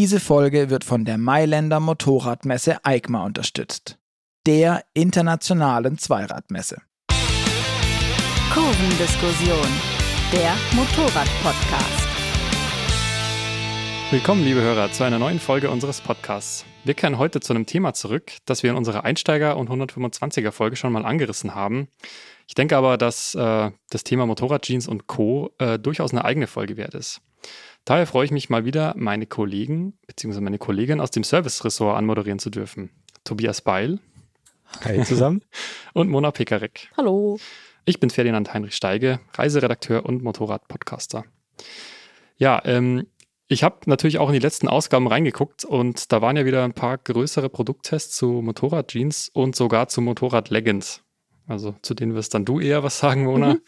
Diese 0.00 0.20
Folge 0.20 0.70
wird 0.70 0.84
von 0.84 1.04
der 1.04 1.18
Mailänder 1.18 1.80
Motorradmesse 1.80 2.78
EICMA 2.84 3.24
unterstützt, 3.24 3.98
der 4.46 4.84
internationalen 4.94 5.98
Zweiradmesse. 5.98 6.80
Kurvendiskussion, 8.54 9.66
der 10.32 10.54
Motorrad-Podcast. 10.76 12.08
Willkommen, 14.12 14.44
liebe 14.44 14.60
Hörer, 14.60 14.92
zu 14.92 15.02
einer 15.02 15.18
neuen 15.18 15.40
Folge 15.40 15.68
unseres 15.68 16.00
Podcasts. 16.00 16.64
Wir 16.84 16.94
kehren 16.94 17.18
heute 17.18 17.40
zu 17.40 17.52
einem 17.52 17.66
Thema 17.66 17.92
zurück, 17.92 18.30
das 18.46 18.62
wir 18.62 18.70
in 18.70 18.76
unserer 18.76 19.04
Einsteiger- 19.04 19.56
und 19.56 19.68
125er 19.68 20.52
Folge 20.52 20.76
schon 20.76 20.92
mal 20.92 21.04
angerissen 21.04 21.56
haben. 21.56 21.88
Ich 22.46 22.54
denke 22.54 22.76
aber, 22.76 22.98
dass 22.98 23.34
äh, 23.34 23.72
das 23.90 24.04
Thema 24.04 24.26
Motorradjeans 24.26 24.86
und 24.86 25.08
Co. 25.08 25.50
Äh, 25.58 25.76
durchaus 25.80 26.12
eine 26.12 26.24
eigene 26.24 26.46
Folge 26.46 26.76
wert 26.76 26.94
ist. 26.94 27.20
Daher 27.88 28.06
freue 28.06 28.26
ich 28.26 28.30
mich 28.30 28.50
mal 28.50 28.66
wieder, 28.66 28.92
meine 28.98 29.24
Kollegen 29.24 29.94
bzw. 30.06 30.42
meine 30.42 30.58
Kollegin 30.58 31.00
aus 31.00 31.10
dem 31.10 31.24
Service-Ressort 31.24 31.96
anmoderieren 31.96 32.38
zu 32.38 32.50
dürfen. 32.50 32.90
Tobias 33.24 33.62
Beil. 33.62 33.98
Hi 34.84 35.02
zusammen. 35.04 35.40
und 35.94 36.10
Mona 36.10 36.30
Pekarek. 36.30 36.90
Hallo. 36.98 37.38
Ich 37.86 37.98
bin 37.98 38.10
Ferdinand 38.10 38.52
Heinrich 38.52 38.76
Steige, 38.76 39.20
Reiseredakteur 39.32 40.04
und 40.04 40.22
Motorrad-Podcaster. 40.22 41.24
Ja, 42.36 42.60
ähm, 42.66 43.06
ich 43.46 43.64
habe 43.64 43.78
natürlich 43.86 44.18
auch 44.18 44.28
in 44.28 44.34
die 44.34 44.40
letzten 44.40 44.68
Ausgaben 44.68 45.06
reingeguckt 45.06 45.64
und 45.64 46.12
da 46.12 46.20
waren 46.20 46.36
ja 46.36 46.44
wieder 46.44 46.64
ein 46.64 46.74
paar 46.74 46.98
größere 46.98 47.48
Produkttests 47.48 48.16
zu 48.16 48.42
Motorradjeans 48.42 49.30
und 49.32 49.56
sogar 49.56 49.88
zu 49.88 50.02
Motorrad-Leggings. 50.02 51.04
Also 51.46 51.74
zu 51.80 51.94
denen 51.94 52.14
wirst 52.14 52.34
dann 52.34 52.44
du 52.44 52.60
eher 52.60 52.82
was 52.82 52.98
sagen, 52.98 53.24
Mona. 53.24 53.54
Mhm. 53.54 53.60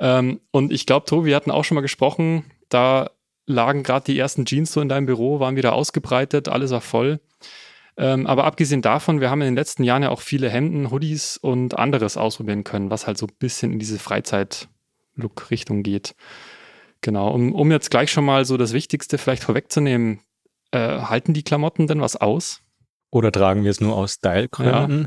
Ähm, 0.00 0.40
und 0.50 0.72
ich 0.72 0.86
glaube, 0.86 1.06
Tobi, 1.06 1.26
wir 1.26 1.36
hatten 1.36 1.52
auch 1.52 1.62
schon 1.62 1.76
mal 1.76 1.82
gesprochen, 1.82 2.50
da 2.68 3.10
lagen 3.46 3.82
gerade 3.82 4.06
die 4.06 4.18
ersten 4.18 4.44
Jeans 4.44 4.72
so 4.72 4.80
in 4.80 4.88
deinem 4.88 5.06
Büro, 5.06 5.40
waren 5.40 5.56
wieder 5.56 5.74
ausgebreitet, 5.74 6.48
alles 6.48 6.70
war 6.70 6.80
voll. 6.80 7.20
Ähm, 7.96 8.26
aber 8.26 8.44
abgesehen 8.44 8.82
davon, 8.82 9.20
wir 9.20 9.30
haben 9.30 9.42
in 9.42 9.48
den 9.48 9.56
letzten 9.56 9.84
Jahren 9.84 10.02
ja 10.02 10.10
auch 10.10 10.20
viele 10.20 10.50
Hemden, 10.50 10.90
Hoodies 10.90 11.36
und 11.36 11.78
anderes 11.78 12.16
ausprobieren 12.16 12.64
können, 12.64 12.90
was 12.90 13.06
halt 13.06 13.18
so 13.18 13.26
ein 13.26 13.34
bisschen 13.38 13.72
in 13.72 13.78
diese 13.78 13.98
Freizeit-Look-Richtung 13.98 15.82
geht. 15.82 16.16
Genau, 17.02 17.30
um, 17.30 17.52
um 17.52 17.70
jetzt 17.70 17.90
gleich 17.90 18.10
schon 18.10 18.24
mal 18.24 18.44
so 18.44 18.56
das 18.56 18.72
Wichtigste 18.72 19.18
vielleicht 19.18 19.44
vorwegzunehmen, 19.44 20.20
äh, 20.72 21.00
halten 21.02 21.34
die 21.34 21.44
Klamotten 21.44 21.86
denn 21.86 22.00
was 22.00 22.16
aus? 22.16 22.62
Oder 23.10 23.30
tragen 23.30 23.62
wir 23.62 23.70
es 23.70 23.80
nur 23.80 23.94
aus 23.94 24.14
Style-Gründen? 24.14 25.06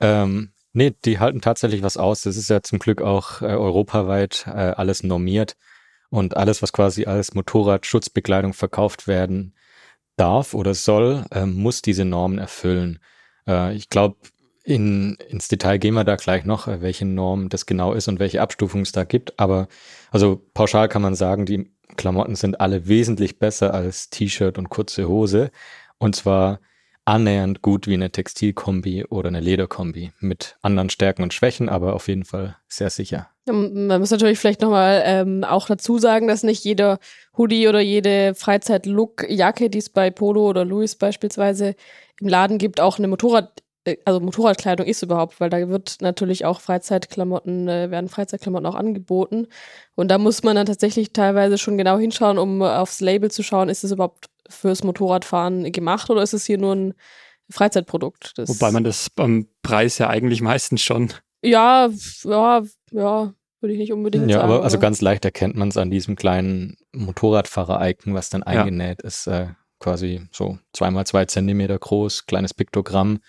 Ja. 0.00 0.22
Ähm, 0.24 0.50
nee, 0.72 0.92
die 1.04 1.20
halten 1.20 1.40
tatsächlich 1.40 1.84
was 1.84 1.96
aus. 1.96 2.22
Das 2.22 2.36
ist 2.36 2.50
ja 2.50 2.62
zum 2.62 2.80
Glück 2.80 3.00
auch 3.00 3.42
äh, 3.42 3.44
europaweit 3.44 4.46
äh, 4.48 4.50
alles 4.50 5.04
normiert. 5.04 5.54
Und 6.14 6.36
alles, 6.36 6.62
was 6.62 6.72
quasi 6.72 7.06
als 7.06 7.34
Motorradschutzbekleidung 7.34 8.52
verkauft 8.52 9.08
werden 9.08 9.52
darf 10.14 10.54
oder 10.54 10.72
soll, 10.72 11.24
äh, 11.32 11.44
muss 11.44 11.82
diese 11.82 12.04
Normen 12.04 12.38
erfüllen. 12.38 13.00
Äh, 13.48 13.74
ich 13.74 13.88
glaube, 13.88 14.18
in, 14.62 15.16
ins 15.28 15.48
Detail 15.48 15.78
gehen 15.78 15.94
wir 15.94 16.04
da 16.04 16.14
gleich 16.14 16.44
noch, 16.44 16.68
äh, 16.68 16.80
welche 16.80 17.04
Norm 17.04 17.48
das 17.48 17.66
genau 17.66 17.94
ist 17.94 18.06
und 18.06 18.20
welche 18.20 18.42
Abstufung 18.42 18.82
es 18.82 18.92
da 18.92 19.02
gibt. 19.02 19.40
Aber 19.40 19.66
also 20.12 20.40
pauschal 20.54 20.88
kann 20.88 21.02
man 21.02 21.16
sagen, 21.16 21.46
die 21.46 21.72
Klamotten 21.96 22.36
sind 22.36 22.60
alle 22.60 22.86
wesentlich 22.86 23.40
besser 23.40 23.74
als 23.74 24.08
T-Shirt 24.08 24.56
und 24.56 24.68
kurze 24.68 25.08
Hose. 25.08 25.50
Und 25.98 26.14
zwar 26.14 26.60
annähernd 27.04 27.62
gut 27.62 27.86
wie 27.86 27.94
eine 27.94 28.10
Textilkombi 28.10 29.04
oder 29.04 29.28
eine 29.28 29.40
Lederkombi 29.40 30.12
mit 30.20 30.56
anderen 30.62 30.90
Stärken 30.90 31.22
und 31.22 31.34
Schwächen, 31.34 31.68
aber 31.68 31.94
auf 31.94 32.08
jeden 32.08 32.24
Fall 32.24 32.56
sehr 32.68 32.90
sicher. 32.90 33.28
Man 33.46 34.00
muss 34.00 34.10
natürlich 34.10 34.38
vielleicht 34.38 34.62
nochmal 34.62 35.02
ähm, 35.04 35.44
auch 35.44 35.66
dazu 35.66 35.98
sagen, 35.98 36.28
dass 36.28 36.42
nicht 36.42 36.64
jeder 36.64 36.98
Hoodie 37.36 37.68
oder 37.68 37.80
jede 37.80 38.34
Freizeit-Look-Jacke, 38.34 39.68
die 39.68 39.78
es 39.78 39.90
bei 39.90 40.10
Polo 40.10 40.48
oder 40.48 40.64
Louis 40.64 40.94
beispielsweise 40.96 41.74
im 42.20 42.28
Laden 42.28 42.56
gibt, 42.56 42.80
auch 42.80 42.98
eine 42.98 43.08
Motorrad 43.08 43.62
äh, 43.84 43.96
also 44.04 44.20
Motorradkleidung 44.20 44.86
ist 44.86 45.02
überhaupt, 45.02 45.40
weil 45.40 45.50
da 45.50 45.68
wird 45.68 45.98
natürlich 46.00 46.44
auch 46.44 46.60
Freizeitklamotten, 46.60 47.68
äh, 47.68 47.90
werden 47.90 48.08
Freizeitklamotten 48.08 48.66
auch 48.66 48.74
angeboten. 48.74 49.46
Und 49.94 50.08
da 50.10 50.18
muss 50.18 50.42
man 50.42 50.56
dann 50.56 50.66
tatsächlich 50.66 51.12
teilweise 51.12 51.58
schon 51.58 51.78
genau 51.78 51.98
hinschauen, 51.98 52.38
um 52.38 52.62
aufs 52.62 53.00
Label 53.00 53.30
zu 53.30 53.42
schauen, 53.42 53.68
ist 53.68 53.84
es 53.84 53.92
überhaupt 53.92 54.26
fürs 54.48 54.84
Motorradfahren 54.84 55.70
gemacht 55.72 56.10
oder 56.10 56.22
ist 56.22 56.32
es 56.32 56.44
hier 56.44 56.58
nur 56.58 56.74
ein 56.74 56.94
Freizeitprodukt? 57.50 58.32
Das 58.36 58.48
Wobei 58.48 58.70
man 58.70 58.84
das 58.84 59.10
beim 59.10 59.48
Preis 59.62 59.98
ja 59.98 60.08
eigentlich 60.08 60.40
meistens 60.40 60.82
schon. 60.82 61.12
Ja, 61.42 61.88
ja, 62.24 62.62
ja, 62.90 63.34
würde 63.60 63.72
ich 63.72 63.78
nicht 63.78 63.92
unbedingt 63.92 64.30
ja, 64.30 64.38
sagen. 64.38 64.52
Aber 64.52 64.64
also 64.64 64.78
ganz 64.78 65.00
leicht 65.00 65.24
erkennt 65.24 65.56
man 65.56 65.68
es 65.68 65.76
an 65.76 65.90
diesem 65.90 66.16
kleinen 66.16 66.76
Motorradfahrer-Icon, 66.92 68.14
was 68.14 68.30
dann 68.30 68.42
eingenäht 68.42 69.02
ja. 69.02 69.08
ist. 69.08 69.26
Äh, 69.26 69.48
quasi 69.80 70.22
so 70.32 70.58
zweimal 70.72 71.06
zwei 71.06 71.26
Zentimeter 71.26 71.78
groß, 71.78 72.26
kleines 72.26 72.54
Piktogramm 72.54 73.20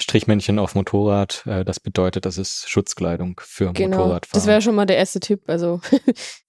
Strichmännchen 0.00 0.58
auf 0.58 0.74
Motorrad. 0.74 1.44
Äh, 1.46 1.64
das 1.64 1.80
bedeutet, 1.80 2.24
das 2.24 2.38
ist 2.38 2.68
Schutzkleidung 2.68 3.40
für 3.42 3.72
genau, 3.72 3.96
Motorradfahrer. 3.96 4.38
Das 4.38 4.46
wäre 4.46 4.62
schon 4.62 4.74
mal 4.74 4.86
der 4.86 4.96
erste 4.96 5.20
Tipp. 5.20 5.42
Also. 5.46 5.80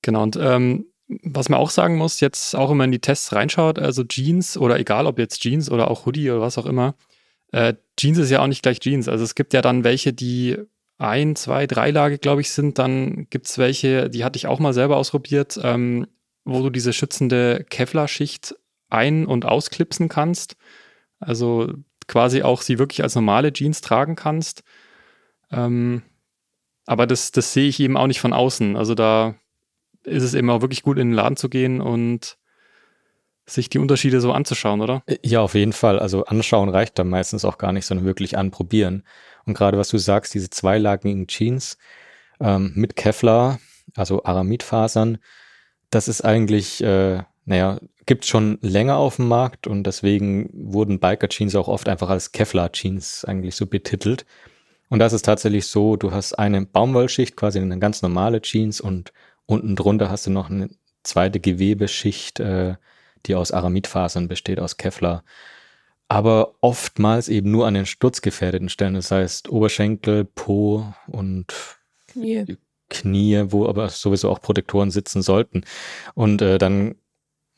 genau, 0.02 0.24
und 0.24 0.38
ähm, 0.40 0.86
was 1.24 1.50
man 1.50 1.60
auch 1.60 1.72
sagen 1.72 1.98
muss, 1.98 2.20
jetzt 2.20 2.56
auch 2.56 2.74
man 2.74 2.86
in 2.86 2.92
die 2.92 3.00
Tests 3.00 3.34
reinschaut, 3.34 3.80
also 3.80 4.04
Jeans 4.04 4.58
oder 4.58 4.80
egal 4.80 5.08
ob 5.08 5.18
jetzt 5.18 5.42
Jeans 5.42 5.72
oder 5.72 5.90
auch 5.90 6.06
Hoodie 6.06 6.30
oder 6.30 6.42
was 6.42 6.58
auch 6.58 6.68
immer, 6.68 6.96
äh, 7.52 7.74
Jeans 7.98 8.20
ist 8.20 8.30
ja 8.30 8.42
auch 8.42 8.48
nicht 8.48 8.62
gleich 8.62 8.80
Jeans. 8.80 9.08
Also 9.08 9.24
es 9.24 9.36
gibt 9.36 9.54
ja 9.54 9.62
dann 9.62 9.84
welche, 9.84 10.14
die 10.14 10.58
ein, 11.00 11.36
zwei, 11.36 11.66
drei 11.66 11.92
Lage, 11.92 12.20
glaube 12.20 12.42
ich, 12.42 12.52
sind. 12.52 12.78
Dann 12.78 13.28
gibt 13.30 13.48
es 13.48 13.58
welche, 13.58 14.10
die 14.10 14.24
hatte 14.24 14.38
ich 14.38 14.48
auch 14.48 14.60
mal 14.60 14.74
selber 14.74 14.98
ausprobiert, 14.98 15.60
ähm, 15.64 16.08
wo 16.44 16.62
du 16.62 16.70
diese 16.70 16.94
schützende 16.94 17.66
Kevlar-Schicht 17.70 18.56
ein- 18.90 19.26
und 19.26 19.46
ausklipsen 19.46 20.10
kannst. 20.10 20.58
Also 21.20 21.74
quasi 22.08 22.44
auch 22.44 22.62
sie 22.62 22.80
wirklich 22.80 23.02
als 23.04 23.16
normale 23.16 23.54
Jeans 23.54 23.82
tragen 23.82 24.16
kannst. 24.16 24.64
Ähm, 25.52 26.04
aber 26.86 27.08
das, 27.08 27.32
das 27.32 27.54
sehe 27.54 27.68
ich 27.68 27.80
eben 27.80 27.98
auch 27.98 28.08
nicht 28.08 28.20
von 28.20 28.34
außen. 28.34 28.76
Also 28.76 28.96
da 28.96 29.36
ist 30.10 30.24
es 30.24 30.34
eben 30.34 30.50
auch 30.50 30.62
wirklich 30.62 30.84
gut, 30.84 30.98
in 30.98 31.10
den 31.10 31.16
Laden 31.16 31.38
zu 31.38 31.50
gehen 31.50 31.82
und 31.82 32.38
sich 33.46 33.70
die 33.70 33.80
Unterschiede 33.80 34.22
so 34.22 34.32
anzuschauen, 34.32 34.82
oder? 34.82 35.04
Äh, 35.06 35.18
ja, 35.24 35.42
auf 35.42 35.56
jeden 35.56 35.74
Fall. 35.74 36.00
Also 36.00 36.26
anschauen 36.26 36.70
reicht 36.70 37.00
dann 37.00 37.10
meistens 37.10 37.46
auch 37.46 37.58
gar 37.58 37.72
nicht, 37.72 37.86
sondern 37.86 38.06
wirklich 38.06 38.38
anprobieren. 38.38 39.04
Und 39.46 39.56
gerade 39.56 39.78
was 39.78 39.90
du 39.90 39.98
sagst, 39.98 40.34
diese 40.34 40.50
zweilagigen 40.50 41.28
Jeans 41.28 41.78
ähm, 42.40 42.72
mit 42.76 42.96
Kevlar, 42.96 43.60
also 43.96 44.24
Aramidfasern, 44.24 45.18
das 45.90 46.08
ist 46.08 46.22
eigentlich, 46.22 46.84
äh, 46.84 47.24
naja, 47.46 47.80
gibt 48.06 48.26
schon 48.26 48.60
länger 48.62 48.98
auf 48.98 49.18
dem 49.18 49.28
Markt 49.28 49.68
und 49.68 49.84
deswegen 49.84 50.50
wurden 50.54 51.00
Biker-Jeans 51.00 51.56
auch 51.56 51.68
oft 51.68 51.88
einfach 51.88 52.10
als 52.10 52.32
Kevlar-Jeans 52.32 53.26
eigentlich 53.26 53.56
so 53.56 53.66
betitelt. 53.66 54.26
Und 54.90 55.00
das 55.00 55.14
ist 55.14 55.26
tatsächlich 55.26 55.68
so, 55.68 55.96
du 55.96 56.12
hast 56.12 56.34
eine 56.34 56.66
Baumwollschicht, 56.66 57.36
quasi 57.36 57.60
eine 57.60 57.78
ganz 57.80 58.02
normale 58.02 58.42
Jeans 58.42 58.82
und 58.82 59.14
unten 59.50 59.76
drunter 59.76 60.10
hast 60.10 60.28
du 60.28 60.32
noch 60.32 60.50
eine 60.50 60.70
zweite 61.04 61.40
Gewebeschicht, 61.40 62.40
äh, 62.40 62.76
die 63.26 63.36
aus 63.36 63.52
Aramidfasern 63.52 64.28
besteht, 64.28 64.60
aus 64.60 64.78
Kevlar. 64.78 65.24
Aber 66.08 66.56
oftmals 66.62 67.30
eben 67.30 67.52
nur 67.52 67.68
an 67.68 67.74
den 67.74 67.86
sturzgefährdeten 67.86 68.70
Stellen, 68.70 68.96
das 68.96 69.12
heißt 69.12 69.50
Oberschenkel, 69.50 70.26
Po 70.26 70.94
und 71.08 71.54
Knie. 72.08 72.58
Knie, 72.90 73.44
wo 73.50 73.68
aber 73.68 73.90
sowieso 73.90 74.30
auch 74.30 74.42
Protektoren 74.42 74.90
sitzen 74.90 75.22
sollten. 75.22 75.64
Und 76.16 76.42
äh, 76.42 76.58
dann 76.58 76.96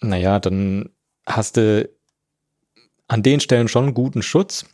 naja, 0.01 0.39
dann 0.39 0.89
hast 1.25 1.57
du 1.57 1.89
an 3.07 3.23
den 3.23 3.39
Stellen 3.39 3.67
schon 3.67 3.85
einen 3.85 3.93
guten 3.93 4.21
Schutz, 4.21 4.65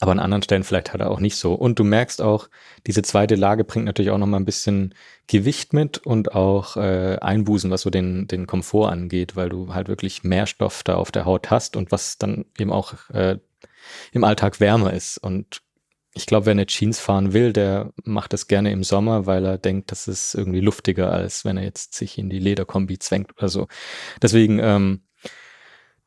aber 0.00 0.12
an 0.12 0.18
anderen 0.18 0.42
Stellen 0.42 0.64
vielleicht 0.64 0.92
halt 0.92 1.02
auch 1.02 1.20
nicht 1.20 1.36
so. 1.36 1.54
Und 1.54 1.78
du 1.78 1.84
merkst 1.84 2.22
auch, 2.22 2.48
diese 2.86 3.02
zweite 3.02 3.34
Lage 3.34 3.64
bringt 3.64 3.84
natürlich 3.84 4.10
auch 4.10 4.18
nochmal 4.18 4.40
ein 4.40 4.46
bisschen 4.46 4.94
Gewicht 5.26 5.74
mit 5.74 5.98
und 5.98 6.34
auch 6.34 6.78
äh, 6.78 7.18
Einbußen, 7.20 7.70
was 7.70 7.82
so 7.82 7.90
den, 7.90 8.26
den 8.26 8.46
Komfort 8.46 8.90
angeht, 8.90 9.36
weil 9.36 9.50
du 9.50 9.74
halt 9.74 9.88
wirklich 9.88 10.24
mehr 10.24 10.46
Stoff 10.46 10.82
da 10.82 10.96
auf 10.96 11.12
der 11.12 11.26
Haut 11.26 11.50
hast 11.50 11.76
und 11.76 11.92
was 11.92 12.16
dann 12.16 12.46
eben 12.58 12.72
auch 12.72 12.94
äh, 13.10 13.38
im 14.12 14.24
Alltag 14.24 14.58
wärmer 14.58 14.94
ist. 14.94 15.18
Und 15.18 15.60
ich 16.14 16.24
glaube, 16.24 16.46
wer 16.46 16.52
eine 16.52 16.66
Jeans 16.66 16.98
fahren 16.98 17.34
will, 17.34 17.52
der 17.52 17.92
macht 18.02 18.32
das 18.32 18.48
gerne 18.48 18.72
im 18.72 18.82
Sommer, 18.82 19.26
weil 19.26 19.44
er 19.44 19.58
denkt, 19.58 19.92
das 19.92 20.08
ist 20.08 20.34
irgendwie 20.34 20.60
luftiger, 20.60 21.12
als 21.12 21.44
wenn 21.44 21.58
er 21.58 21.64
jetzt 21.64 21.94
sich 21.94 22.16
in 22.16 22.30
die 22.30 22.38
Lederkombi 22.38 22.98
zwängt 22.98 23.36
oder 23.36 23.50
so. 23.50 23.68
Deswegen, 24.22 24.58
ähm, 24.60 25.02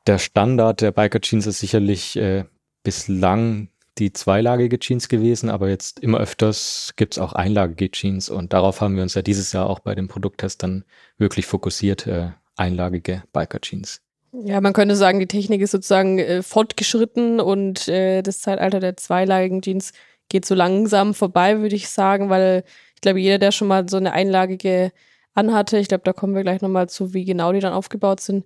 der 0.08 0.18
Standard 0.18 0.82
der 0.82 0.92
Biker 0.92 1.22
Jeans 1.22 1.48
ist 1.48 1.60
sicherlich 1.60 2.18
äh, 2.18 2.44
bislang 2.84 3.70
die 3.98 4.14
zweilagige 4.14 4.80
Jeans 4.80 5.08
gewesen, 5.08 5.50
aber 5.50 5.70
jetzt 5.70 6.00
immer 6.00 6.20
öfters 6.20 6.94
gibt's 6.96 7.20
auch 7.20 7.34
einlagige 7.34 7.92
Jeans 7.92 8.30
und 8.30 8.54
darauf 8.54 8.82
haben 8.82 8.96
wir 8.96 9.04
uns 9.04 9.14
ja 9.14 9.22
dieses 9.22 9.52
Jahr 9.54 9.70
auch 9.70 9.80
bei 9.80 9.96
dem 9.96 10.08
Produkttest 10.08 10.64
dann 10.64 10.84
wirklich 11.18 11.46
fokussiert, 11.46 12.08
äh, 12.08 12.32
einlagige 12.56 13.24
Biker 13.34 13.62
Jeans. 13.62 14.02
Ja, 14.32 14.62
man 14.62 14.74
könnte 14.74 14.96
sagen, 14.96 15.20
die 15.20 15.28
Technik 15.28 15.62
ist 15.62 15.72
sozusagen 15.72 16.18
äh, 16.18 16.42
fortgeschritten 16.42 17.40
und 17.40 17.88
äh, 17.88 18.24
das 18.24 18.40
Zeitalter 18.40 18.80
der 18.80 18.98
zweilagigen 18.98 19.62
Jeans 19.62 19.94
geht 20.28 20.46
so 20.46 20.56
langsam 20.56 21.14
vorbei, 21.14 21.60
würde 21.60 21.76
ich 21.76 21.90
sagen, 21.90 22.30
weil 22.30 22.64
ich 22.96 23.02
glaube, 23.02 23.20
jeder, 23.20 23.38
der 23.38 23.52
schon 23.52 23.68
mal 23.68 23.88
so 23.88 23.98
eine 23.98 24.12
einlagige 24.12 24.92
anhatte, 25.36 25.78
ich 25.78 25.88
glaube, 25.88 26.04
da 26.04 26.14
kommen 26.14 26.34
wir 26.34 26.42
gleich 26.42 26.62
nochmal 26.62 26.90
zu, 26.90 27.14
wie 27.14 27.26
genau 27.26 27.52
die 27.54 27.60
dann 27.60 27.74
aufgebaut 27.74 28.22
sind, 28.22 28.46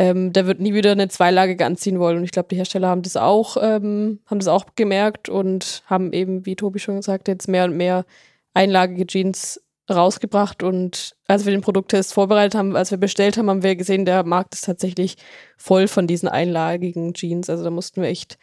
ähm, 0.00 0.32
der 0.32 0.46
wird 0.46 0.60
nie 0.60 0.72
wieder 0.72 0.92
eine 0.92 1.08
zweilagige 1.08 1.66
anziehen 1.66 2.00
wollen. 2.00 2.16
Und 2.16 2.24
ich 2.24 2.30
glaube, 2.30 2.48
die 2.50 2.56
Hersteller 2.56 2.88
haben 2.88 3.02
das 3.02 3.18
auch, 3.18 3.58
ähm, 3.60 4.20
haben 4.24 4.38
das 4.38 4.48
auch 4.48 4.64
gemerkt 4.74 5.28
und 5.28 5.82
haben 5.84 6.14
eben, 6.14 6.46
wie 6.46 6.56
Tobi 6.56 6.78
schon 6.78 6.96
gesagt, 6.96 7.28
jetzt 7.28 7.48
mehr 7.48 7.64
und 7.64 7.76
mehr 7.76 8.06
einlagige 8.54 9.06
Jeans 9.06 9.60
rausgebracht. 9.90 10.62
Und 10.62 11.16
als 11.26 11.44
wir 11.44 11.52
den 11.52 11.60
Produkttest 11.60 12.14
vorbereitet 12.14 12.54
haben, 12.54 12.76
als 12.76 12.90
wir 12.90 12.96
bestellt 12.96 13.36
haben, 13.36 13.50
haben 13.50 13.62
wir 13.62 13.76
gesehen, 13.76 14.06
der 14.06 14.24
Markt 14.24 14.54
ist 14.54 14.64
tatsächlich 14.64 15.16
voll 15.58 15.86
von 15.86 16.06
diesen 16.06 16.30
einlagigen 16.30 17.12
Jeans. 17.12 17.50
Also 17.50 17.62
da 17.62 17.70
mussten 17.70 18.00
wir 18.00 18.08
echt 18.08 18.38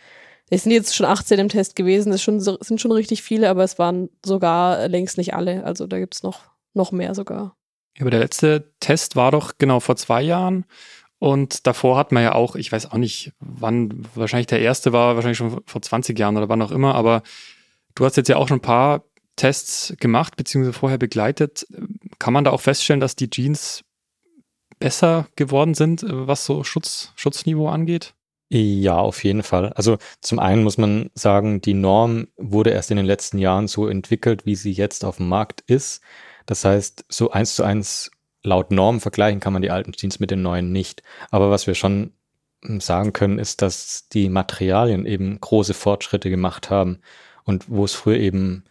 es 0.49 0.63
sind 0.63 0.71
jetzt 0.71 0.95
schon 0.95 1.05
18 1.05 1.39
im 1.39 1.49
Test 1.49 1.75
gewesen, 1.75 2.13
es 2.13 2.23
sind 2.23 2.79
schon 2.79 2.91
richtig 2.93 3.21
viele, 3.21 3.49
aber 3.49 3.65
es 3.65 3.77
waren 3.79 4.09
sogar 4.25 4.87
längst 4.87 5.17
nicht 5.17 5.33
alle. 5.33 5.65
Also 5.65 5.87
da 5.87 5.99
gibt 5.99 6.15
es 6.15 6.23
noch, 6.23 6.39
noch 6.73 6.93
mehr 6.93 7.13
sogar. 7.15 7.57
Aber 7.99 8.11
der 8.11 8.19
letzte 8.19 8.71
Test 8.79 9.15
war 9.15 9.31
doch 9.31 9.57
genau 9.57 9.79
vor 9.79 9.95
zwei 9.95 10.21
Jahren. 10.21 10.65
Und 11.19 11.65
davor 11.65 11.97
hat 11.97 12.11
man 12.11 12.23
ja 12.23 12.35
auch, 12.35 12.55
ich 12.55 12.71
weiß 12.71 12.91
auch 12.91 12.97
nicht, 12.97 13.33
wann, 13.39 14.05
wahrscheinlich 14.13 14.47
der 14.47 14.61
erste 14.61 14.93
war 14.93 15.15
wahrscheinlich 15.15 15.37
schon 15.37 15.61
vor 15.65 15.81
20 15.81 16.17
Jahren 16.17 16.37
oder 16.37 16.49
wann 16.49 16.61
auch 16.61 16.71
immer, 16.71 16.95
aber 16.95 17.23
du 17.95 18.05
hast 18.05 18.17
jetzt 18.17 18.29
ja 18.29 18.37
auch 18.37 18.47
schon 18.47 18.57
ein 18.57 18.61
paar 18.61 19.03
Tests 19.35 19.93
gemacht, 19.99 20.35
beziehungsweise 20.35 20.77
vorher 20.77 20.97
begleitet. 20.97 21.65
Kann 22.19 22.33
man 22.33 22.43
da 22.43 22.51
auch 22.51 22.61
feststellen, 22.61 22.99
dass 22.99 23.15
die 23.15 23.29
Jeans 23.29 23.83
besser 24.79 25.27
geworden 25.35 25.73
sind, 25.73 26.05
was 26.07 26.45
so 26.45 26.63
Schutz, 26.63 27.13
Schutzniveau 27.15 27.67
angeht? 27.67 28.13
Ja, 28.49 28.97
auf 28.97 29.23
jeden 29.23 29.43
Fall. 29.43 29.73
Also 29.73 29.97
zum 30.21 30.39
einen 30.39 30.63
muss 30.63 30.77
man 30.77 31.09
sagen, 31.13 31.61
die 31.61 31.73
Norm 31.73 32.27
wurde 32.37 32.69
erst 32.69 32.91
in 32.91 32.97
den 32.97 33.05
letzten 33.05 33.39
Jahren 33.39 33.67
so 33.67 33.87
entwickelt, 33.87 34.45
wie 34.45 34.55
sie 34.55 34.71
jetzt 34.71 35.03
auf 35.03 35.17
dem 35.17 35.27
Markt 35.27 35.61
ist. 35.61 36.01
Das 36.45 36.63
heißt, 36.63 37.05
so 37.09 37.31
eins 37.31 37.55
zu 37.55 37.63
eins 37.63 38.09
laut 38.43 38.71
Norm 38.71 38.99
vergleichen 38.99 39.39
kann 39.39 39.53
man 39.53 39.61
die 39.61 39.71
alten 39.71 39.93
Jeans 39.93 40.19
mit 40.19 40.31
den 40.31 40.41
neuen 40.41 40.71
nicht. 40.71 41.03
Aber 41.31 41.49
was 41.51 41.67
wir 41.67 41.75
schon 41.75 42.13
hm, 42.63 42.79
sagen 42.79 43.13
können, 43.13 43.39
ist, 43.39 43.61
dass 43.61 44.07
die 44.09 44.29
Materialien 44.29 45.05
eben 45.05 45.39
große 45.39 45.73
Fortschritte 45.73 46.29
gemacht 46.29 46.69
haben. 46.69 46.99
Und 47.43 47.69
wo 47.69 47.85
es 47.85 47.93
früher 47.93 48.17
eben 48.17 48.65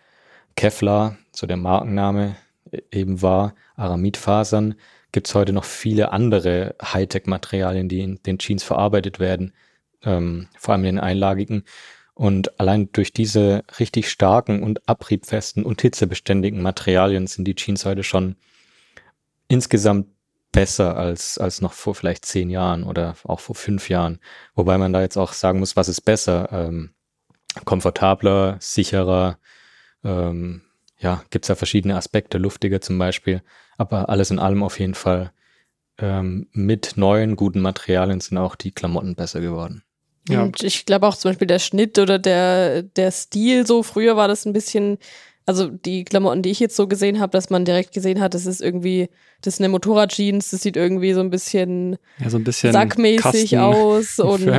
Kevlar, 0.57 1.17
so 1.33 1.47
der 1.47 1.57
Markenname, 1.57 2.37
e-, 2.73 2.83
eben 2.93 3.23
war, 3.23 3.55
Aramidfasern, 3.77 4.75
gibt 5.13 5.29
es 5.29 5.35
heute 5.35 5.53
noch 5.53 5.65
viele 5.65 6.13
andere 6.13 6.75
Hightech-Materialien, 6.83 7.89
die 7.89 8.01
in 8.01 8.23
den 8.25 8.39
Jeans 8.39 8.65
verarbeitet 8.65 9.19
werden, 9.19 9.55
ähm, 10.03 10.49
vor 10.59 10.75
allem 10.75 10.85
in 10.85 10.97
den 10.97 11.01
einlagigen. 11.01 11.65
Und 12.15 12.59
allein 12.61 12.91
durch 12.93 13.13
diese 13.13 13.65
richtig 13.79 14.11
starken 14.11 14.63
und 14.63 14.89
abriebfesten 14.89 15.65
und 15.65 15.83
hitzebeständigen 15.83 16.63
Materialien 16.63 17.27
sind 17.27 17.45
die 17.45 17.55
Jeans 17.55 17.85
heute 17.85 18.03
schon 18.03 18.37
insgesamt 19.49 20.09
besser 20.53 20.97
als, 20.97 21.39
als 21.39 21.61
noch 21.61 21.73
vor 21.73 21.95
vielleicht 21.95 22.25
zehn 22.25 22.51
Jahren 22.51 22.85
oder 22.85 23.15
auch 23.25 23.41
vor 23.41 23.55
fünf 23.55 23.89
Jahren. 23.89 24.21
Wobei 24.55 24.79
man 24.79 24.93
da 24.93 25.01
jetzt 25.03 25.17
auch 25.17 25.33
sagen 25.33 25.59
muss, 25.59 25.77
was 25.77 25.89
ist 25.89 26.01
besser? 26.01 26.49
Ähm, 26.51 26.95
komfortabler, 27.65 28.57
sicherer, 28.61 29.39
ähm, 30.05 30.63
ja, 30.99 31.23
gibt 31.31 31.45
es 31.45 31.49
ja 31.49 31.55
verschiedene 31.55 31.97
Aspekte, 31.97 32.39
luftiger 32.39 32.81
zum 32.81 32.99
Beispiel. 32.99 33.43
Aber 33.77 34.09
alles 34.09 34.31
in 34.31 34.39
allem 34.39 34.63
auf 34.63 34.81
jeden 34.81 34.95
Fall 34.95 35.33
ähm, 35.99 36.49
mit 36.53 36.95
neuen, 36.97 37.37
guten 37.37 37.61
Materialien 37.61 38.21
sind 38.21 38.39
auch 38.39 38.55
die 38.55 38.73
Klamotten 38.73 39.15
besser 39.15 39.41
geworden. 39.41 39.83
Ja. 40.29 40.43
Und 40.43 40.63
ich 40.63 40.87
glaube 40.87 41.07
auch 41.07 41.17
zum 41.17 41.31
Beispiel 41.31 41.47
der 41.47 41.59
Schnitt 41.59 41.99
oder 41.99 42.19
der, 42.19 42.83
der 42.83 43.11
Stil 43.11 43.67
so, 43.67 43.83
früher 43.83 44.17
war 44.17 44.29
das 44.29 44.45
ein 44.45 44.53
bisschen, 44.53 44.99
also 45.47 45.69
die 45.69 46.05
Klamotten, 46.05 46.43
die 46.43 46.51
ich 46.51 46.59
jetzt 46.59 46.75
so 46.75 46.89
gesehen 46.89 47.21
habe, 47.21 47.31
dass 47.31 47.51
man 47.51 47.65
direkt 47.65 47.93
gesehen 47.93 48.21
hat, 48.21 48.35
das 48.35 48.47
ist 48.47 48.61
irgendwie, 48.61 49.09
das 49.43 49.55
ist 49.55 49.61
eine 49.61 49.69
Motorradjeans, 49.69 50.51
das 50.51 50.61
sieht 50.61 50.77
irgendwie 50.77 51.13
so 51.13 51.21
ein 51.21 51.31
bisschen, 51.31 51.97
ja, 52.19 52.29
so 52.29 52.37
ein 52.37 52.43
bisschen 52.45 52.73
sackmäßig 52.73 53.57
aus 53.57 54.19
und 54.19 54.51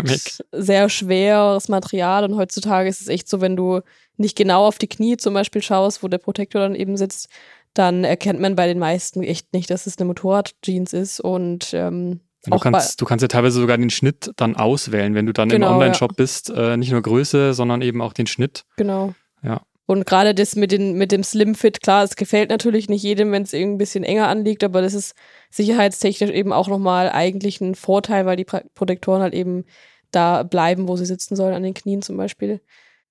sehr 0.53 0.89
schweres 0.89 1.67
Material. 1.67 2.23
Und 2.23 2.37
heutzutage 2.37 2.87
ist 2.87 3.01
es 3.01 3.09
echt 3.09 3.27
so, 3.27 3.41
wenn 3.41 3.57
du 3.57 3.81
nicht 4.15 4.37
genau 4.37 4.65
auf 4.65 4.77
die 4.77 4.87
Knie 4.87 5.17
zum 5.17 5.33
Beispiel 5.33 5.61
schaust, 5.61 6.03
wo 6.03 6.07
der 6.07 6.19
Protektor 6.19 6.61
dann 6.61 6.73
eben 6.73 6.95
sitzt, 6.95 7.27
dann 7.73 8.05
erkennt 8.05 8.39
man 8.39 8.55
bei 8.55 8.65
den 8.65 8.79
meisten 8.79 9.21
echt 9.23 9.53
nicht, 9.53 9.69
dass 9.69 9.87
es 9.87 9.97
eine 9.97 10.05
Motorradjeans 10.05 10.93
ist 10.93 11.19
und 11.19 11.71
ähm, 11.73 12.21
Du 12.45 12.59
kannst, 12.59 13.01
du 13.01 13.05
kannst 13.05 13.23
ja 13.23 13.27
teilweise 13.27 13.59
sogar 13.59 13.77
den 13.77 13.89
Schnitt 13.89 14.31
dann 14.37 14.55
auswählen, 14.55 15.15
wenn 15.15 15.25
du 15.25 15.33
dann 15.33 15.49
genau, 15.49 15.67
im 15.67 15.73
Online-Shop 15.73 16.11
ja. 16.11 16.15
bist. 16.15 16.49
Äh, 16.49 16.77
nicht 16.77 16.91
nur 16.91 17.01
Größe, 17.01 17.53
sondern 17.53 17.81
eben 17.81 18.01
auch 18.01 18.13
den 18.13 18.25
Schnitt. 18.25 18.63
Genau. 18.77 19.13
Ja. 19.43 19.63
Und 19.87 20.05
gerade 20.05 20.35
das 20.35 20.57
mit, 20.57 20.73
den, 20.73 20.93
mit 20.97 21.13
dem 21.13 21.23
Slim 21.23 21.55
Fit, 21.55 21.81
klar, 21.81 22.03
es 22.03 22.17
gefällt 22.17 22.49
natürlich 22.49 22.89
nicht 22.89 23.03
jedem, 23.03 23.31
wenn 23.31 23.43
es 23.43 23.53
irgendwie 23.53 23.75
ein 23.75 23.77
bisschen 23.77 24.03
enger 24.03 24.27
anliegt, 24.27 24.65
aber 24.65 24.81
das 24.81 24.93
ist 24.93 25.15
sicherheitstechnisch 25.49 26.29
eben 26.29 26.51
auch 26.51 26.67
nochmal 26.67 27.09
eigentlich 27.09 27.61
ein 27.61 27.73
Vorteil, 27.73 28.25
weil 28.25 28.35
die 28.35 28.43
Protektoren 28.43 29.21
halt 29.21 29.33
eben 29.33 29.63
da 30.11 30.43
bleiben, 30.43 30.89
wo 30.89 30.97
sie 30.97 31.05
sitzen 31.05 31.37
sollen, 31.37 31.55
an 31.55 31.63
den 31.63 31.73
Knien 31.73 32.01
zum 32.01 32.17
Beispiel. 32.17 32.59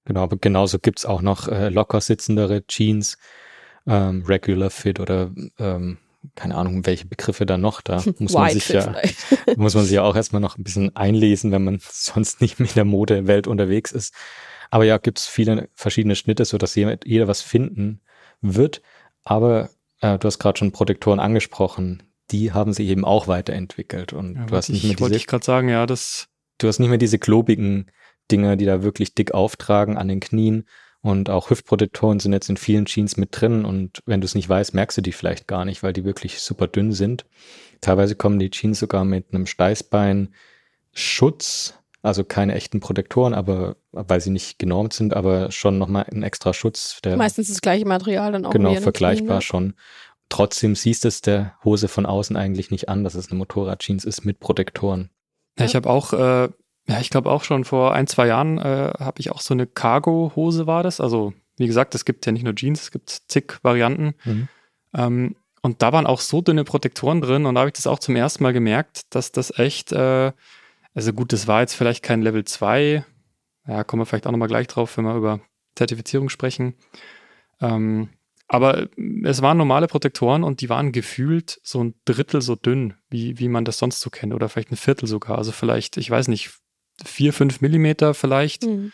Genau, 0.04 0.22
aber 0.22 0.36
genauso 0.36 0.78
gibt 0.78 0.98
es 0.98 1.06
auch 1.06 1.22
noch 1.22 1.48
äh, 1.48 1.70
locker 1.70 2.02
sitzendere 2.02 2.66
Jeans, 2.66 3.16
ähm, 3.86 4.22
Regular 4.26 4.68
Fit 4.68 5.00
oder 5.00 5.30
ähm, 5.58 5.96
keine 6.34 6.56
Ahnung, 6.56 6.84
welche 6.84 7.06
Begriffe 7.06 7.46
da 7.46 7.56
noch, 7.56 7.80
da 7.80 8.02
muss 8.18 8.34
man 8.34 8.50
sich 8.50 8.68
ja, 8.68 8.94
muss 9.56 9.74
man 9.74 9.84
sich 9.84 9.94
ja 9.94 10.02
auch 10.02 10.14
erstmal 10.16 10.42
noch 10.42 10.58
ein 10.58 10.64
bisschen 10.64 10.94
einlesen, 10.94 11.52
wenn 11.52 11.64
man 11.64 11.78
sonst 11.90 12.42
nicht 12.42 12.60
mit 12.60 12.76
der 12.76 12.84
Modewelt 12.84 13.46
unterwegs 13.46 13.92
ist. 13.92 14.12
Aber 14.70 14.84
ja, 14.84 14.98
gibt 14.98 15.18
es 15.18 15.26
viele 15.26 15.68
verschiedene 15.74 16.16
Schnitte, 16.16 16.44
so 16.44 16.58
dass 16.58 16.74
jeder 16.74 17.28
was 17.28 17.42
finden 17.42 18.00
wird. 18.40 18.82
Aber 19.24 19.70
äh, 20.00 20.18
du 20.18 20.26
hast 20.26 20.38
gerade 20.38 20.58
schon 20.58 20.72
Protektoren 20.72 21.20
angesprochen, 21.20 22.02
die 22.30 22.52
haben 22.52 22.72
sich 22.72 22.88
eben 22.88 23.04
auch 23.04 23.28
weiterentwickelt 23.28 24.12
und 24.12 24.34
ja, 24.34 24.46
du 24.46 24.56
hast 24.56 24.68
nicht 24.68 24.82
mehr 24.82 24.92
diese, 24.92 25.00
wollte 25.00 25.16
ich 25.16 25.26
gerade 25.26 25.44
sagen, 25.44 25.68
ja, 25.68 25.86
das 25.86 26.28
du 26.58 26.66
hast 26.66 26.80
nicht 26.80 26.88
mehr 26.88 26.98
diese 26.98 27.18
klobigen 27.18 27.90
Dinger, 28.30 28.56
die 28.56 28.64
da 28.64 28.82
wirklich 28.82 29.14
dick 29.14 29.32
auftragen 29.32 29.96
an 29.96 30.08
den 30.08 30.20
Knien, 30.20 30.64
und 31.06 31.30
auch 31.30 31.50
Hüftprotektoren 31.50 32.18
sind 32.18 32.32
jetzt 32.32 32.50
in 32.50 32.56
vielen 32.56 32.86
Jeans 32.86 33.16
mit 33.16 33.28
drin 33.30 33.64
und 33.64 34.02
wenn 34.06 34.20
du 34.20 34.24
es 34.24 34.34
nicht 34.34 34.48
weißt, 34.48 34.74
merkst 34.74 34.98
du 34.98 35.02
die 35.02 35.12
vielleicht 35.12 35.46
gar 35.46 35.64
nicht, 35.64 35.84
weil 35.84 35.92
die 35.92 36.04
wirklich 36.04 36.40
super 36.40 36.66
dünn 36.66 36.90
sind. 36.90 37.26
Teilweise 37.80 38.16
kommen 38.16 38.40
die 38.40 38.50
Jeans 38.50 38.80
sogar 38.80 39.04
mit 39.04 39.32
einem 39.32 39.46
Steißbein-Schutz, 39.46 41.74
also 42.02 42.24
keine 42.24 42.54
echten 42.54 42.80
Protektoren, 42.80 43.34
aber 43.34 43.76
weil 43.92 44.20
sie 44.20 44.30
nicht 44.30 44.58
genormt 44.58 44.92
sind, 44.92 45.14
aber 45.14 45.50
schon 45.50 45.78
nochmal 45.78 46.06
ein 46.12 46.22
extra 46.22 46.52
Schutz. 46.52 47.00
Der 47.02 47.16
Meistens 47.16 47.48
das 47.48 47.60
gleiche 47.60 47.86
Material 47.86 48.32
dann 48.32 48.44
auch. 48.44 48.50
Genau, 48.50 48.74
vergleichbar 48.76 49.40
schon. 49.40 49.74
Trotzdem 50.28 50.74
siehst 50.74 51.04
es 51.04 51.20
der 51.20 51.54
Hose 51.64 51.88
von 51.88 52.06
außen 52.06 52.36
eigentlich 52.36 52.70
nicht 52.70 52.88
an, 52.88 53.04
dass 53.04 53.14
es 53.14 53.30
eine 53.30 53.38
Motorradjeans 53.38 54.04
ist 54.04 54.24
mit 54.24 54.40
Protektoren. 54.40 55.10
Ja, 55.58 55.64
ich 55.64 55.76
habe 55.76 55.88
auch 55.88 56.12
äh, 56.12 56.48
ja, 56.88 57.00
ich 57.00 57.10
glaube 57.10 57.30
auch 57.30 57.42
schon 57.42 57.64
vor 57.64 57.94
ein, 57.94 58.06
zwei 58.06 58.28
Jahren 58.28 58.58
äh, 58.58 58.92
habe 58.98 59.18
ich 59.18 59.30
auch 59.30 59.40
so 59.40 59.54
eine 59.54 59.66
Cargo-Hose 59.66 60.66
war 60.66 60.82
das. 60.82 61.00
Also, 61.00 61.32
wie 61.56 61.66
gesagt, 61.66 61.94
es 61.94 62.04
gibt 62.04 62.26
ja 62.26 62.32
nicht 62.32 62.44
nur 62.44 62.54
Jeans, 62.54 62.82
es 62.82 62.90
gibt 62.90 63.10
zig 63.10 63.58
Varianten. 63.62 64.14
Mhm. 64.24 64.48
Ähm, 64.94 65.36
und 65.62 65.82
da 65.82 65.92
waren 65.92 66.06
auch 66.06 66.20
so 66.20 66.40
dünne 66.42 66.62
Protektoren 66.62 67.20
drin 67.20 67.44
und 67.44 67.56
da 67.56 67.60
habe 67.60 67.70
ich 67.70 67.74
das 67.74 67.88
auch 67.88 67.98
zum 67.98 68.14
ersten 68.14 68.44
Mal 68.44 68.52
gemerkt, 68.52 69.14
dass 69.14 69.32
das 69.32 69.58
echt, 69.58 69.90
äh, 69.90 70.32
also 70.96 71.12
gut, 71.12 71.34
das 71.34 71.46
war 71.46 71.60
jetzt 71.60 71.74
vielleicht 71.74 72.02
kein 72.02 72.22
Level 72.22 72.46
2. 72.46 73.04
Ja, 73.68 73.84
kommen 73.84 74.00
wir 74.00 74.06
vielleicht 74.06 74.26
auch 74.26 74.30
nochmal 74.30 74.48
gleich 74.48 74.66
drauf, 74.66 74.96
wenn 74.96 75.04
wir 75.04 75.14
über 75.14 75.40
Zertifizierung 75.74 76.30
sprechen. 76.30 76.74
Ähm, 77.60 78.08
aber 78.48 78.88
es 79.24 79.42
waren 79.42 79.58
normale 79.58 79.88
Protektoren 79.88 80.42
und 80.42 80.62
die 80.62 80.70
waren 80.70 80.92
gefühlt 80.92 81.60
so 81.62 81.84
ein 81.84 81.96
Drittel 82.06 82.40
so 82.40 82.56
dünn, 82.56 82.94
wie, 83.10 83.38
wie 83.38 83.48
man 83.48 83.66
das 83.66 83.76
sonst 83.76 84.00
so 84.00 84.08
kennt. 84.08 84.32
Oder 84.32 84.48
vielleicht 84.48 84.72
ein 84.72 84.76
Viertel 84.76 85.06
sogar. 85.06 85.36
Also 85.36 85.52
vielleicht, 85.52 85.98
ich 85.98 86.10
weiß 86.10 86.28
nicht, 86.28 86.52
vier, 87.04 87.34
fünf 87.34 87.60
Millimeter 87.60 88.14
vielleicht. 88.14 88.64
Mhm. 88.64 88.92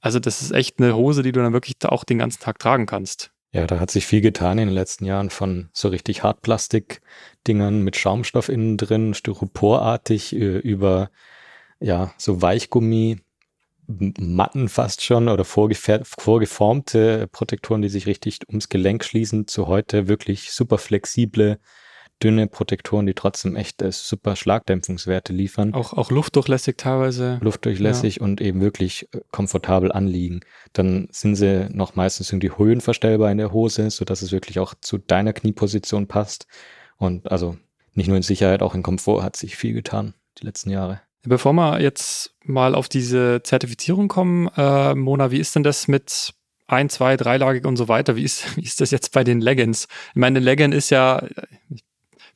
Also 0.00 0.20
das 0.20 0.42
ist 0.42 0.52
echt 0.52 0.78
eine 0.78 0.94
Hose, 0.94 1.24
die 1.24 1.32
du 1.32 1.42
dann 1.42 1.52
wirklich 1.52 1.74
auch 1.84 2.04
den 2.04 2.18
ganzen 2.18 2.40
Tag 2.40 2.60
tragen 2.60 2.86
kannst. 2.86 3.32
Ja, 3.50 3.66
da 3.66 3.80
hat 3.80 3.90
sich 3.90 4.06
viel 4.06 4.20
getan 4.20 4.58
in 4.58 4.68
den 4.68 4.74
letzten 4.74 5.04
Jahren 5.04 5.30
von 5.30 5.68
so 5.72 5.88
richtig 5.88 6.22
Hartplastik-Dingern 6.22 7.82
mit 7.82 7.96
Schaumstoff 7.96 8.48
innen 8.48 8.76
drin, 8.76 9.14
styroporartig 9.14 10.32
äh, 10.36 10.58
über 10.58 11.10
ja 11.80 12.12
so 12.16 12.42
Weichgummi, 12.42 13.18
Matten 13.86 14.68
fast 14.68 15.02
schon 15.02 15.28
oder 15.28 15.44
vorgeformte 15.44 17.26
Protektoren, 17.32 17.82
die 17.82 17.88
sich 17.88 18.06
richtig 18.06 18.38
ums 18.48 18.68
Gelenk 18.68 19.04
schließen, 19.04 19.48
zu 19.48 19.66
heute 19.66 20.06
wirklich 20.06 20.52
super 20.52 20.78
flexible 20.78 21.58
dünne 22.22 22.46
Protektoren, 22.46 23.06
die 23.06 23.14
trotzdem 23.14 23.56
echt 23.56 23.82
äh, 23.82 23.92
super 23.92 24.36
Schlagdämpfungswerte 24.36 25.32
liefern. 25.32 25.74
Auch, 25.74 25.94
auch 25.94 26.10
luftdurchlässig 26.10 26.76
teilweise. 26.76 27.38
Luftdurchlässig 27.40 28.16
ja. 28.16 28.22
und 28.22 28.40
eben 28.40 28.60
wirklich 28.60 29.08
äh, 29.14 29.20
komfortabel 29.30 29.90
anliegen. 29.90 30.40
Dann 30.72 31.08
sind 31.10 31.36
sie 31.36 31.68
noch 31.70 31.94
meistens 31.94 32.30
irgendwie 32.30 32.56
höhenverstellbar 32.56 33.30
in 33.30 33.38
der 33.38 33.52
Hose, 33.52 33.90
sodass 33.90 34.22
es 34.22 34.32
wirklich 34.32 34.58
auch 34.58 34.74
zu 34.80 34.98
deiner 34.98 35.32
Knieposition 35.32 36.06
passt. 36.06 36.46
Und 36.98 37.30
also 37.30 37.56
nicht 37.94 38.08
nur 38.08 38.18
in 38.18 38.22
Sicherheit, 38.22 38.62
auch 38.62 38.74
in 38.74 38.82
Komfort 38.82 39.22
hat 39.22 39.36
sich 39.36 39.56
viel 39.56 39.72
getan 39.72 40.14
die 40.38 40.46
letzten 40.46 40.70
Jahre. 40.70 41.00
Bevor 41.22 41.52
wir 41.52 41.80
jetzt 41.80 42.34
mal 42.44 42.74
auf 42.74 42.88
diese 42.88 43.42
Zertifizierung 43.42 44.08
kommen, 44.08 44.48
äh, 44.56 44.94
Mona, 44.94 45.30
wie 45.30 45.38
ist 45.38 45.54
denn 45.54 45.62
das 45.62 45.86
mit 45.86 46.32
ein, 46.66 46.88
zwei, 46.88 47.16
dreilagig 47.16 47.66
und 47.66 47.76
so 47.76 47.88
weiter? 47.88 48.16
Wie 48.16 48.24
ist, 48.24 48.44
wie 48.56 48.64
ist 48.64 48.80
das 48.80 48.90
jetzt 48.90 49.12
bei 49.12 49.24
den 49.24 49.40
Leggings? 49.40 49.86
Ich 50.10 50.16
meine, 50.16 50.38
Legging 50.38 50.72
ist 50.72 50.90
ja, 50.90 51.22
ich 51.68 51.84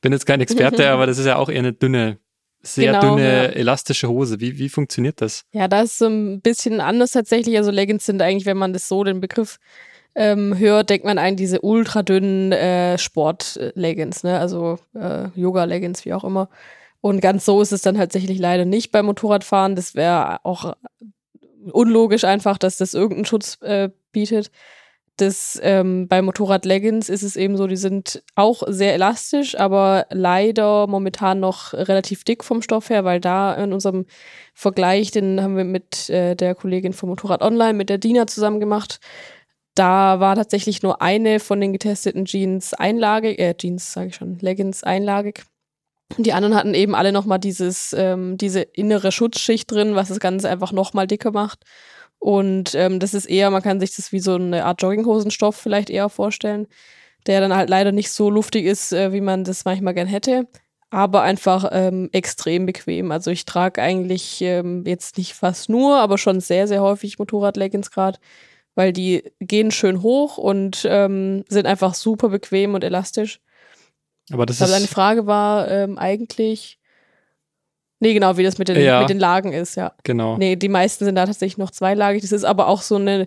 bin 0.00 0.12
jetzt 0.12 0.26
kein 0.26 0.40
Experte, 0.40 0.90
aber 0.90 1.06
das 1.06 1.18
ist 1.18 1.26
ja 1.26 1.36
auch 1.36 1.48
eher 1.48 1.60
eine 1.60 1.72
dünne 1.72 2.18
sehr 2.66 2.92
Genau, 2.92 3.16
dünne, 3.16 3.28
ja. 3.28 3.50
elastische 3.50 4.08
Hose. 4.08 4.40
Wie, 4.40 4.58
wie 4.58 4.68
funktioniert 4.68 5.20
das? 5.20 5.44
Ja, 5.52 5.68
da 5.68 5.82
ist 5.82 5.98
so 5.98 6.06
ein 6.06 6.40
bisschen 6.40 6.80
anders 6.80 7.10
tatsächlich. 7.12 7.56
Also 7.58 7.70
Leggings 7.70 8.06
sind 8.06 8.22
eigentlich, 8.22 8.46
wenn 8.46 8.56
man 8.56 8.72
das 8.72 8.88
so 8.88 9.04
den 9.04 9.20
Begriff 9.20 9.58
ähm, 10.14 10.56
hört, 10.56 10.90
denkt 10.90 11.04
man 11.04 11.18
an 11.18 11.36
diese 11.36 11.60
ultra 11.60 12.02
dünnen 12.02 12.52
äh, 12.52 12.96
Sport-Leggings, 12.98 14.22
ne? 14.22 14.38
Also 14.38 14.78
äh, 14.94 15.28
Yoga-Leggings, 15.34 16.04
wie 16.04 16.14
auch 16.14 16.24
immer. 16.24 16.48
Und 17.04 17.20
ganz 17.20 17.44
so 17.44 17.60
ist 17.60 17.70
es 17.70 17.82
dann 17.82 17.96
tatsächlich 17.96 18.38
leider 18.38 18.64
nicht 18.64 18.90
beim 18.90 19.04
Motorradfahren. 19.04 19.76
Das 19.76 19.94
wäre 19.94 20.42
auch 20.42 20.72
unlogisch 21.70 22.24
einfach, 22.24 22.56
dass 22.56 22.78
das 22.78 22.94
irgendeinen 22.94 23.26
Schutz 23.26 23.58
äh, 23.60 23.90
bietet. 24.12 24.50
Das 25.18 25.60
ähm, 25.62 26.08
bei 26.08 26.22
Motorrad-Leggings 26.22 27.10
ist 27.10 27.22
es 27.22 27.36
eben 27.36 27.58
so, 27.58 27.66
die 27.66 27.76
sind 27.76 28.22
auch 28.36 28.62
sehr 28.68 28.94
elastisch, 28.94 29.54
aber 29.54 30.06
leider 30.08 30.86
momentan 30.86 31.40
noch 31.40 31.74
relativ 31.74 32.24
dick 32.24 32.42
vom 32.42 32.62
Stoff 32.62 32.88
her, 32.88 33.04
weil 33.04 33.20
da 33.20 33.52
in 33.52 33.74
unserem 33.74 34.06
Vergleich, 34.54 35.10
den 35.10 35.42
haben 35.42 35.58
wir 35.58 35.64
mit 35.64 36.08
äh, 36.08 36.34
der 36.34 36.54
Kollegin 36.54 36.94
vom 36.94 37.10
Motorrad 37.10 37.42
Online, 37.42 37.74
mit 37.74 37.90
der 37.90 37.98
Dina 37.98 38.26
zusammen 38.26 38.60
gemacht. 38.60 38.98
Da 39.74 40.20
war 40.20 40.36
tatsächlich 40.36 40.82
nur 40.82 41.02
eine 41.02 41.38
von 41.38 41.60
den 41.60 41.74
getesteten 41.74 42.24
Jeans 42.24 42.72
einlagig, 42.72 43.38
äh, 43.38 43.54
Jeans 43.54 43.92
sage 43.92 44.08
ich 44.08 44.14
schon, 44.14 44.38
Leggings 44.38 44.82
einlagig. 44.84 45.44
Die 46.18 46.32
anderen 46.32 46.54
hatten 46.54 46.74
eben 46.74 46.94
alle 46.94 47.12
nochmal 47.12 47.38
dieses, 47.38 47.94
ähm, 47.96 48.36
diese 48.36 48.60
innere 48.60 49.10
Schutzschicht 49.10 49.70
drin, 49.70 49.94
was 49.94 50.08
das 50.08 50.20
Ganze 50.20 50.48
einfach 50.48 50.72
nochmal 50.72 51.06
dicker 51.06 51.32
macht. 51.32 51.60
Und 52.18 52.74
ähm, 52.74 53.00
das 53.00 53.14
ist 53.14 53.26
eher, 53.26 53.50
man 53.50 53.62
kann 53.62 53.80
sich 53.80 53.96
das 53.96 54.12
wie 54.12 54.20
so 54.20 54.34
eine 54.36 54.64
Art 54.64 54.80
Jogginghosenstoff 54.82 55.56
vielleicht 55.56 55.90
eher 55.90 56.08
vorstellen, 56.08 56.66
der 57.26 57.40
dann 57.40 57.54
halt 57.54 57.68
leider 57.68 57.92
nicht 57.92 58.10
so 58.10 58.30
luftig 58.30 58.64
ist, 58.64 58.92
äh, 58.92 59.12
wie 59.12 59.20
man 59.20 59.44
das 59.44 59.64
manchmal 59.64 59.94
gern 59.94 60.06
hätte, 60.06 60.46
aber 60.90 61.22
einfach 61.22 61.68
ähm, 61.72 62.08
extrem 62.12 62.66
bequem. 62.66 63.10
Also 63.10 63.30
ich 63.30 63.44
trage 63.44 63.82
eigentlich 63.82 64.40
ähm, 64.40 64.84
jetzt 64.86 65.18
nicht 65.18 65.34
fast 65.34 65.68
nur, 65.68 65.98
aber 65.98 66.16
schon 66.18 66.40
sehr, 66.40 66.68
sehr 66.68 66.80
häufig 66.80 67.18
Motorrad-Leggings 67.18 67.90
gerade, 67.90 68.18
weil 68.74 68.92
die 68.92 69.24
gehen 69.40 69.70
schön 69.70 70.02
hoch 70.02 70.38
und 70.38 70.86
ähm, 70.88 71.44
sind 71.48 71.66
einfach 71.66 71.94
super 71.94 72.28
bequem 72.28 72.74
und 72.74 72.84
elastisch. 72.84 73.40
Aber 74.32 74.46
das 74.46 74.56
Ich 74.56 74.58
glaube, 74.58 74.72
deine. 74.72 74.86
Frage 74.86 75.26
war 75.26 75.70
ähm, 75.70 75.98
eigentlich. 75.98 76.78
Nee, 78.00 78.14
genau, 78.14 78.36
wie 78.36 78.42
das 78.42 78.58
mit 78.58 78.68
den, 78.68 78.80
Ja. 78.80 79.00
mit 79.00 79.08
den 79.08 79.18
Lagen 79.18 79.52
ist, 79.52 79.76
ja. 79.76 79.92
Genau. 80.02 80.36
Nee, 80.36 80.56
die 80.56 80.68
meisten 80.68 81.04
sind 81.04 81.14
da 81.14 81.26
tatsächlich 81.26 81.58
noch 81.58 81.70
zweilagig. 81.70 82.22
Das 82.22 82.32
ist 82.32 82.44
aber 82.44 82.68
auch 82.68 82.82
so 82.82 82.96
eine, 82.96 83.26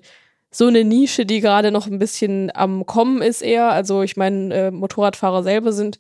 so 0.51 0.67
eine 0.67 0.83
Nische, 0.83 1.25
die 1.25 1.39
gerade 1.39 1.71
noch 1.71 1.87
ein 1.87 1.99
bisschen 1.99 2.51
am 2.53 2.85
Kommen 2.85 3.21
ist 3.21 3.41
eher. 3.41 3.69
Also 3.71 4.03
ich 4.03 4.17
meine, 4.17 4.53
äh, 4.53 4.71
Motorradfahrer 4.71 5.43
selber 5.43 5.71
sind 5.71 5.99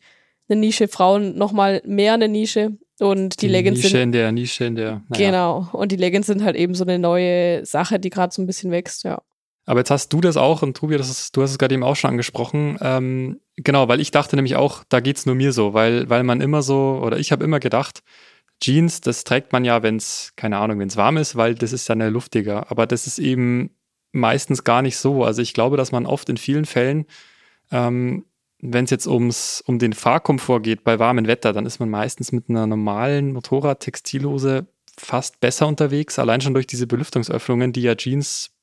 eine 0.49 0.59
Nische, 0.59 0.87
Frauen 0.87 1.37
nochmal 1.37 1.81
mehr 1.85 2.13
eine 2.13 2.27
Nische. 2.27 2.77
Und 2.99 3.41
die, 3.41 3.47
Leggings 3.47 3.77
Nische 3.77 3.89
sind. 3.89 4.01
in 4.01 4.11
der 4.11 4.31
Nische 4.31 4.65
in 4.65 4.75
der. 4.75 5.03
Naja. 5.09 5.25
Genau. 5.29 5.67
Und 5.71 5.91
die 5.91 5.97
Leggings 5.97 6.25
sind 6.25 6.43
halt 6.43 6.55
eben 6.55 6.73
so 6.73 6.83
eine 6.83 6.97
neue 6.97 7.63
Sache, 7.65 7.99
die 7.99 8.09
gerade 8.09 8.33
so 8.33 8.41
ein 8.41 8.47
bisschen 8.47 8.71
wächst, 8.71 9.03
ja. 9.03 9.21
Aber 9.67 9.81
jetzt 9.81 9.91
hast 9.91 10.13
du 10.13 10.21
das 10.21 10.37
auch 10.37 10.61
und 10.61 10.77
Tobi, 10.77 10.97
das 10.97 11.09
ist, 11.09 11.35
du 11.35 11.41
hast 11.41 11.51
es 11.51 11.57
gerade 11.57 11.73
eben 11.75 11.83
auch 11.83 11.97
schon 11.97 12.11
angesprochen. 12.11 12.77
Ähm, 12.81 13.41
genau, 13.57 13.89
weil 13.89 13.99
ich 13.99 14.11
dachte 14.11 14.37
nämlich 14.37 14.55
auch, 14.55 14.85
da 14.87 15.01
geht's 15.01 15.25
nur 15.25 15.35
mir 15.35 15.51
so, 15.51 15.73
weil, 15.73 16.09
weil 16.09 16.23
man 16.23 16.39
immer 16.39 16.61
so, 16.61 17.01
oder 17.03 17.19
ich 17.19 17.33
habe 17.33 17.43
immer 17.43 17.59
gedacht, 17.59 18.01
Jeans, 18.61 19.01
das 19.01 19.25
trägt 19.25 19.51
man 19.51 19.65
ja, 19.65 19.83
wenn 19.83 19.97
es, 19.97 20.31
keine 20.37 20.57
Ahnung, 20.57 20.79
wenn 20.79 20.87
es 20.87 20.95
warm 20.95 21.17
ist, 21.17 21.35
weil 21.35 21.53
das 21.53 21.73
ist 21.73 21.89
ja 21.89 21.95
luftiger. 21.95 22.71
Aber 22.71 22.87
das 22.87 23.07
ist 23.07 23.19
eben 23.19 23.71
meistens 24.13 24.63
gar 24.63 24.81
nicht 24.81 24.97
so. 24.97 25.25
Also 25.25 25.41
ich 25.41 25.53
glaube, 25.53 25.75
dass 25.75 25.91
man 25.91 26.05
oft 26.05 26.29
in 26.29 26.37
vielen 26.37 26.65
Fällen, 26.65 27.05
ähm, 27.69 28.25
wenn 28.61 28.85
es 28.85 28.89
jetzt 28.89 29.05
ums, 29.05 29.61
um 29.67 29.79
den 29.79 29.91
Fahrkomfort 29.91 30.61
geht 30.61 30.85
bei 30.85 30.97
warmem 30.97 31.27
Wetter, 31.27 31.51
dann 31.51 31.65
ist 31.65 31.79
man 31.79 31.89
meistens 31.89 32.31
mit 32.31 32.49
einer 32.49 32.67
normalen 32.67 33.33
Motorrad-Textilhose 33.33 34.65
fast 34.97 35.41
besser 35.41 35.67
unterwegs, 35.67 36.17
allein 36.17 36.39
schon 36.39 36.53
durch 36.53 36.67
diese 36.67 36.87
Belüftungsöffnungen, 36.87 37.73
die 37.73 37.81
ja 37.81 37.95
Jeans, 37.95 38.56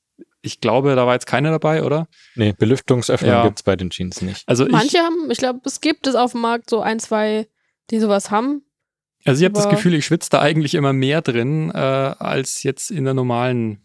ich 0.44 0.60
glaube, 0.60 0.94
da 0.94 1.06
war 1.06 1.14
jetzt 1.14 1.26
keiner 1.26 1.50
dabei, 1.50 1.82
oder? 1.82 2.06
Nee, 2.34 2.52
Belüftungsöffnung 2.56 3.30
Ja. 3.30 3.42
gibt's 3.44 3.62
bei 3.62 3.76
den 3.76 3.90
Jeans 3.90 4.22
nicht. 4.22 4.42
Also 4.46 4.66
ich, 4.66 4.72
Manche 4.72 4.98
haben, 4.98 5.30
ich 5.30 5.38
glaube, 5.38 5.60
es 5.64 5.80
gibt 5.80 6.06
es 6.06 6.14
auf 6.14 6.32
dem 6.32 6.42
Markt 6.42 6.70
so 6.70 6.80
ein, 6.80 7.00
zwei, 7.00 7.46
die 7.90 7.98
sowas 8.00 8.30
haben. 8.30 8.62
also 9.24 9.40
ich 9.40 9.44
habe 9.44 9.54
das 9.54 9.68
Gefühl, 9.68 9.94
ich 9.94 10.04
schwitze 10.06 10.30
da 10.30 10.40
eigentlich 10.40 10.74
immer 10.74 10.92
mehr 10.92 11.22
drin, 11.22 11.70
äh, 11.74 11.78
als 11.78 12.62
jetzt 12.62 12.90
in 12.90 13.04
der 13.04 13.14
normalen. 13.14 13.80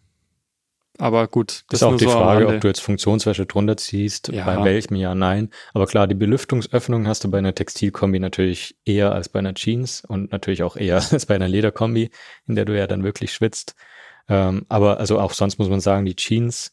Aber 0.97 1.29
gut, 1.29 1.63
Das 1.69 1.79
ist 1.79 1.83
auch 1.83 1.91
nur 1.91 1.99
die 1.99 2.03
so 2.05 2.11
Frage, 2.11 2.45
ob 2.47 2.59
du 2.59 2.67
jetzt 2.67 2.81
Funktionswäsche 2.81 3.45
drunter 3.45 3.77
ziehst, 3.77 4.27
Ja. 4.33 4.43
bei 4.43 4.61
welchem 4.65 4.95
ja, 4.97 5.15
nein. 5.15 5.49
Aber 5.73 5.85
klar, 5.87 6.07
die 6.07 6.15
Belüftungsöffnung 6.15 7.07
hast 7.07 7.23
du 7.23 7.31
bei 7.31 7.37
einer 7.37 7.55
Textilkombi 7.55 8.19
natürlich 8.19 8.75
eher 8.83 9.13
als 9.13 9.29
bei 9.29 9.39
einer 9.39 9.53
Jeans 9.53 10.03
und 10.05 10.33
natürlich 10.33 10.61
auch 10.61 10.75
eher 10.75 10.97
als 11.13 11.25
bei 11.25 11.35
einer 11.35 11.47
Lederkombi, 11.47 12.09
in 12.47 12.55
der 12.55 12.65
du 12.65 12.77
ja 12.77 12.85
dann 12.85 13.03
wirklich 13.05 13.31
schwitzt. 13.31 13.75
Ähm, 14.29 14.65
aber 14.69 15.00
also 15.00 15.19
auch 15.19 15.33
sonst 15.33 15.57
muss 15.59 15.69
man 15.69 15.79
sagen, 15.81 16.05
die 16.05 16.15
Jeans 16.15 16.71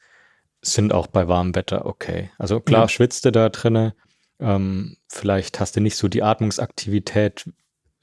sind 0.62 0.92
auch 0.92 1.06
bei 1.06 1.28
warmem 1.28 1.54
Wetter 1.54 1.86
okay. 1.86 2.30
Also 2.38 2.60
klar, 2.60 2.82
Ja. 2.82 2.88
schwitzt 2.88 3.24
du 3.24 3.32
da 3.32 3.48
drinne. 3.48 3.94
Ähm, 4.38 4.96
vielleicht 5.08 5.58
hast 5.60 5.76
du 5.76 5.80
nicht 5.80 5.96
so 5.96 6.08
die 6.08 6.22
Atmungsaktivität 6.22 7.50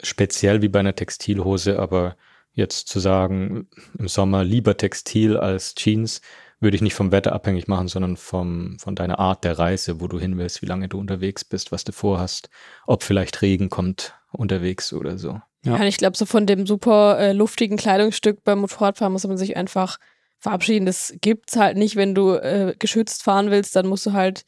speziell 0.02 0.62
wie 0.62 0.70
bei 0.70 0.80
einer 0.80 0.96
Textilhose, 0.96 1.80
aber 1.80 2.16
jetzt 2.54 2.88
zu 2.88 3.00
sagen, 3.00 3.68
im 3.98 4.08
Sommer 4.08 4.44
lieber 4.44 4.78
Textil 4.78 5.38
als 5.38 5.76
Jeans, 5.76 6.22
würde 6.60 6.76
ich 6.76 6.82
nicht 6.82 6.96
vom 6.96 7.12
Wetter 7.12 7.34
abhängig 7.34 7.68
machen, 7.68 7.90
sondern 7.90 8.16
vom, 8.16 8.78
von 8.80 8.96
deiner 8.96 9.20
Art 9.20 9.44
der 9.44 9.60
Reise, 9.60 10.00
wo 10.00 10.08
du 10.08 10.20
hin 10.20 10.38
willst, 10.38 10.62
wie 10.62 10.66
lange 10.66 10.88
du 10.88 10.98
unterwegs 10.98 11.44
bist, 11.44 11.72
was 11.72 11.84
du 11.84 11.92
vorhast, 11.92 12.50
ob 12.88 13.04
vielleicht 13.04 13.42
Regen 13.42 13.70
kommt 13.70 14.16
unterwegs 14.32 14.94
oder 14.94 15.18
so. 15.18 15.42
Ja. 15.64 15.78
Ja. 15.78 15.84
ich 15.86 15.98
glaube, 15.98 16.18
so 16.18 16.26
von 16.26 16.46
dem 16.46 16.66
super 16.66 17.18
äh, 17.20 17.32
luftigen 17.34 17.78
Kleidungsstück 17.78 18.44
beim 18.44 18.60
Motorradfahren 18.60 19.14
muss 19.14 19.28
man 19.28 19.38
sich 19.38 19.56
einfach 19.56 19.98
verabschieden. 20.40 20.86
Das 20.86 21.14
gibt's 21.22 21.56
halt 21.56 21.78
nicht, 21.78 21.96
wenn 21.96 22.14
du 22.14 22.34
äh, 22.34 22.76
geschützt 22.78 23.24
fahren 23.24 23.50
willst, 23.50 23.76
dann 23.76 23.88
musst 23.88 24.06
du 24.06 24.14
halt 24.14 24.44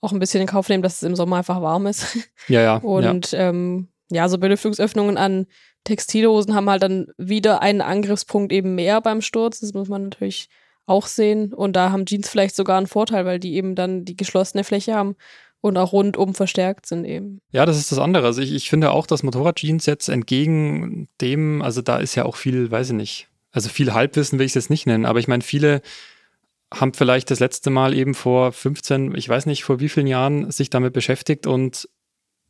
auch 0.00 0.12
ein 0.12 0.18
bisschen 0.18 0.40
in 0.40 0.46
Kauf 0.46 0.68
nehmen, 0.68 0.82
dass 0.82 0.96
es 0.96 1.02
im 1.02 1.16
Sommer 1.16 1.36
einfach 1.36 1.60
warm 1.60 1.86
ist. 1.86 2.16
Ja, 2.48 2.60
ja. 2.60 2.62
ja. 2.62 2.76
Und 2.76 3.34
ähm, 3.34 3.88
ja, 4.10 4.28
so 4.28 4.38
Belüftungsöffnungen 4.38 5.16
an 5.16 5.46
Textilhosen 5.84 6.54
haben 6.54 6.70
halt 6.70 6.82
dann 6.82 7.08
wieder 7.16 7.62
einen 7.62 7.80
Angriffspunkt 7.80 8.52
eben 8.52 8.74
mehr 8.74 9.00
beim 9.00 9.22
Sturz. 9.22 9.60
Das 9.60 9.72
muss 9.72 9.88
man 9.88 10.04
natürlich 10.04 10.48
auch 10.86 11.06
sehen. 11.06 11.52
Und 11.52 11.74
da 11.74 11.90
haben 11.90 12.06
Jeans 12.06 12.28
vielleicht 12.28 12.56
sogar 12.56 12.76
einen 12.76 12.86
Vorteil, 12.86 13.24
weil 13.24 13.38
die 13.38 13.54
eben 13.54 13.74
dann 13.74 14.04
die 14.04 14.16
geschlossene 14.16 14.64
Fläche 14.64 14.94
haben 14.94 15.16
und 15.60 15.76
auch 15.76 15.92
rundum 15.92 16.34
verstärkt 16.34 16.86
sind 16.86 17.04
eben. 17.04 17.40
Ja, 17.52 17.66
das 17.66 17.78
ist 17.78 17.92
das 17.92 17.98
andere. 17.98 18.26
Also 18.26 18.40
ich, 18.40 18.52
ich 18.52 18.70
finde 18.70 18.90
auch, 18.90 19.06
dass 19.06 19.22
Motorradjeans 19.22 19.86
jetzt 19.86 20.08
entgegen 20.08 21.08
dem, 21.20 21.62
also 21.62 21.82
da 21.82 21.98
ist 21.98 22.14
ja 22.14 22.24
auch 22.24 22.36
viel, 22.36 22.70
weiß 22.70 22.90
ich 22.90 22.96
nicht, 22.96 23.28
also 23.52 23.68
viel 23.68 23.92
Halbwissen 23.92 24.38
will 24.38 24.46
ich 24.46 24.52
es 24.52 24.54
jetzt 24.54 24.70
nicht 24.70 24.86
nennen, 24.86 25.06
aber 25.06 25.18
ich 25.18 25.28
meine, 25.28 25.42
viele 25.42 25.82
haben 26.72 26.94
vielleicht 26.94 27.30
das 27.30 27.40
letzte 27.40 27.70
Mal 27.70 27.94
eben 27.94 28.14
vor 28.14 28.52
15, 28.52 29.14
ich 29.16 29.28
weiß 29.28 29.46
nicht, 29.46 29.64
vor 29.64 29.80
wie 29.80 29.88
vielen 29.88 30.06
Jahren 30.06 30.50
sich 30.52 30.70
damit 30.70 30.92
beschäftigt 30.92 31.46
und 31.46 31.88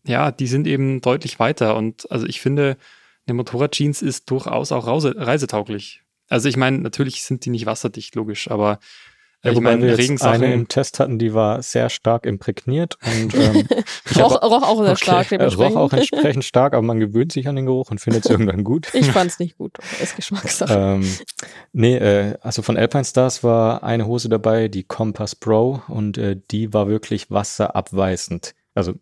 ja, 0.07 0.31
die 0.31 0.47
sind 0.47 0.67
eben 0.67 1.01
deutlich 1.01 1.39
weiter. 1.39 1.77
Und 1.77 2.11
also 2.11 2.27
ich 2.27 2.41
finde, 2.41 2.77
eine 3.27 3.35
Motorradjeans 3.35 4.03
ist 4.03 4.31
durchaus 4.31 4.73
auch 4.73 4.87
reisetauglich. 4.87 6.03
Also 6.29 6.49
ich 6.49 6.57
meine, 6.57 6.79
natürlich 6.79 7.23
sind 7.23 7.45
die 7.45 7.51
nicht 7.51 7.67
wasserdicht, 7.67 8.15
logisch, 8.15 8.51
aber 8.51 8.79
Ja, 9.43 9.53
ich 9.53 9.57
wobei 9.57 9.71
meine, 9.71 9.83
wir 9.83 9.89
jetzt 9.91 9.99
Regensachen. 10.01 10.43
eine 10.43 10.53
im 10.53 10.69
Test 10.69 11.01
hatten, 11.01 11.19
die 11.19 11.33
war 11.33 11.63
sehr 11.63 11.89
stark 11.89 12.27
imprägniert 12.27 12.99
und 13.07 13.35
ähm, 13.35 13.67
ich 14.11 14.19
Roch, 14.21 14.35
hab- 14.35 14.43
roch 14.45 14.63
auch 14.63 14.83
sehr 14.83 14.93
Okay. 14.93 14.97
stark 15.03 15.33
äh, 15.33 15.37
roch 15.43 15.51
dementsprechend. 15.57 15.77
auch 15.79 15.93
entsprechend 15.95 16.45
stark, 16.51 16.75
aber 16.75 16.83
man 16.83 17.01
gewöhnt 17.01 17.33
sich 17.33 17.49
an 17.49 17.57
den 17.57 17.65
Geruch 17.67 17.91
und 17.91 18.01
findet 18.01 18.25
es 18.27 18.31
irgendwann 18.31 18.65
gut. 18.65 18.93
ich 18.93 19.11
fand's 19.11 19.39
nicht 19.39 19.57
gut. 19.57 19.79
Ist 20.03 20.15
Geschmackssache. 20.17 20.75
ähm, 20.75 21.17
nee, 21.73 21.97
äh, 21.97 22.37
also 22.43 22.61
von 22.63 22.77
Alpine 22.77 23.05
Stars 23.05 23.43
war 23.43 23.83
eine 23.83 24.07
Hose 24.07 24.29
dabei, 24.29 24.69
die 24.69 24.83
Compass 24.85 25.35
Pro, 25.35 25.81
und 25.89 26.19
äh, 26.19 26.37
die 26.51 26.75
war 26.75 26.89
wirklich 26.89 27.31
wasserabweisend. 27.31 28.55
Also 28.75 28.95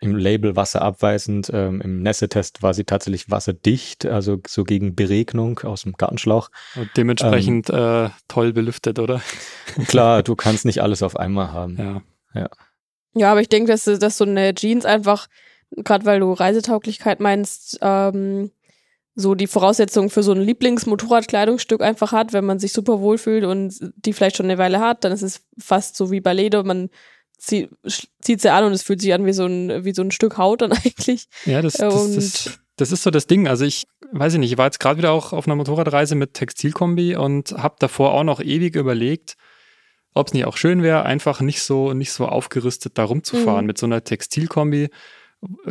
im 0.00 0.16
Label 0.16 0.56
wasserabweisend, 0.56 1.50
ähm, 1.52 1.82
im 1.82 2.02
Nässetest 2.02 2.62
war 2.62 2.72
sie 2.72 2.84
tatsächlich 2.84 3.30
wasserdicht, 3.30 4.06
also 4.06 4.38
so 4.46 4.64
gegen 4.64 4.94
Beregnung 4.94 5.58
aus 5.60 5.82
dem 5.82 5.92
Gartenschlauch. 5.92 6.50
Und 6.74 6.88
dementsprechend 6.96 7.68
äh, 7.68 8.08
toll 8.28 8.52
belüftet, 8.54 8.98
oder? 8.98 9.20
Klar, 9.88 10.22
du 10.22 10.36
kannst 10.36 10.64
nicht 10.64 10.82
alles 10.82 11.02
auf 11.02 11.16
einmal 11.16 11.52
haben. 11.52 12.02
Ja. 12.34 12.48
Ja, 13.14 13.32
aber 13.32 13.40
ich 13.40 13.48
denke, 13.48 13.72
dass, 13.72 13.84
dass 13.84 14.16
so 14.16 14.24
eine 14.24 14.54
Jeans 14.54 14.84
einfach, 14.84 15.26
gerade 15.70 16.06
weil 16.06 16.20
du 16.20 16.32
Reisetauglichkeit 16.32 17.20
meinst, 17.20 17.78
ähm, 17.82 18.52
so 19.16 19.34
die 19.34 19.48
Voraussetzungen 19.48 20.10
für 20.10 20.22
so 20.22 20.32
ein 20.32 20.40
Lieblingsmotorradkleidungsstück 20.40 21.82
einfach 21.82 22.12
hat, 22.12 22.32
wenn 22.32 22.44
man 22.44 22.58
sich 22.58 22.72
super 22.72 23.00
wohlfühlt 23.00 23.44
und 23.44 23.74
die 23.96 24.12
vielleicht 24.12 24.36
schon 24.36 24.46
eine 24.46 24.58
Weile 24.58 24.80
hat, 24.80 25.04
dann 25.04 25.12
ist 25.12 25.22
es 25.22 25.44
fast 25.58 25.96
so 25.96 26.10
wie 26.10 26.20
bei 26.20 26.32
Leder, 26.32 26.62
man 26.62 26.88
zieht 27.40 28.40
sie 28.40 28.48
an 28.52 28.64
und 28.64 28.72
es 28.72 28.82
fühlt 28.82 29.00
sich 29.00 29.12
an 29.14 29.26
wie 29.26 29.32
so 29.32 29.46
ein, 29.46 29.84
wie 29.84 29.92
so 29.94 30.02
ein 30.02 30.10
Stück 30.10 30.36
Haut 30.38 30.62
dann 30.62 30.72
eigentlich. 30.84 31.26
Ja, 31.46 31.62
das, 31.62 31.74
das, 31.74 32.14
das, 32.14 32.60
das 32.76 32.92
ist 32.92 33.02
so 33.02 33.10
das 33.10 33.26
Ding. 33.26 33.48
Also 33.48 33.64
ich 33.64 33.86
weiß 34.12 34.34
ich 34.34 34.38
nicht, 34.40 34.52
ich 34.52 34.58
war 34.58 34.66
jetzt 34.66 34.80
gerade 34.80 34.98
wieder 34.98 35.12
auch 35.12 35.32
auf 35.32 35.46
einer 35.46 35.56
Motorradreise 35.56 36.14
mit 36.16 36.34
Textilkombi 36.34 37.16
und 37.16 37.52
habe 37.52 37.76
davor 37.78 38.12
auch 38.12 38.24
noch 38.24 38.40
ewig 38.40 38.74
überlegt, 38.76 39.36
ob 40.14 40.26
es 40.26 40.32
nicht 40.34 40.44
auch 40.44 40.56
schön 40.56 40.82
wäre, 40.82 41.04
einfach 41.04 41.40
nicht 41.40 41.62
so 41.62 41.92
nicht 41.92 42.12
so 42.12 42.26
aufgerüstet 42.26 42.98
da 42.98 43.04
rumzufahren 43.04 43.60
Mhm. 43.62 43.66
mit 43.66 43.78
so 43.78 43.86
einer 43.86 44.02
Textilkombi. 44.02 44.88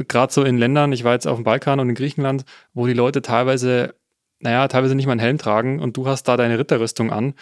gerade 0.07 0.33
so 0.33 0.43
in 0.43 0.57
Ländern, 0.57 0.91
ich 0.93 1.03
war 1.03 1.13
jetzt 1.13 1.27
auf 1.27 1.37
dem 1.37 1.43
Balkan 1.43 1.79
und 1.79 1.89
in 1.89 1.95
Griechenland, 1.95 2.43
wo 2.73 2.87
die 2.87 2.93
Leute 2.93 3.21
teilweise, 3.21 3.93
naja, 4.39 4.67
teilweise 4.67 4.95
nicht 4.95 5.05
mal 5.05 5.11
einen 5.11 5.19
Helm 5.19 5.37
tragen 5.37 5.79
und 5.79 5.95
du 5.97 6.07
hast 6.07 6.23
da 6.23 6.37
deine 6.37 6.57
Ritterrüstung 6.57 7.11
an. 7.11 7.35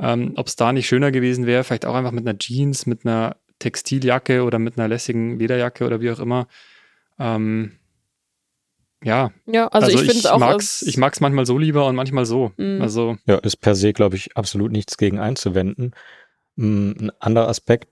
Ähm, 0.00 0.32
Ob 0.36 0.46
es 0.46 0.56
da 0.56 0.72
nicht 0.72 0.86
schöner 0.88 1.10
gewesen 1.12 1.46
wäre, 1.46 1.62
vielleicht 1.64 1.84
auch 1.84 1.94
einfach 1.94 2.10
mit 2.12 2.26
einer 2.26 2.38
Jeans, 2.38 2.86
mit 2.86 3.04
einer 3.04 3.36
Textiljacke 3.58 4.42
oder 4.44 4.58
mit 4.58 4.78
einer 4.78 4.88
lässigen 4.88 5.38
Lederjacke 5.38 5.86
oder 5.86 6.00
wie 6.00 6.10
auch 6.10 6.20
immer. 6.20 6.46
Ähm, 7.18 7.72
ja, 9.02 9.30
Ja, 9.46 9.68
also, 9.68 9.90
ich 9.90 9.98
finde 10.00 10.18
es 10.18 10.26
auch. 10.26 10.38
mag's, 10.38 10.82
ich 10.82 10.96
mag's 10.96 11.20
manchmal 11.20 11.46
so 11.46 11.56
lieber 11.56 11.86
und 11.86 11.94
manchmal 11.94 12.26
so. 12.26 12.52
Mhm. 12.56 12.82
Also 12.82 13.16
Ja, 13.26 13.36
ist 13.36 13.56
per 13.56 13.74
se, 13.74 13.92
glaube 13.92 14.16
ich, 14.16 14.36
absolut 14.36 14.72
nichts 14.72 14.96
gegen 14.96 15.18
einzuwenden. 15.18 15.92
Mm, 16.56 16.92
Ein 16.98 17.12
anderer 17.20 17.48
Aspekt 17.48 17.88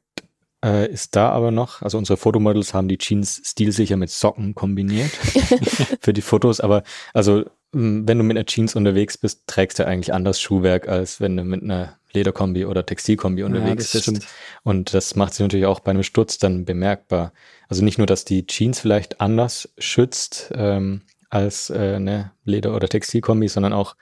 äh, 0.65 0.91
ist 0.91 1.15
da 1.15 1.31
aber 1.31 1.53
noch, 1.53 1.83
also 1.83 1.97
unsere 1.99 2.17
Fotomodels 2.17 2.75
haben 2.75 2.89
die 2.89 2.99
Jeans 2.99 3.41
stilsicher 3.45 3.97
mit 3.97 4.11
Socken 4.11 4.55
kombiniert 4.55 5.11
für 6.01 6.13
die 6.13 6.23
Fotos, 6.23 6.61
aber 6.61 6.83
also 7.15 7.45
wenn 7.77 8.19
du 8.19 8.25
mit 8.25 8.37
einer 8.37 8.47
Jeans 8.47 8.75
unterwegs 8.75 9.19
bist, 9.19 9.47
trägst 9.47 9.79
du 9.79 9.87
eigentlich 9.87 10.15
anders 10.15 10.41
Schuhwerk, 10.41 10.89
als 10.89 11.21
wenn 11.21 11.37
du 11.37 11.45
mit 11.45 11.63
einer 11.63 11.99
Lederkombi 12.13 12.65
oder 12.65 12.87
Textilkombi 12.87 13.43
unterwegs 13.43 13.93
ja, 13.93 14.01
das 14.01 14.11
bist. 14.11 14.27
Und 14.63 14.95
das 14.95 15.15
macht 15.15 15.35
sich 15.35 15.41
natürlich 15.41 15.67
auch 15.67 15.81
bei 15.81 15.91
einem 15.91 16.03
Sturz 16.03 16.39
dann 16.39 16.65
bemerkbar. 16.65 17.33
Also 17.69 17.85
nicht 17.85 17.99
nur, 17.99 18.07
dass 18.07 18.25
die 18.25 18.47
Jeans 18.47 18.81
vielleicht 18.81 19.21
anders 19.21 19.69
schützt 19.77 20.51
ähm, 20.55 21.03
als 21.29 21.69
äh, 21.69 21.97
eine 21.97 22.33
Leder- 22.45 22.75
oder 22.75 22.89
Textilkombi, 22.89 23.49
sondern 23.49 23.75
auch 23.75 23.95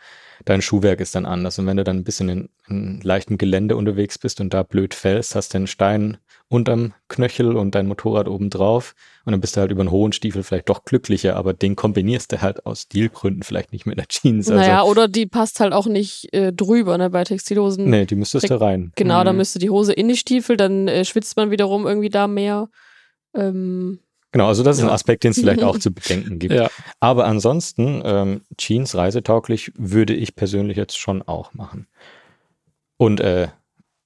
dein 0.44 0.62
Schuhwerk 0.62 1.00
ist 1.00 1.14
dann 1.14 1.26
anders. 1.26 1.58
Und 1.58 1.66
wenn 1.66 1.76
du 1.76 1.84
dann 1.84 1.98
ein 1.98 2.04
bisschen 2.04 2.28
in, 2.28 2.48
in 2.68 3.00
leichtem 3.02 3.38
Gelände 3.38 3.76
unterwegs 3.76 4.18
bist 4.18 4.40
und 4.40 4.52
da 4.54 4.62
blöd 4.62 4.94
fällst, 4.94 5.34
hast 5.34 5.54
du 5.54 5.58
einen 5.58 5.66
Stein 5.66 6.18
unterm 6.48 6.92
Knöchel 7.08 7.56
und 7.56 7.74
dein 7.74 7.86
Motorrad 7.86 8.28
oben 8.28 8.50
drauf 8.50 8.94
und 9.24 9.32
dann 9.32 9.40
bist 9.40 9.56
du 9.56 9.60
halt 9.60 9.70
über 9.70 9.80
einen 9.80 9.90
hohen 9.90 10.12
Stiefel 10.12 10.42
vielleicht 10.42 10.68
doch 10.68 10.84
glücklicher, 10.84 11.36
aber 11.36 11.52
den 11.54 11.74
kombinierst 11.74 12.32
du 12.32 12.42
halt 12.42 12.66
aus 12.66 12.82
Stilgründen 12.82 13.42
vielleicht 13.42 13.72
nicht 13.72 13.86
mit 13.86 13.98
einer 13.98 14.06
Jeans. 14.06 14.48
Also, 14.50 14.60
naja, 14.60 14.82
oder 14.84 15.08
die 15.08 15.26
passt 15.26 15.60
halt 15.60 15.72
auch 15.72 15.86
nicht 15.86 16.32
äh, 16.34 16.52
drüber, 16.52 16.98
ne? 16.98 17.10
Bei 17.10 17.24
Textilhosen. 17.24 17.88
nee, 17.88 18.04
die 18.06 18.14
müsstest 18.14 18.50
du 18.50 18.60
rein. 18.60 18.92
Genau, 18.96 19.24
da 19.24 19.32
Mhm. 19.32 19.38
müsste 19.38 19.58
die 19.58 19.70
Hose 19.70 19.92
in 19.94 20.08
die 20.08 20.16
Stiefel, 20.16 20.56
dann 20.56 20.86
äh, 20.86 21.04
schwitzt 21.04 21.36
man 21.36 21.50
wiederum 21.50 21.86
irgendwie 21.86 22.10
da 22.10 22.28
mehr. 22.28 22.68
Ähm, 23.34 23.98
Genau, 24.34 24.48
also 24.48 24.64
das 24.64 24.78
ist 24.78 24.82
ein. 24.82 24.90
Aspekt, 24.90 25.22
den 25.22 25.30
es 25.30 25.38
vielleicht 25.38 25.62
auch 25.62 25.78
zu 25.78 25.92
bedenken 25.92 26.40
gibt. 26.40 26.52
ja, 26.52 26.68
Aber 26.98 27.24
ansonsten, 27.26 28.02
ähm, 28.04 28.40
Jeans 28.58 28.96
reisetauglich 28.96 29.70
würde 29.76 30.12
ich 30.12 30.34
persönlich 30.34 30.76
jetzt 30.76 30.98
schon 30.98 31.22
auch 31.22 31.54
machen. 31.54 31.86
Und 32.96 33.20
äh, 33.20 33.46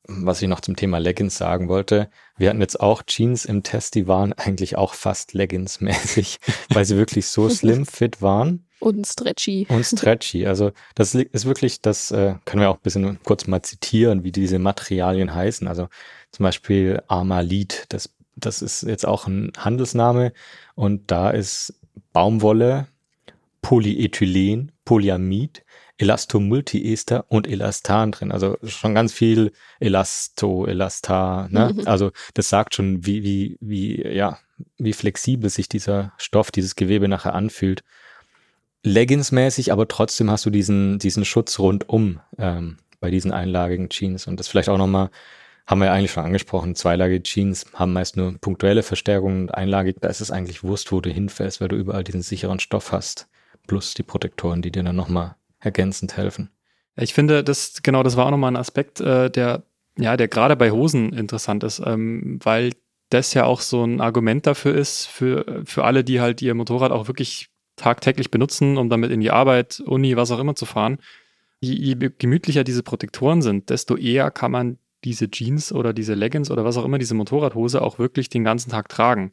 was 0.06 0.42
ich 0.42 0.48
noch 0.48 0.60
zum 0.60 0.76
Thema 0.76 0.98
Leggings 0.98 1.38
sagen 1.38 1.68
wollte, 1.68 2.10
wir 2.36 2.50
hatten 2.50 2.60
jetzt 2.60 2.78
auch 2.78 3.02
Jeans 3.06 3.46
im 3.46 3.62
Test, 3.62 3.94
die 3.94 4.06
waren 4.06 4.34
eigentlich 4.34 4.76
auch 4.76 4.92
fast 4.92 5.32
Leggings-mäßig, 5.32 6.36
weil 6.74 6.84
sie 6.84 6.98
wirklich 6.98 7.26
so 7.26 7.48
slim 7.48 7.86
fit 7.86 8.20
waren 8.20 8.66
und 8.80 9.06
stretchy. 9.06 9.66
und 9.70 9.86
stretchy. 9.86 10.46
Also 10.46 10.72
das 10.94 11.14
ist 11.14 11.46
wirklich, 11.46 11.80
das 11.80 12.10
äh, 12.10 12.34
können 12.44 12.60
wir 12.60 12.68
auch 12.68 12.76
ein 12.76 12.82
bisschen 12.82 13.18
kurz 13.22 13.46
mal 13.46 13.62
zitieren, 13.62 14.24
wie 14.24 14.32
diese 14.32 14.58
Materialien 14.58 15.34
heißen. 15.34 15.66
Also 15.66 15.88
zum 16.32 16.44
Beispiel 16.44 17.02
Armalid, 17.08 17.86
das, 17.88 18.10
das 18.40 18.62
ist 18.62 18.82
jetzt 18.82 19.06
auch 19.06 19.26
ein 19.26 19.52
Handelsname 19.56 20.32
und 20.74 21.10
da 21.10 21.30
ist 21.30 21.74
Baumwolle, 22.12 22.86
Polyethylen, 23.62 24.72
Polyamid, 24.84 25.64
Elastomultiester 25.98 27.26
und 27.28 27.48
Elastan 27.48 28.12
drin. 28.12 28.32
Also 28.32 28.56
schon 28.62 28.94
ganz 28.94 29.12
viel 29.12 29.52
Elasto, 29.80 30.64
Elastar. 30.64 31.48
Ne? 31.50 31.74
Mhm. 31.74 31.86
Also 31.86 32.12
das 32.34 32.48
sagt 32.48 32.74
schon, 32.74 33.04
wie, 33.04 33.24
wie, 33.24 33.58
wie, 33.60 34.06
ja, 34.06 34.38
wie 34.78 34.92
flexibel 34.92 35.50
sich 35.50 35.68
dieser 35.68 36.12
Stoff, 36.16 36.50
dieses 36.50 36.76
Gewebe 36.76 37.08
nachher 37.08 37.34
anfühlt. 37.34 37.82
Leggings-mäßig, 38.84 39.72
aber 39.72 39.88
trotzdem 39.88 40.30
hast 40.30 40.46
du 40.46 40.50
diesen, 40.50 41.00
diesen 41.00 41.24
Schutz 41.24 41.58
rundum 41.58 42.20
ähm, 42.38 42.78
bei 43.00 43.10
diesen 43.10 43.32
einlagigen 43.32 43.88
Jeans. 43.88 44.28
Und 44.28 44.38
das 44.38 44.46
vielleicht 44.46 44.68
auch 44.68 44.78
nochmal, 44.78 45.10
haben 45.68 45.80
wir 45.80 45.86
ja 45.86 45.92
eigentlich 45.92 46.12
schon 46.12 46.24
angesprochen, 46.24 46.74
zweilagige 46.74 47.22
Jeans 47.22 47.66
haben 47.74 47.92
meist 47.92 48.16
nur 48.16 48.38
punktuelle 48.38 48.82
Verstärkungen 48.82 49.42
und 49.42 49.54
einlagig, 49.54 49.96
da 50.00 50.08
ist 50.08 50.22
es 50.22 50.30
eigentlich 50.30 50.64
Wurst, 50.64 50.90
wo 50.92 51.02
du 51.02 51.10
hinfällst, 51.10 51.60
weil 51.60 51.68
du 51.68 51.76
überall 51.76 52.02
diesen 52.02 52.22
sicheren 52.22 52.58
Stoff 52.58 52.90
hast. 52.90 53.28
Plus 53.66 53.92
die 53.92 54.02
Protektoren, 54.02 54.62
die 54.62 54.72
dir 54.72 54.82
dann 54.82 54.96
nochmal 54.96 55.36
ergänzend 55.60 56.16
helfen. 56.16 56.48
ich 56.96 57.12
finde, 57.12 57.44
das, 57.44 57.82
genau, 57.82 58.02
das 58.02 58.16
war 58.16 58.24
auch 58.24 58.30
nochmal 58.30 58.52
ein 58.52 58.56
Aspekt, 58.56 59.00
äh, 59.00 59.30
der, 59.30 59.62
ja, 59.98 60.16
der 60.16 60.28
gerade 60.28 60.56
bei 60.56 60.70
Hosen 60.70 61.12
interessant 61.12 61.62
ist, 61.64 61.82
ähm, 61.84 62.40
weil 62.42 62.72
das 63.10 63.34
ja 63.34 63.44
auch 63.44 63.60
so 63.60 63.84
ein 63.84 64.00
Argument 64.00 64.46
dafür 64.46 64.74
ist, 64.74 65.04
für, 65.04 65.62
für 65.66 65.84
alle, 65.84 66.02
die 66.02 66.22
halt 66.22 66.40
ihr 66.40 66.54
Motorrad 66.54 66.92
auch 66.92 67.08
wirklich 67.08 67.50
tagtäglich 67.76 68.30
benutzen, 68.30 68.78
um 68.78 68.88
damit 68.88 69.10
in 69.10 69.20
die 69.20 69.30
Arbeit, 69.30 69.80
Uni, 69.80 70.16
was 70.16 70.30
auch 70.30 70.38
immer 70.38 70.54
zu 70.54 70.64
fahren. 70.64 70.98
Je, 71.60 71.74
je 71.74 72.10
gemütlicher 72.18 72.64
diese 72.64 72.82
Protektoren 72.82 73.42
sind, 73.42 73.68
desto 73.68 73.96
eher 73.96 74.30
kann 74.30 74.50
man 74.50 74.78
diese 75.04 75.30
Jeans 75.30 75.72
oder 75.72 75.92
diese 75.92 76.14
Leggings 76.14 76.50
oder 76.50 76.64
was 76.64 76.76
auch 76.76 76.84
immer, 76.84 76.98
diese 76.98 77.14
Motorradhose 77.14 77.82
auch 77.82 77.98
wirklich 77.98 78.28
den 78.28 78.44
ganzen 78.44 78.70
Tag 78.70 78.88
tragen. 78.88 79.32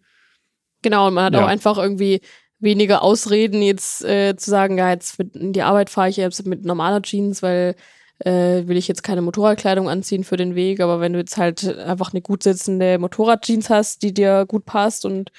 Genau, 0.81 1.07
und 1.07 1.13
man 1.15 1.25
hat 1.25 1.33
Ja. 1.33 1.43
auch 1.43 1.47
einfach 1.47 1.77
irgendwie 1.77 2.21
weniger 2.59 3.01
Ausreden, 3.01 3.61
jetzt 3.61 4.03
äh, 4.05 4.35
zu 4.35 4.49
sagen, 4.49 4.77
ja, 4.77 4.91
jetzt 4.91 5.19
mit 5.19 5.35
in 5.35 5.53
die 5.53 5.61
Arbeit 5.63 5.89
fahre 5.89 6.09
ich 6.09 6.17
jetzt 6.17 6.45
mit 6.45 6.63
normaler 6.63 7.01
Jeans, 7.01 7.41
weil 7.41 7.75
äh, 8.19 8.65
will 8.67 8.77
ich 8.77 8.87
jetzt 8.87 9.03
keine 9.03 9.21
Motorradkleidung 9.21 9.89
anziehen 9.89 10.23
für 10.23 10.37
den 10.37 10.55
Weg, 10.55 10.79
aber 10.79 11.01
wenn 11.01 11.13
du 11.13 11.19
jetzt 11.19 11.37
halt 11.37 11.77
einfach 11.77 12.13
eine 12.13 12.21
gut 12.21 12.43
sitzende 12.43 12.97
Motorradjeans 12.97 13.69
hast, 13.69 14.03
die 14.03 14.13
dir 14.13 14.45
gut 14.47 14.65
passt 14.65 15.05
und 15.05 15.31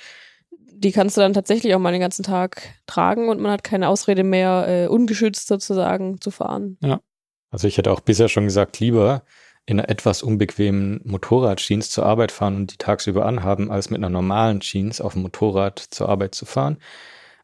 die 0.50 0.92
kannst 0.92 1.16
du 1.16 1.22
dann 1.22 1.32
tatsächlich 1.32 1.74
auch 1.74 1.78
mal 1.78 1.92
den 1.92 2.02
ganzen 2.02 2.22
Tag 2.22 2.74
tragen 2.86 3.30
und 3.30 3.40
man 3.40 3.50
hat 3.50 3.64
keine 3.64 3.88
Ausrede 3.88 4.24
mehr, 4.24 4.66
äh, 4.68 4.88
ungeschützt 4.88 5.48
sozusagen 5.48 6.20
zu 6.20 6.30
fahren. 6.30 6.76
Also 7.50 7.66
ich 7.66 7.78
hätte 7.78 7.90
auch 7.92 8.00
bisher 8.00 8.28
schon 8.28 8.44
gesagt, 8.44 8.78
lieber 8.78 9.22
in 9.66 9.80
einer 9.80 9.88
etwas 9.88 10.22
unbequemen 10.22 11.00
Motorradjeans 11.04 11.90
zur 11.90 12.06
Arbeit 12.06 12.32
fahren 12.32 12.56
und 12.56 12.72
die 12.72 12.76
tagsüber 12.78 13.26
anhaben, 13.26 13.70
als 13.70 13.90
mit 13.90 13.98
einer 13.98 14.10
normalen 14.10 14.60
Jeans 14.60 15.00
auf 15.00 15.14
dem 15.14 15.22
Motorrad 15.22 15.78
zur 15.78 16.08
Arbeit 16.08 16.34
zu 16.34 16.46
fahren. 16.46 16.78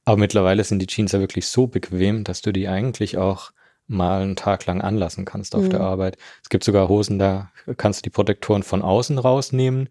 Aber 0.05 0.17
mittlerweile 0.17 0.65
sind 0.65 0.81
die 0.81 0.87
Jeans 0.87 1.13
ja 1.13 1.21
wirklich 1.21 1.47
so 1.47 1.67
bequem, 1.67 2.25
dass 2.25 2.43
du 2.43 2.53
die 2.53 2.69
eigentlich 2.69 3.19
auch 3.19 3.53
mal 3.89 4.23
einen 4.23 4.37
Tag 4.37 4.67
lang 4.67 4.81
anlassen 4.81 5.25
kannst 5.25 5.55
auf 5.55 5.65
Mhm. 5.65 5.71
der 5.71 5.81
Arbeit. 5.81 6.17
Es 6.43 6.49
gibt 6.49 6.65
sogar 6.65 6.89
Hosen, 6.89 7.19
da 7.19 7.51
kannst 7.77 8.01
du 8.01 8.03
die 8.05 8.11
Protektoren 8.11 8.63
von 8.63 8.83
außen 8.83 9.19
rausnehmen. 9.19 9.89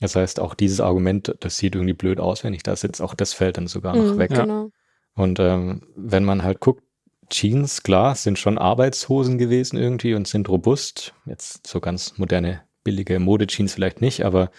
Das 0.00 0.16
heißt, 0.16 0.40
auch 0.40 0.54
dieses 0.54 0.80
Argument, 0.80 1.34
das 1.40 1.56
sieht 1.56 1.74
irgendwie 1.74 1.94
blöd 1.94 2.20
aus, 2.20 2.44
wenn 2.44 2.54
ich 2.54 2.62
da 2.62 2.76
sitze, 2.76 3.04
auch 3.04 3.14
das 3.14 3.32
fällt 3.32 3.56
dann 3.58 3.66
sogar 3.68 3.94
noch 3.94 4.14
Mhm, 4.14 4.18
weg. 4.18 4.30
Genau. 4.30 4.70
Und 5.14 5.38
ähm, 5.38 5.82
wenn 5.96 6.24
man 6.24 6.42
halt 6.42 6.60
guckt, 6.60 6.82
Jeans, 7.34 7.82
klar, 7.82 8.14
sind 8.14 8.38
schon 8.38 8.58
Arbeitshosen 8.58 9.38
gewesen 9.38 9.76
irgendwie 9.76 10.14
und 10.14 10.28
sind 10.28 10.48
robust. 10.48 11.14
Jetzt 11.26 11.66
so 11.66 11.80
ganz 11.80 12.16
moderne, 12.16 12.62
billige 12.84 13.18
Modejeans 13.18 13.74
vielleicht 13.74 14.00
nicht, 14.00 14.24
aber 14.24 14.52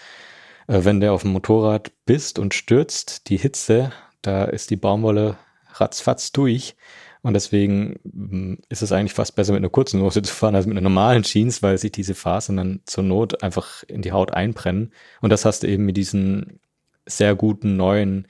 äh, 0.67 0.83
wenn 0.83 0.99
du 0.99 1.09
auf 1.09 1.21
dem 1.21 1.31
Motorrad 1.31 1.93
bist 2.05 2.37
und 2.37 2.53
stürzt, 2.53 3.29
die 3.29 3.37
Hitze, 3.37 3.93
da 4.21 4.43
ist 4.43 4.71
die 4.71 4.75
Baumwolle 4.75 5.37
ratzfatz 5.75 6.33
durch. 6.33 6.75
Und 7.21 7.33
deswegen 7.33 7.97
mm, 8.03 8.55
ist 8.67 8.81
es 8.81 8.91
eigentlich 8.91 9.13
fast 9.13 9.37
besser, 9.37 9.53
mit 9.53 9.61
einer 9.61 9.69
kurzen 9.69 10.01
Hose 10.01 10.21
zu 10.21 10.33
fahren, 10.33 10.55
als 10.55 10.65
mit 10.65 10.73
einer 10.73 10.81
normalen 10.81 11.23
Jeans, 11.23 11.63
weil 11.63 11.77
sich 11.77 11.93
diese 11.93 12.13
Fasern 12.13 12.57
dann 12.57 12.81
zur 12.83 13.05
Not 13.05 13.41
einfach 13.41 13.83
in 13.83 14.01
die 14.01 14.11
Haut 14.11 14.33
einbrennen. 14.33 14.91
Und 15.21 15.29
das 15.29 15.45
hast 15.45 15.63
du 15.63 15.67
eben 15.67 15.85
mit 15.85 15.95
diesen 15.95 16.59
sehr 17.05 17.35
guten 17.35 17.77
neuen 17.77 18.27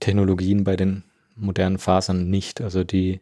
Technologien 0.00 0.64
bei 0.64 0.76
den 0.76 1.04
modernen 1.36 1.76
Fasern 1.76 2.30
nicht. 2.30 2.62
Also 2.62 2.84
die, 2.84 3.20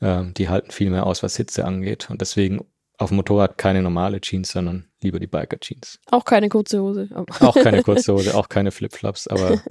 ähm, 0.00 0.34
die 0.34 0.48
halten 0.48 0.70
viel 0.70 0.90
mehr 0.90 1.06
aus, 1.06 1.22
was 1.22 1.36
Hitze 1.36 1.64
angeht. 1.64 2.08
Und 2.10 2.20
deswegen 2.20 2.64
auf 2.98 3.10
dem 3.10 3.16
Motorrad 3.16 3.58
keine 3.58 3.82
normale 3.82 4.20
Jeans, 4.20 4.50
sondern 4.50 4.88
lieber 5.02 5.20
die 5.20 5.26
Biker-Jeans. 5.26 6.00
Auch 6.10 6.24
keine 6.24 6.48
kurze 6.48 6.80
Hose. 6.80 7.08
Auch 7.40 7.54
keine 7.54 7.82
kurze 7.84 8.14
Hose, 8.14 8.34
auch 8.34 8.48
keine 8.48 8.70
Flipflops, 8.70 9.28
aber 9.28 9.60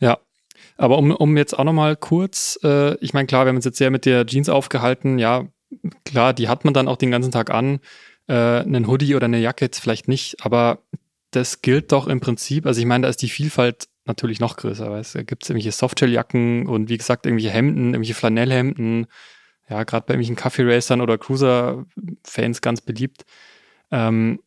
Ja, 0.00 0.18
aber 0.76 0.98
um, 0.98 1.10
um 1.10 1.36
jetzt 1.36 1.58
auch 1.58 1.64
nochmal 1.64 1.96
kurz, 1.96 2.58
äh, 2.62 2.94
ich 2.98 3.14
meine, 3.14 3.26
klar, 3.26 3.44
wir 3.44 3.50
haben 3.50 3.56
uns 3.56 3.64
jetzt 3.64 3.78
sehr 3.78 3.90
mit 3.90 4.06
der 4.06 4.26
Jeans 4.26 4.48
aufgehalten, 4.48 5.18
ja, 5.18 5.46
klar, 6.04 6.32
die 6.32 6.48
hat 6.48 6.64
man 6.64 6.74
dann 6.74 6.88
auch 6.88 6.96
den 6.96 7.10
ganzen 7.10 7.32
Tag 7.32 7.50
an. 7.50 7.80
Äh, 8.26 8.60
einen 8.60 8.86
Hoodie 8.86 9.14
oder 9.14 9.26
eine 9.26 9.38
Jacke 9.38 9.64
jetzt 9.64 9.80
vielleicht 9.80 10.08
nicht, 10.08 10.44
aber 10.44 10.82
das 11.30 11.62
gilt 11.62 11.92
doch 11.92 12.06
im 12.06 12.20
Prinzip, 12.20 12.66
also 12.66 12.80
ich 12.80 12.86
meine, 12.86 13.02
da 13.02 13.08
ist 13.08 13.22
die 13.22 13.28
Vielfalt 13.28 13.87
natürlich 14.08 14.40
noch 14.40 14.56
größer, 14.56 14.90
weil 14.90 15.00
es 15.00 15.12
gibt 15.12 15.48
irgendwelche 15.48 15.72
Softshell-Jacken 15.72 16.66
und 16.66 16.88
wie 16.88 16.98
gesagt, 16.98 17.26
irgendwelche 17.26 17.50
Hemden, 17.50 17.88
irgendwelche 17.88 18.14
Flanellhemden, 18.14 19.06
ja, 19.68 19.84
gerade 19.84 20.06
bei 20.06 20.14
irgendwelchen 20.14 20.36
Kaffee-Racern 20.36 21.00
oder 21.00 21.18
Cruiser-Fans 21.18 22.60
ganz 22.60 22.80
beliebt. 22.80 23.24
Ähm, 23.90 24.40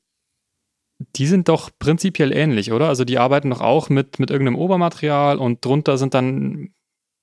die 1.15 1.27
sind 1.27 1.47
doch 1.47 1.71
prinzipiell 1.79 2.31
ähnlich, 2.31 2.71
oder? 2.71 2.87
Also 2.87 3.05
die 3.05 3.17
arbeiten 3.17 3.49
doch 3.49 3.61
auch 3.61 3.89
mit, 3.89 4.19
mit 4.19 4.29
irgendeinem 4.29 4.57
Obermaterial 4.57 5.37
und 5.37 5.63
drunter 5.63 5.97
sind 5.97 6.13
dann, 6.13 6.73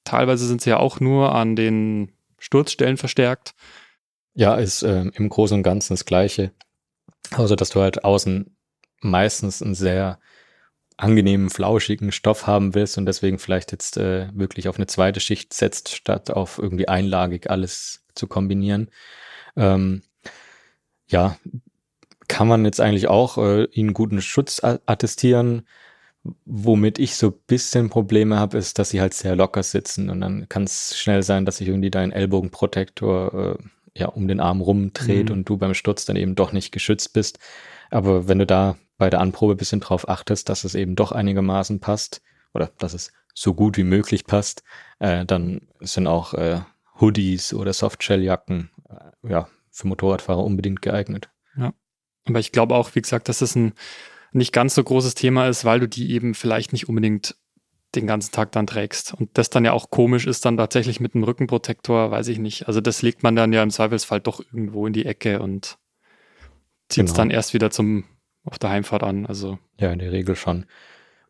teilweise 0.04 0.46
sind 0.46 0.60
sie 0.60 0.70
ja 0.70 0.78
auch 0.78 1.00
nur 1.00 1.34
an 1.34 1.56
den 1.56 2.12
Sturzstellen 2.38 2.96
verstärkt. 2.96 3.54
ja, 4.34 4.54
ist 4.54 4.82
ähm, 4.82 5.12
im 5.14 5.28
Großen 5.28 5.56
und 5.56 5.62
Ganzen 5.62 5.94
das 5.94 6.04
Gleiche. 6.04 6.52
Also, 7.32 7.56
dass 7.56 7.70
du 7.70 7.80
halt 7.80 8.04
außen 8.04 8.56
meistens 9.00 9.60
ein 9.60 9.74
sehr 9.74 10.18
angenehmen, 10.98 11.48
flauschigen 11.48 12.12
Stoff 12.12 12.46
haben 12.46 12.74
willst 12.74 12.98
und 12.98 13.06
deswegen 13.06 13.38
vielleicht 13.38 13.72
jetzt 13.72 13.96
äh, 13.96 14.28
wirklich 14.34 14.68
auf 14.68 14.76
eine 14.76 14.88
zweite 14.88 15.20
Schicht 15.20 15.54
setzt, 15.54 15.94
statt 15.94 16.30
auf 16.30 16.58
irgendwie 16.58 16.88
einlagig 16.88 17.48
alles 17.48 18.04
zu 18.14 18.26
kombinieren. 18.26 18.90
Ähm, 19.56 20.02
ja, 21.06 21.38
kann 22.26 22.48
man 22.48 22.64
jetzt 22.64 22.80
eigentlich 22.80 23.08
auch 23.08 23.38
äh, 23.38 23.64
ihnen 23.72 23.94
guten 23.94 24.20
Schutz 24.20 24.60
attestieren. 24.62 25.66
Womit 26.44 26.98
ich 26.98 27.14
so 27.14 27.28
ein 27.28 27.40
bisschen 27.46 27.90
Probleme 27.90 28.38
habe, 28.38 28.58
ist, 28.58 28.78
dass 28.78 28.90
sie 28.90 29.00
halt 29.00 29.14
sehr 29.14 29.36
locker 29.36 29.62
sitzen 29.62 30.10
und 30.10 30.20
dann 30.20 30.48
kann 30.48 30.64
es 30.64 30.98
schnell 30.98 31.22
sein, 31.22 31.46
dass 31.46 31.58
sich 31.58 31.68
irgendwie 31.68 31.90
dein 31.90 32.10
Ellbogenprotektor 32.12 33.56
äh, 33.58 33.64
ja 33.98 34.08
um 34.08 34.26
den 34.26 34.40
Arm 34.40 34.60
rumdreht 34.60 35.28
mhm. 35.30 35.36
und 35.36 35.48
du 35.48 35.56
beim 35.56 35.74
Sturz 35.74 36.04
dann 36.04 36.16
eben 36.16 36.34
doch 36.34 36.52
nicht 36.52 36.72
geschützt 36.72 37.12
bist. 37.12 37.38
Aber 37.90 38.28
wenn 38.28 38.40
du 38.40 38.46
da 38.46 38.76
bei 38.98 39.10
der 39.10 39.20
Anprobe 39.20 39.54
ein 39.54 39.58
bisschen 39.58 39.80
drauf 39.80 40.08
achtest, 40.08 40.48
dass 40.48 40.64
es 40.64 40.74
eben 40.74 40.96
doch 40.96 41.12
einigermaßen 41.12 41.80
passt 41.80 42.20
oder 42.52 42.70
dass 42.78 42.92
es 42.92 43.12
so 43.34 43.54
gut 43.54 43.76
wie 43.76 43.84
möglich 43.84 44.26
passt, 44.26 44.64
äh, 44.98 45.24
dann 45.24 45.68
sind 45.80 46.08
auch 46.08 46.34
äh, 46.34 46.60
Hoodies 47.00 47.54
oder 47.54 47.72
Softshelljacken 47.72 48.70
äh, 48.90 49.30
ja, 49.30 49.48
für 49.70 49.86
Motorradfahrer 49.86 50.42
unbedingt 50.42 50.82
geeignet. 50.82 51.30
Ja. 51.56 51.72
Aber 52.26 52.40
ich 52.40 52.50
glaube 52.50 52.74
auch, 52.74 52.94
wie 52.94 53.02
gesagt, 53.02 53.28
dass 53.28 53.40
es 53.40 53.54
ein 53.54 53.72
nicht 54.32 54.52
ganz 54.52 54.74
so 54.74 54.82
großes 54.82 55.14
Thema 55.14 55.48
ist, 55.48 55.64
weil 55.64 55.80
du 55.80 55.88
die 55.88 56.10
eben 56.10 56.34
vielleicht 56.34 56.72
nicht 56.72 56.88
unbedingt 56.88 57.36
den 57.94 58.06
ganzen 58.06 58.32
Tag 58.32 58.52
dann 58.52 58.66
trägst. 58.66 59.14
Und 59.14 59.30
das 59.38 59.48
dann 59.48 59.64
ja 59.64 59.72
auch 59.72 59.90
komisch 59.90 60.26
ist, 60.26 60.44
dann 60.44 60.58
tatsächlich 60.58 61.00
mit 61.00 61.14
einem 61.14 61.24
Rückenprotektor, 61.24 62.10
weiß 62.10 62.28
ich 62.28 62.38
nicht. 62.38 62.66
Also 62.66 62.80
das 62.80 63.00
legt 63.00 63.22
man 63.22 63.34
dann 63.34 63.52
ja 63.52 63.62
im 63.62 63.70
Zweifelsfall 63.70 64.20
doch 64.20 64.40
irgendwo 64.40 64.86
in 64.86 64.92
die 64.92 65.06
Ecke 65.06 65.40
und 65.40 65.78
zieht 66.88 67.04
es 67.04 67.12
genau. 67.12 67.16
dann 67.16 67.30
erst 67.30 67.54
wieder 67.54 67.70
zum 67.70 68.04
auf 68.50 68.58
der 68.58 68.70
Heimfahrt 68.70 69.02
an. 69.02 69.26
Also. 69.26 69.58
Ja, 69.78 69.92
in 69.92 69.98
der 69.98 70.12
Regel 70.12 70.36
schon. 70.36 70.66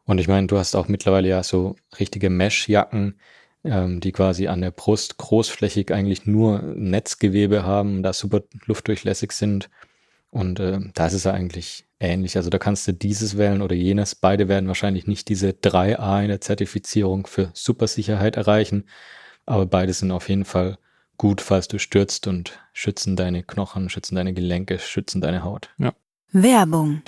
Und 0.05 0.19
ich 0.19 0.29
meine, 0.29 0.47
du 0.47 0.59
hast 0.59 0.75
auch 0.75 0.89
mittlerweile 0.89 1.29
ja 1.29 1.43
so 1.43 1.77
richtige 1.99 2.31
Mesh-Jacken, 2.31 3.19
ähm, 3.65 4.01
die 4.01 4.13
quasi 4.13 4.49
an 4.49 4.63
der 4.63 4.71
Brust 4.71 5.19
großflächig 5.19 5.93
eigentlich 5.93 6.27
nur 6.27 6.63
Netzgewebe 6.63 7.65
haben, 7.65 8.03
da 8.03 8.13
super 8.13 8.43
luftdurchlässig 8.67 9.33
sind. 9.33 9.69
Und 10.31 10.61
äh, 10.61 10.81
da 10.95 11.07
ist 11.07 11.15
es 11.15 11.25
ja 11.25 11.33
eigentlich 11.33 11.87
ähnlich. 12.01 12.37
Also 12.37 12.51
da 12.51 12.59
kannst 12.59 12.87
du 12.89 12.93
dieses 12.93 13.37
wählen 13.37 13.63
oder 13.63 13.75
jenes. 13.75 14.15
Beide 14.15 14.49
werden 14.49 14.69
wahrscheinlich 14.69 15.07
nicht 15.07 15.29
diese 15.29 15.51
3A 15.51 16.23
in 16.23 16.29
der 16.29 16.41
Zertifizierung 16.41 17.27
für 17.27 17.51
Supersicherheit 17.55 18.37
erreichen, 18.37 18.85
aber 19.47 19.67
beide 19.67 19.93
sind 19.93 20.11
auf 20.11 20.29
jeden 20.29 20.45
Fall 20.45 20.79
gut, 21.17 21.41
falls 21.41 21.69
du 21.69 21.79
stürzt 21.79 22.27
und 22.27 22.59
schützen 22.73 23.17
deine 23.17 23.43
Knochen, 23.43 23.89
schützen 23.91 24.15
deine 24.15 24.35
Gelenke, 24.35 24.79
schützen 24.79 25.21
deine 25.21 25.43
Haut. 25.43 25.71
Ja. 25.79 25.93
Werbung. 26.35 27.01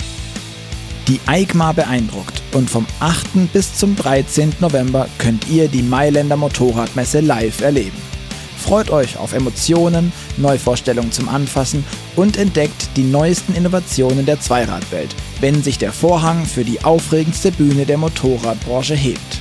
Die 1.06 1.20
EICMA 1.26 1.72
beeindruckt 1.72 2.40
und 2.54 2.70
vom 2.70 2.87
8. 3.00 3.52
bis 3.52 3.74
zum 3.74 3.94
13. 3.94 4.54
November 4.61 5.09
könnt 5.18 5.46
ihr 5.50 5.68
die 5.68 5.83
Mailänder 5.83 6.38
Motorradmesse 6.38 7.20
live 7.20 7.61
erleben. 7.61 7.98
Freut 8.56 8.88
euch 8.88 9.18
auf 9.18 9.35
Emotionen, 9.35 10.11
Neuvorstellungen 10.38 11.12
zum 11.12 11.28
Anfassen 11.28 11.85
und 12.16 12.38
entdeckt 12.38 12.88
die 12.96 13.02
neuesten 13.02 13.54
Innovationen 13.54 14.24
der 14.24 14.40
Zweiradwelt, 14.40 15.14
wenn 15.40 15.62
sich 15.62 15.76
der 15.76 15.92
Vorhang 15.92 16.46
für 16.46 16.64
die 16.64 16.83
aufregendste 16.83 17.52
Bühne 17.52 17.85
der 17.85 17.98
Motorradbranche 17.98 18.94
hebt. 18.94 19.38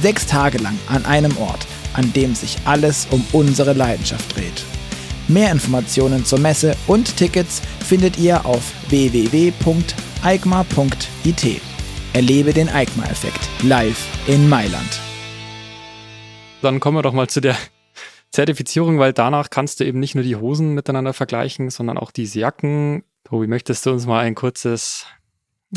Sechs 0.00 0.26
Tage 0.26 0.58
lang 0.58 0.78
an 0.86 1.04
einem 1.06 1.36
Ort, 1.38 1.66
an 1.94 2.12
dem 2.12 2.36
sich 2.36 2.56
alles 2.66 3.08
um 3.10 3.26
unsere 3.32 3.72
Leidenschaft 3.72 4.36
dreht. 4.36 4.62
Mehr 5.28 5.52
Informationen 5.52 6.24
zur 6.24 6.40
Messe 6.40 6.74
und 6.86 7.18
Tickets 7.18 7.60
findet 7.80 8.18
ihr 8.18 8.46
auf 8.46 8.72
www.eikma.it. 8.88 9.62
Erlebe 12.14 12.54
den 12.54 12.70
EICMA-Effekt 12.70 13.50
live 13.62 14.06
in 14.26 14.48
Mailand. 14.48 15.00
Dann 16.62 16.80
kommen 16.80 16.96
wir 16.96 17.02
doch 17.02 17.12
mal 17.12 17.28
zu 17.28 17.42
der 17.42 17.58
Zertifizierung, 18.30 18.98
weil 18.98 19.12
danach 19.12 19.50
kannst 19.50 19.80
du 19.80 19.84
eben 19.84 20.00
nicht 20.00 20.14
nur 20.14 20.24
die 20.24 20.36
Hosen 20.36 20.72
miteinander 20.72 21.12
vergleichen, 21.12 21.68
sondern 21.68 21.98
auch 21.98 22.10
diese 22.10 22.40
Jacken. 22.40 23.04
Tobi, 23.24 23.48
möchtest 23.48 23.84
du 23.84 23.90
uns 23.90 24.06
mal 24.06 24.20
ein 24.20 24.34
kurzes, 24.34 25.04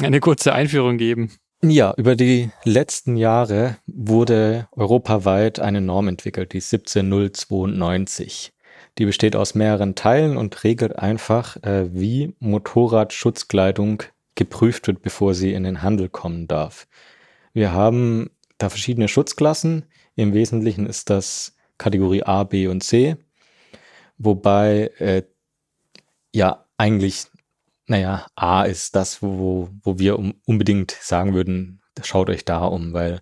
eine 0.01 0.21
kurze 0.21 0.53
Einführung 0.53 0.97
geben? 0.97 1.29
Ja, 1.61 1.93
über 1.97 2.15
die 2.15 2.51
letzten 2.63 3.17
Jahre 3.17 3.75
wurde 3.85 4.69
europaweit 4.71 5.59
eine 5.59 5.81
Norm 5.81 6.07
entwickelt, 6.07 6.53
die 6.53 6.61
17092. 6.61 8.53
Die 8.97 9.05
besteht 9.05 9.35
aus 9.35 9.55
mehreren 9.55 9.95
Teilen 9.95 10.37
und 10.37 10.63
regelt 10.63 10.97
einfach, 10.97 11.57
äh, 11.63 11.93
wie 11.93 12.35
Motorradschutzkleidung 12.39 14.03
geprüft 14.35 14.87
wird, 14.87 15.01
bevor 15.01 15.33
sie 15.33 15.53
in 15.53 15.63
den 15.63 15.81
Handel 15.81 16.09
kommen 16.09 16.47
darf. 16.47 16.87
Wir 17.53 17.71
haben 17.73 18.29
da 18.57 18.69
verschiedene 18.69 19.07
Schutzklassen. 19.07 19.85
Im 20.15 20.33
Wesentlichen 20.33 20.85
ist 20.85 21.09
das 21.09 21.55
Kategorie 21.77 22.23
A, 22.23 22.43
B 22.43 22.67
und 22.67 22.83
C. 22.83 23.17
Wobei 24.17 24.91
äh, 24.99 25.23
ja 26.33 26.65
eigentlich, 26.77 27.25
naja, 27.87 28.25
A 28.35 28.63
ist 28.63 28.95
das, 28.95 29.21
wo, 29.21 29.69
wo 29.83 29.99
wir 29.99 30.19
um, 30.19 30.35
unbedingt 30.45 30.91
sagen 30.91 31.33
würden, 31.33 31.81
schaut 32.03 32.29
euch 32.29 32.45
da 32.45 32.65
um, 32.65 32.93
weil. 32.93 33.21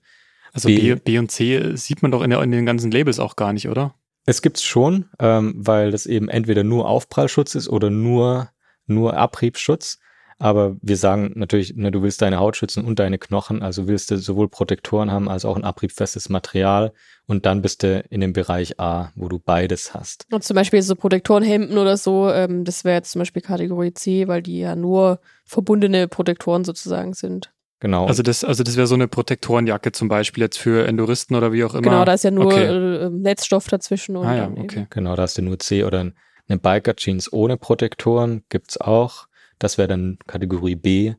Also 0.52 0.68
B, 0.68 0.96
B, 0.96 1.20
und 1.20 1.30
C 1.30 1.76
sieht 1.76 2.02
man 2.02 2.12
doch 2.12 2.24
in, 2.24 2.32
der, 2.32 2.42
in 2.42 2.52
den 2.52 2.66
ganzen 2.66 2.90
Labels 2.90 3.20
auch 3.20 3.36
gar 3.36 3.54
nicht, 3.54 3.70
oder? 3.70 3.94
Es 4.30 4.44
gibt's 4.44 4.64
schon, 4.64 5.06
ähm, 5.18 5.56
weil 5.58 5.90
das 5.90 6.06
eben 6.06 6.30
entweder 6.30 6.64
nur 6.64 6.88
Aufprallschutz 6.88 7.56
ist 7.56 7.68
oder 7.68 7.90
nur, 7.90 8.52
nur 8.86 9.18
Abriebsschutz. 9.18 9.98
Aber 10.38 10.78
wir 10.84 10.98
sagen 10.98 11.32
natürlich, 11.34 11.76
ne, 11.76 11.90
du 11.90 12.04
willst 12.04 12.22
deine 12.22 12.38
Haut 12.38 12.56
schützen 12.56 12.86
und 12.86 13.00
deine 13.00 13.18
Knochen, 13.18 13.64
also 13.64 13.88
willst 13.88 14.12
du 14.12 14.18
sowohl 14.18 14.48
Protektoren 14.48 15.10
haben 15.10 15.30
als 15.30 15.46
auch 15.46 15.56
ein 15.56 15.64
abriebfestes 15.64 16.30
Material 16.30 16.94
und 17.26 17.48
dann 17.48 17.64
bist 17.64 17.82
du 17.82 18.02
in 18.12 18.22
dem 18.22 18.34
Bereich 18.34 18.80
A, 18.80 19.10
wo 19.16 19.30
du 19.30 19.40
beides 19.40 19.96
hast. 19.96 20.28
Und 20.32 20.44
zum 20.44 20.54
Beispiel 20.54 20.84
so 20.84 20.96
Protektorenhemden 20.96 21.80
oder 21.80 21.98
so, 21.98 22.30
ähm, 22.30 22.66
das 22.66 22.84
wäre 22.84 22.98
jetzt 22.98 23.14
zum 23.14 23.20
Beispiel 23.22 23.42
Kategorie 23.42 23.96
C, 23.96 24.28
weil 24.28 24.44
die 24.44 24.60
ja 24.60 24.76
nur 24.76 25.22
verbundene 25.44 26.08
Protektoren 26.08 26.64
sozusagen 26.64 27.14
sind. 27.14 27.52
Genau. 27.80 28.08
Also 28.08 28.24
das, 28.24 28.44
also 28.44 28.64
das 28.64 28.76
wäre 28.76 28.88
so 28.88 28.96
eine 28.96 29.08
Protektorenjacke 29.08 29.94
zum 29.94 30.10
Beispiel 30.10 30.44
jetzt 30.44 30.60
für 30.60 30.86
Enduristen 30.86 31.36
oder 31.36 31.54
wie 31.54 31.64
auch 31.64 31.74
immer. 31.74 31.82
Genau, 31.82 32.04
da 32.04 32.14
ist 32.14 32.24
ja 32.24 32.32
nur 32.32 32.48
okay. 32.48 32.66
Äh, 32.66 33.10
Netzstoff 33.10 33.68
dazwischen. 33.68 34.18
Und 34.18 34.28
ah 34.28 34.36
ja, 34.36 34.52
okay. 34.54 34.88
Genau, 34.90 35.16
da 35.16 35.24
hast 35.24 35.38
du 35.38 35.42
nur 35.42 35.60
C 35.60 35.86
oder 35.86 36.12
eine 36.50 36.60
Biker-Jeans 36.60 37.32
ohne 37.32 37.58
Protektoren, 37.58 38.44
gibt's 38.50 38.80
auch. 38.80 39.28
Das 39.60 39.78
wäre 39.78 39.88
dann 39.88 40.18
Kategorie 40.28 40.76
B. 40.76 41.14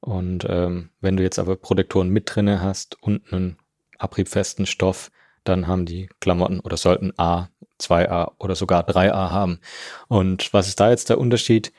Und 0.00 0.44
ähm, 0.48 0.90
wenn 1.00 1.16
du 1.16 1.22
jetzt 1.22 1.38
aber 1.38 1.54
Protektoren 1.56 2.08
mit 2.08 2.34
drinne 2.34 2.60
hast 2.60 3.00
und 3.00 3.32
einen 3.32 3.56
abriebfesten 3.98 4.66
Stoff, 4.66 5.12
dann 5.44 5.68
haben 5.68 5.86
die 5.86 6.08
Klamotten 6.20 6.58
oder 6.60 6.76
sollten 6.76 7.12
A, 7.16 7.48
2A 7.80 8.32
oder 8.38 8.56
sogar 8.56 8.88
3A 8.88 9.30
haben. 9.30 9.60
Und 10.08 10.52
was 10.52 10.66
ist 10.66 10.80
da 10.80 10.90
jetzt 10.90 11.10
der 11.10 11.18
Unterschied? 11.18 11.72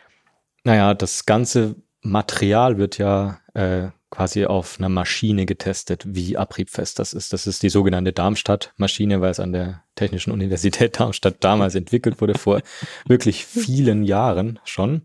Naja, 0.63 0.93
das 0.93 1.25
ganze 1.25 1.75
Material 2.01 2.77
wird 2.77 2.97
ja 2.97 3.39
äh, 3.53 3.89
quasi 4.13 4.45
auf 4.45 4.77
einer 4.77 4.89
Maschine 4.89 5.47
getestet, 5.47 6.03
wie 6.05 6.37
abriebfest 6.37 6.99
das 6.99 7.13
ist. 7.13 7.33
Das 7.33 7.47
ist 7.47 7.63
die 7.63 7.69
sogenannte 7.69 8.13
Darmstadt-Maschine, 8.13 9.21
weil 9.21 9.31
es 9.31 9.39
an 9.39 9.53
der 9.53 9.83
Technischen 9.95 10.31
Universität 10.31 10.99
Darmstadt 10.99 11.37
damals 11.39 11.73
entwickelt 11.73 12.21
wurde, 12.21 12.37
vor 12.37 12.61
wirklich 13.07 13.45
vielen 13.45 14.03
Jahren 14.03 14.59
schon 14.65 15.01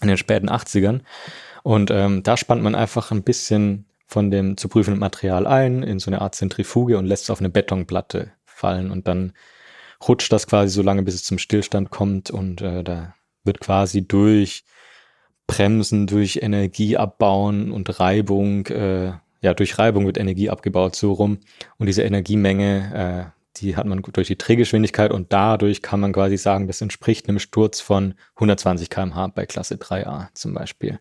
in 0.00 0.08
den 0.08 0.16
späten 0.16 0.48
80ern. 0.48 1.00
Und 1.64 1.90
ähm, 1.90 2.22
da 2.22 2.36
spannt 2.36 2.62
man 2.62 2.76
einfach 2.76 3.10
ein 3.10 3.24
bisschen 3.24 3.86
von 4.06 4.30
dem 4.30 4.56
zu 4.56 4.68
prüfenden 4.68 5.00
Material 5.00 5.46
ein 5.46 5.82
in 5.82 5.98
so 5.98 6.08
eine 6.08 6.22
Art 6.22 6.36
Zentrifuge 6.36 6.96
und 6.96 7.06
lässt 7.06 7.24
es 7.24 7.30
auf 7.30 7.40
eine 7.40 7.50
Betonplatte 7.50 8.30
fallen 8.44 8.92
und 8.92 9.08
dann 9.08 9.32
rutscht 10.06 10.32
das 10.32 10.46
quasi 10.46 10.72
so 10.72 10.82
lange, 10.82 11.02
bis 11.02 11.16
es 11.16 11.24
zum 11.24 11.38
Stillstand 11.38 11.90
kommt 11.90 12.30
und 12.30 12.62
äh, 12.62 12.84
da 12.84 13.14
wird 13.42 13.58
quasi 13.58 14.06
durch 14.06 14.64
Bremsen, 15.48 16.06
durch 16.06 16.38
Energie 16.40 16.96
abbauen 16.96 17.72
und 17.72 17.98
Reibung, 17.98 18.66
äh, 18.66 19.12
ja, 19.40 19.54
durch 19.54 19.78
Reibung 19.78 20.06
wird 20.06 20.18
Energie 20.18 20.50
abgebaut 20.50 20.94
so 20.94 21.12
rum 21.12 21.38
und 21.78 21.86
diese 21.86 22.02
Energiemenge 22.02 23.32
äh, 23.34 23.38
die 23.60 23.76
hat 23.76 23.86
man 23.86 24.02
durch 24.02 24.28
die 24.28 24.38
Drehgeschwindigkeit 24.38 25.10
und 25.10 25.32
dadurch 25.32 25.82
kann 25.82 26.00
man 26.00 26.12
quasi 26.12 26.36
sagen, 26.36 26.66
das 26.66 26.80
entspricht 26.80 27.28
einem 27.28 27.38
Sturz 27.38 27.80
von 27.80 28.14
120 28.34 28.90
km/h 28.90 29.28
bei 29.28 29.46
Klasse 29.46 29.76
3a 29.76 30.28
zum 30.34 30.54
Beispiel. 30.54 31.00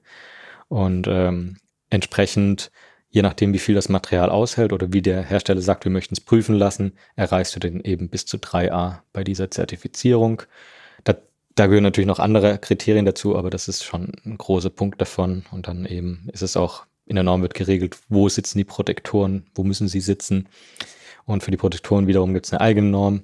Und 0.68 1.08
ähm, 1.08 1.58
entsprechend, 1.90 2.72
je 3.10 3.22
nachdem, 3.22 3.54
wie 3.54 3.60
viel 3.60 3.76
das 3.76 3.90
Material 3.90 4.30
aushält 4.30 4.74
oder 4.74 4.92
wie 4.92 5.02
der 5.02 5.24
Hersteller 5.24 5.62
sagt, 5.62 5.86
wir 5.86 5.92
möchten 5.92 6.16
es 6.16 6.22
prüfen 6.22 6.56
lassen, 6.56 6.94
erreichst 7.16 7.56
du 7.56 7.60
den 7.60 7.82
eben 7.82 8.10
bis 8.10 8.26
zu 8.26 8.38
3a 8.38 9.00
bei 9.14 9.24
dieser 9.24 9.52
Zertifizierung. 9.52 10.44
Da, 11.58 11.66
gehören 11.66 11.84
natürlich 11.84 12.08
noch 12.08 12.20
andere 12.20 12.60
Kriterien 12.60 13.06
dazu, 13.06 13.36
aber 13.36 13.50
das 13.50 13.68
ist 13.68 13.84
schon 13.84 14.12
ein 14.24 14.38
großer 14.38 14.70
Punkt 14.70 15.02
davon. 15.02 15.44
Und 15.50 15.68
dann 15.68 15.86
eben 15.86 16.30
ist 16.32 16.44
es 16.44 16.56
auch 16.56 16.86
in 17.08 17.16
der 17.16 17.24
Norm 17.24 17.42
wird 17.42 17.56
geregelt, 17.56 17.98
wo 18.10 18.30
sitzen 18.30 18.60
die 18.60 18.64
Protektoren, 18.64 19.48
wo 19.56 19.64
müssen 19.64 19.88
sie 19.88 20.02
sitzen. 20.02 20.50
Und 21.26 21.44
für 21.44 21.50
die 21.50 21.58
Protektoren 21.58 22.06
wiederum 22.06 22.36
gibt 22.36 22.46
es 22.46 22.54
eine 22.54 22.62
eigene 22.62 22.90
Norm. 22.90 23.24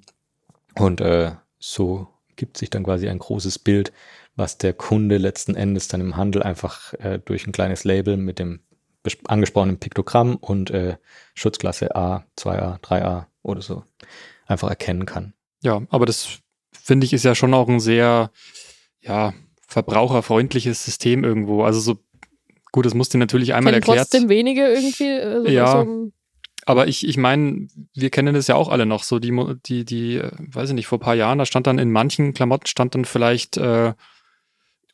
Und 0.73 0.99
äh, 0.99 1.33
so 1.59 2.07
gibt 2.35 2.57
sich 2.57 2.71
dann 2.71 2.83
quasi 2.83 3.07
ein 3.07 3.19
großes 3.19 3.59
Bild, 3.59 3.93
was 4.35 4.57
der 4.57 4.73
Kunde 4.73 5.17
letzten 5.17 5.55
Endes 5.55 5.87
dann 5.87 6.01
im 6.01 6.17
Handel 6.17 6.41
einfach 6.41 6.95
äh, 6.95 7.19
durch 7.23 7.45
ein 7.45 7.51
kleines 7.51 7.83
Label 7.83 8.17
mit 8.17 8.39
dem 8.39 8.61
angesprochenen 9.27 9.77
Piktogramm 9.77 10.37
und 10.37 10.71
äh, 10.71 10.97
Schutzklasse 11.35 11.95
A, 11.95 12.25
2A, 12.39 12.79
3A 12.79 13.25
oder 13.43 13.61
so 13.61 13.83
einfach 14.47 14.69
erkennen 14.69 15.05
kann. 15.05 15.33
Ja, 15.61 15.83
aber 15.89 16.07
das 16.07 16.39
finde 16.83 17.05
ich 17.05 17.13
ist 17.13 17.23
ja 17.23 17.33
schon 17.35 17.53
auch 17.53 17.69
ein 17.69 17.79
sehr, 17.79 18.31
ja, 19.01 19.33
verbraucherfreundliches 19.67 20.83
System 20.85 21.23
irgendwo. 21.23 21.63
Also 21.63 21.79
so, 21.79 21.97
gut, 22.71 22.85
das 22.85 22.93
musste 22.93 23.17
natürlich 23.17 23.53
einmal 23.53 23.73
Kennen 23.73 23.81
erklärt. 23.83 24.09
trotzdem 24.11 24.29
wenige 24.29 24.67
irgendwie. 24.67 25.09
Also 25.19 25.47
Ja. 25.49 25.83
So, 25.85 26.11
Aber 26.65 26.87
ich, 26.87 27.07
ich 27.07 27.17
meine, 27.17 27.67
wir 27.93 28.09
kennen 28.09 28.33
das 28.35 28.47
ja 28.47 28.55
auch 28.55 28.69
alle 28.69 28.85
noch. 28.85 29.03
So 29.03 29.19
die, 29.19 29.31
die, 29.65 29.83
die, 29.85 30.15
äh, 30.17 30.31
weiß 30.37 30.69
ich 30.69 30.75
nicht, 30.75 30.87
vor 30.87 30.97
ein 30.99 31.01
paar 31.01 31.15
Jahren, 31.15 31.37
da 31.39 31.45
stand 31.45 31.67
dann 31.67 31.79
in 31.79 31.91
manchen 31.91 32.33
Klamotten 32.33 32.67
stand 32.67 32.95
dann 32.95 33.05
vielleicht 33.05 33.57
äh, 33.57 33.93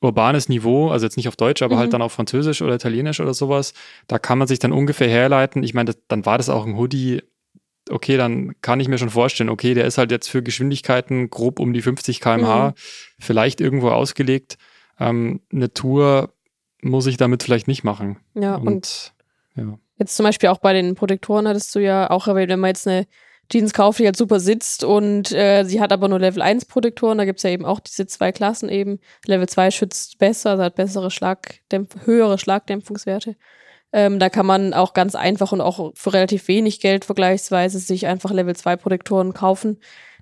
urbanes 0.01 0.47
Niveau, 0.49 0.89
also 0.89 1.05
jetzt 1.05 1.17
nicht 1.17 1.27
auf 1.27 1.35
Deutsch, 1.35 1.61
aber 1.61 1.75
Mhm. 1.75 1.79
halt 1.79 1.93
dann 1.93 2.01
auf 2.01 2.13
Französisch 2.13 2.61
oder 2.61 2.73
Italienisch 2.75 3.19
oder 3.19 3.33
sowas. 3.33 3.73
Da 4.07 4.17
kann 4.17 4.37
man 4.37 4.47
sich 4.47 4.59
dann 4.59 4.71
ungefähr 4.71 5.09
herleiten. 5.09 5.61
Ich 5.63 5.73
meine, 5.73 5.91
das- 5.91 6.01
dann 6.07 6.25
war 6.25 6.37
das 6.37 6.49
auch 6.49 6.65
ein 6.65 6.77
Hoodie. 6.77 7.21
Okay, 7.89 8.17
dann 8.17 8.55
kann 8.61 8.79
ich 8.79 8.87
mir 8.87 8.97
schon 8.97 9.09
vorstellen, 9.09 9.49
okay, 9.49 9.73
der 9.73 9.85
ist 9.85 9.97
halt 9.97 10.11
jetzt 10.11 10.29
für 10.29 10.43
Geschwindigkeiten 10.43 11.29
grob 11.29 11.59
um 11.59 11.73
die 11.73 11.81
50 11.81 12.21
km/h 12.21 12.69
Mhm. 12.69 12.73
vielleicht 13.19 13.61
irgendwo 13.61 13.89
ausgelegt. 13.89 14.57
Ähm, 14.99 15.41
eine 15.51 15.73
Tour 15.73 16.33
muss 16.81 17.07
ich 17.07 17.17
damit 17.17 17.43
vielleicht 17.43 17.67
nicht 17.67 17.83
machen. 17.83 18.17
ja, 18.35 18.55
und 18.55 18.67
Und 18.67 19.13
ja. 19.55 19.79
Jetzt 19.97 20.15
zum 20.15 20.23
Beispiel 20.23 20.47
auch 20.49 20.59
bei 20.59 20.71
den 20.71 20.95
Protektoren 20.95 21.47
hattest 21.47 21.75
du 21.75 21.79
ja 21.79 22.09
auch 22.09 22.27
erwähnt, 22.27 22.49
wenn 22.49 22.59
man 22.61 22.69
jetzt 22.69 22.87
eine 22.87 23.05
Jeans 23.51 23.73
kauft, 23.73 23.99
die 23.99 24.05
halt 24.05 24.15
super 24.15 24.39
sitzt 24.39 24.83
und 24.83 25.31
äh, 25.33 25.63
sie 25.65 25.81
hat 25.81 25.91
aber 25.91 26.07
nur 26.07 26.19
Level 26.19 26.41
1 26.41 26.65
Protektoren, 26.65 27.17
da 27.17 27.25
gibt's 27.25 27.43
ja 27.43 27.49
eben 27.49 27.65
auch 27.65 27.79
diese 27.79 28.05
zwei 28.05 28.31
Klassen 28.31 28.69
eben. 28.69 28.99
Level 29.25 29.49
2 29.49 29.71
schützt 29.71 30.19
besser, 30.19 30.51
also 30.51 30.63
hat 30.63 30.75
bessere 30.75 31.09
Schlagdämpf 31.11 32.05
höhere 32.05 32.37
Schlagdämpfungswerte. 32.37 33.35
Ähm, 33.91 34.19
da 34.19 34.29
kann 34.29 34.45
man 34.45 34.73
auch 34.73 34.93
ganz 34.93 35.15
einfach 35.15 35.51
und 35.51 35.61
auch 35.61 35.91
für 35.95 36.13
relativ 36.13 36.47
wenig 36.47 36.79
Geld 36.79 37.05
vergleichsweise 37.05 37.79
sich 37.79 38.05
einfach 38.05 38.31
Level 38.31 38.55
2 38.55 38.75
Protektoren 38.75 39.33
kaufen, 39.33 39.79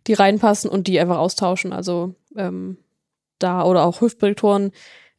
die 0.07 0.13
reinpassen 0.13 0.69
und 0.69 0.87
die 0.87 0.99
einfach 0.99 1.17
austauschen. 1.17 1.73
Also 1.73 2.15
ähm, 2.35 2.77
da 3.39 3.63
oder 3.63 3.85
auch 3.85 4.01
Hüftprotektoren 4.01 4.71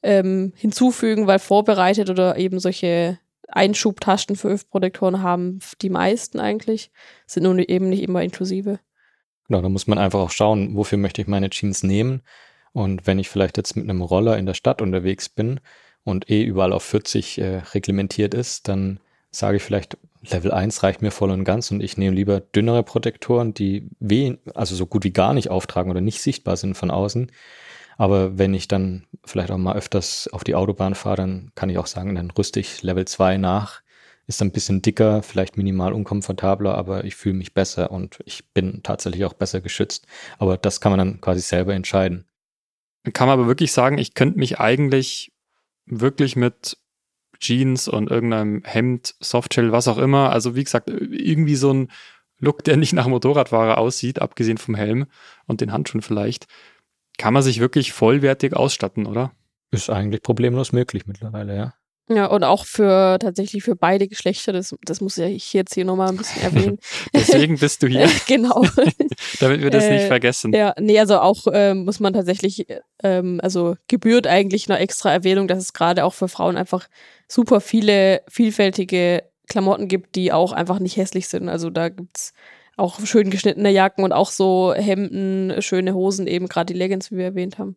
ähm, 0.02 0.52
hinzufügen, 0.56 1.26
weil 1.26 1.38
vorbereitet 1.38 2.08
oder 2.08 2.36
eben 2.38 2.58
solche 2.58 3.18
Einschubtaschen 3.48 4.36
für 4.36 4.50
Hüftprotektoren 4.50 5.22
haben 5.22 5.60
die 5.80 5.90
meisten 5.90 6.38
eigentlich, 6.38 6.90
sind 7.26 7.44
nun 7.44 7.58
eben 7.58 7.88
nicht 7.88 8.02
immer 8.02 8.22
inklusive. 8.22 8.78
Genau, 9.46 9.62
da 9.62 9.68
muss 9.68 9.86
man 9.86 9.98
einfach 9.98 10.20
auch 10.20 10.30
schauen, 10.30 10.76
wofür 10.76 10.98
möchte 10.98 11.22
ich 11.22 11.28
meine 11.28 11.50
Jeans 11.50 11.82
nehmen. 11.82 12.22
Und 12.72 13.06
wenn 13.06 13.18
ich 13.18 13.30
vielleicht 13.30 13.56
jetzt 13.56 13.76
mit 13.76 13.84
einem 13.84 14.02
Roller 14.02 14.36
in 14.36 14.46
der 14.46 14.54
Stadt 14.54 14.82
unterwegs 14.82 15.28
bin 15.28 15.60
und 16.04 16.30
eh 16.30 16.42
überall 16.42 16.72
auf 16.72 16.84
40 16.84 17.38
äh, 17.38 17.56
reglementiert 17.74 18.34
ist, 18.34 18.68
dann 18.68 19.00
sage 19.30 19.58
ich 19.58 19.62
vielleicht, 19.62 19.98
Level 20.22 20.52
1 20.52 20.82
reicht 20.82 21.02
mir 21.02 21.10
voll 21.10 21.30
und 21.30 21.44
ganz 21.44 21.70
und 21.70 21.80
ich 21.80 21.96
nehme 21.96 22.16
lieber 22.16 22.40
dünnere 22.40 22.82
Protektoren, 22.82 23.54
die 23.54 23.88
weh, 24.00 24.36
also 24.54 24.74
so 24.74 24.86
gut 24.86 25.04
wie 25.04 25.12
gar 25.12 25.32
nicht 25.32 25.50
auftragen 25.50 25.90
oder 25.90 26.00
nicht 26.00 26.20
sichtbar 26.20 26.56
sind 26.56 26.76
von 26.76 26.90
außen. 26.90 27.30
Aber 27.98 28.38
wenn 28.38 28.54
ich 28.54 28.68
dann 28.68 29.06
vielleicht 29.24 29.50
auch 29.50 29.58
mal 29.58 29.76
öfters 29.76 30.28
auf 30.32 30.44
die 30.44 30.54
Autobahn 30.54 30.94
fahre, 30.94 31.16
dann 31.16 31.50
kann 31.54 31.68
ich 31.68 31.78
auch 31.78 31.86
sagen, 31.86 32.14
dann 32.14 32.30
rüste 32.30 32.60
ich 32.60 32.82
Level 32.82 33.04
2 33.06 33.36
nach. 33.38 33.82
Ist 34.26 34.42
ein 34.42 34.52
bisschen 34.52 34.82
dicker, 34.82 35.22
vielleicht 35.22 35.56
minimal 35.56 35.92
unkomfortabler, 35.92 36.74
aber 36.74 37.04
ich 37.04 37.16
fühle 37.16 37.34
mich 37.34 37.54
besser 37.54 37.90
und 37.90 38.18
ich 38.24 38.52
bin 38.52 38.82
tatsächlich 38.82 39.24
auch 39.24 39.32
besser 39.32 39.60
geschützt. 39.60 40.06
Aber 40.38 40.56
das 40.56 40.80
kann 40.80 40.92
man 40.92 40.98
dann 40.98 41.20
quasi 41.20 41.40
selber 41.40 41.74
entscheiden. 41.74 42.26
kann 43.14 43.26
man 43.26 43.38
aber 43.38 43.48
wirklich 43.48 43.72
sagen, 43.72 43.98
ich 43.98 44.14
könnte 44.14 44.38
mich 44.38 44.60
eigentlich 44.60 45.32
wirklich 45.90 46.36
mit 46.36 46.76
Jeans 47.38 47.88
und 47.88 48.10
irgendeinem 48.10 48.62
Hemd, 48.64 49.14
Softshell, 49.20 49.72
was 49.72 49.88
auch 49.88 49.98
immer, 49.98 50.30
also 50.30 50.56
wie 50.56 50.64
gesagt, 50.64 50.90
irgendwie 50.90 51.56
so 51.56 51.72
ein 51.72 51.88
Look, 52.40 52.62
der 52.64 52.76
nicht 52.76 52.92
nach 52.92 53.08
Motorradfahrer 53.08 53.78
aussieht, 53.78 54.20
abgesehen 54.20 54.58
vom 54.58 54.74
Helm 54.74 55.06
und 55.46 55.60
den 55.60 55.72
Handschuhen 55.72 56.02
vielleicht, 56.02 56.46
kann 57.16 57.34
man 57.34 57.42
sich 57.42 57.58
wirklich 57.58 57.92
vollwertig 57.92 58.54
ausstatten, 58.54 59.06
oder? 59.06 59.32
Ist 59.70 59.90
eigentlich 59.90 60.22
problemlos 60.22 60.72
möglich 60.72 61.06
mittlerweile, 61.06 61.56
ja. 61.56 61.74
Ja, 62.10 62.26
und 62.26 62.42
auch 62.42 62.64
für 62.64 63.18
tatsächlich 63.18 63.62
für 63.62 63.76
beide 63.76 64.08
Geschlechter, 64.08 64.52
das, 64.52 64.74
das 64.82 65.00
muss 65.02 65.16
ja 65.16 65.26
ich 65.26 65.52
jetzt 65.52 65.74
hier 65.74 65.84
nochmal 65.84 66.08
ein 66.08 66.16
bisschen 66.16 66.42
erwähnen. 66.42 66.78
Deswegen 67.14 67.58
bist 67.58 67.82
du 67.82 67.86
hier, 67.86 68.08
genau. 68.26 68.64
damit 69.40 69.60
wir 69.62 69.70
das 69.70 69.84
nicht 69.88 70.04
Äh, 70.04 70.06
vergessen. 70.06 70.52
Ja, 70.54 70.74
nee, 70.80 70.98
also 70.98 71.18
auch 71.18 71.46
ähm, 71.52 71.84
muss 71.84 72.00
man 72.00 72.14
tatsächlich, 72.14 72.66
ähm, 73.02 73.40
also 73.42 73.76
gebührt 73.88 74.26
eigentlich 74.26 74.70
eine 74.70 74.78
extra 74.78 75.12
Erwähnung, 75.12 75.48
dass 75.48 75.58
es 75.58 75.72
gerade 75.74 76.04
auch 76.04 76.14
für 76.14 76.28
Frauen 76.28 76.56
einfach 76.56 76.88
super 77.28 77.60
viele 77.60 78.22
vielfältige 78.26 79.24
Klamotten 79.48 79.88
gibt, 79.88 80.16
die 80.16 80.32
auch 80.32 80.52
einfach 80.52 80.78
nicht 80.78 80.96
hässlich 80.96 81.28
sind. 81.28 81.48
Also 81.50 81.68
da 81.68 81.90
gibt's 81.90 82.32
auch 82.78 83.00
schön 83.04 83.28
geschnittene 83.28 83.70
Jacken 83.70 84.04
und 84.04 84.12
auch 84.12 84.30
so 84.30 84.72
Hemden, 84.74 85.60
schöne 85.60 85.94
Hosen, 85.94 86.26
eben 86.26 86.48
gerade 86.48 86.72
die 86.72 86.78
Leggings, 86.78 87.10
wie 87.10 87.16
wir 87.16 87.24
erwähnt 87.26 87.58
haben. 87.58 87.76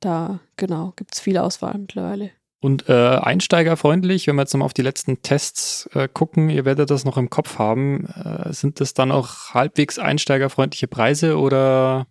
Da, 0.00 0.40
genau, 0.56 0.92
gibt's 0.96 1.20
viel 1.20 1.38
Auswahl 1.38 1.78
mittlerweile. 1.78 2.32
Und 2.62 2.88
äh, 2.88 2.92
einsteigerfreundlich, 2.92 4.28
wenn 4.28 4.36
wir 4.36 4.42
jetzt 4.42 4.54
nochmal 4.54 4.66
auf 4.66 4.72
die 4.72 4.82
letzten 4.82 5.20
Tests 5.20 5.90
äh, 5.94 6.06
gucken, 6.06 6.48
ihr 6.48 6.64
werdet 6.64 6.90
das 6.90 7.04
noch 7.04 7.16
im 7.16 7.28
Kopf 7.28 7.58
haben, 7.58 8.06
äh, 8.06 8.52
sind 8.52 8.78
das 8.78 8.94
dann 8.94 9.10
auch 9.10 9.52
halbwegs 9.52 9.98
einsteigerfreundliche 9.98 10.86
Preise 10.86 11.40
oder 11.40 12.06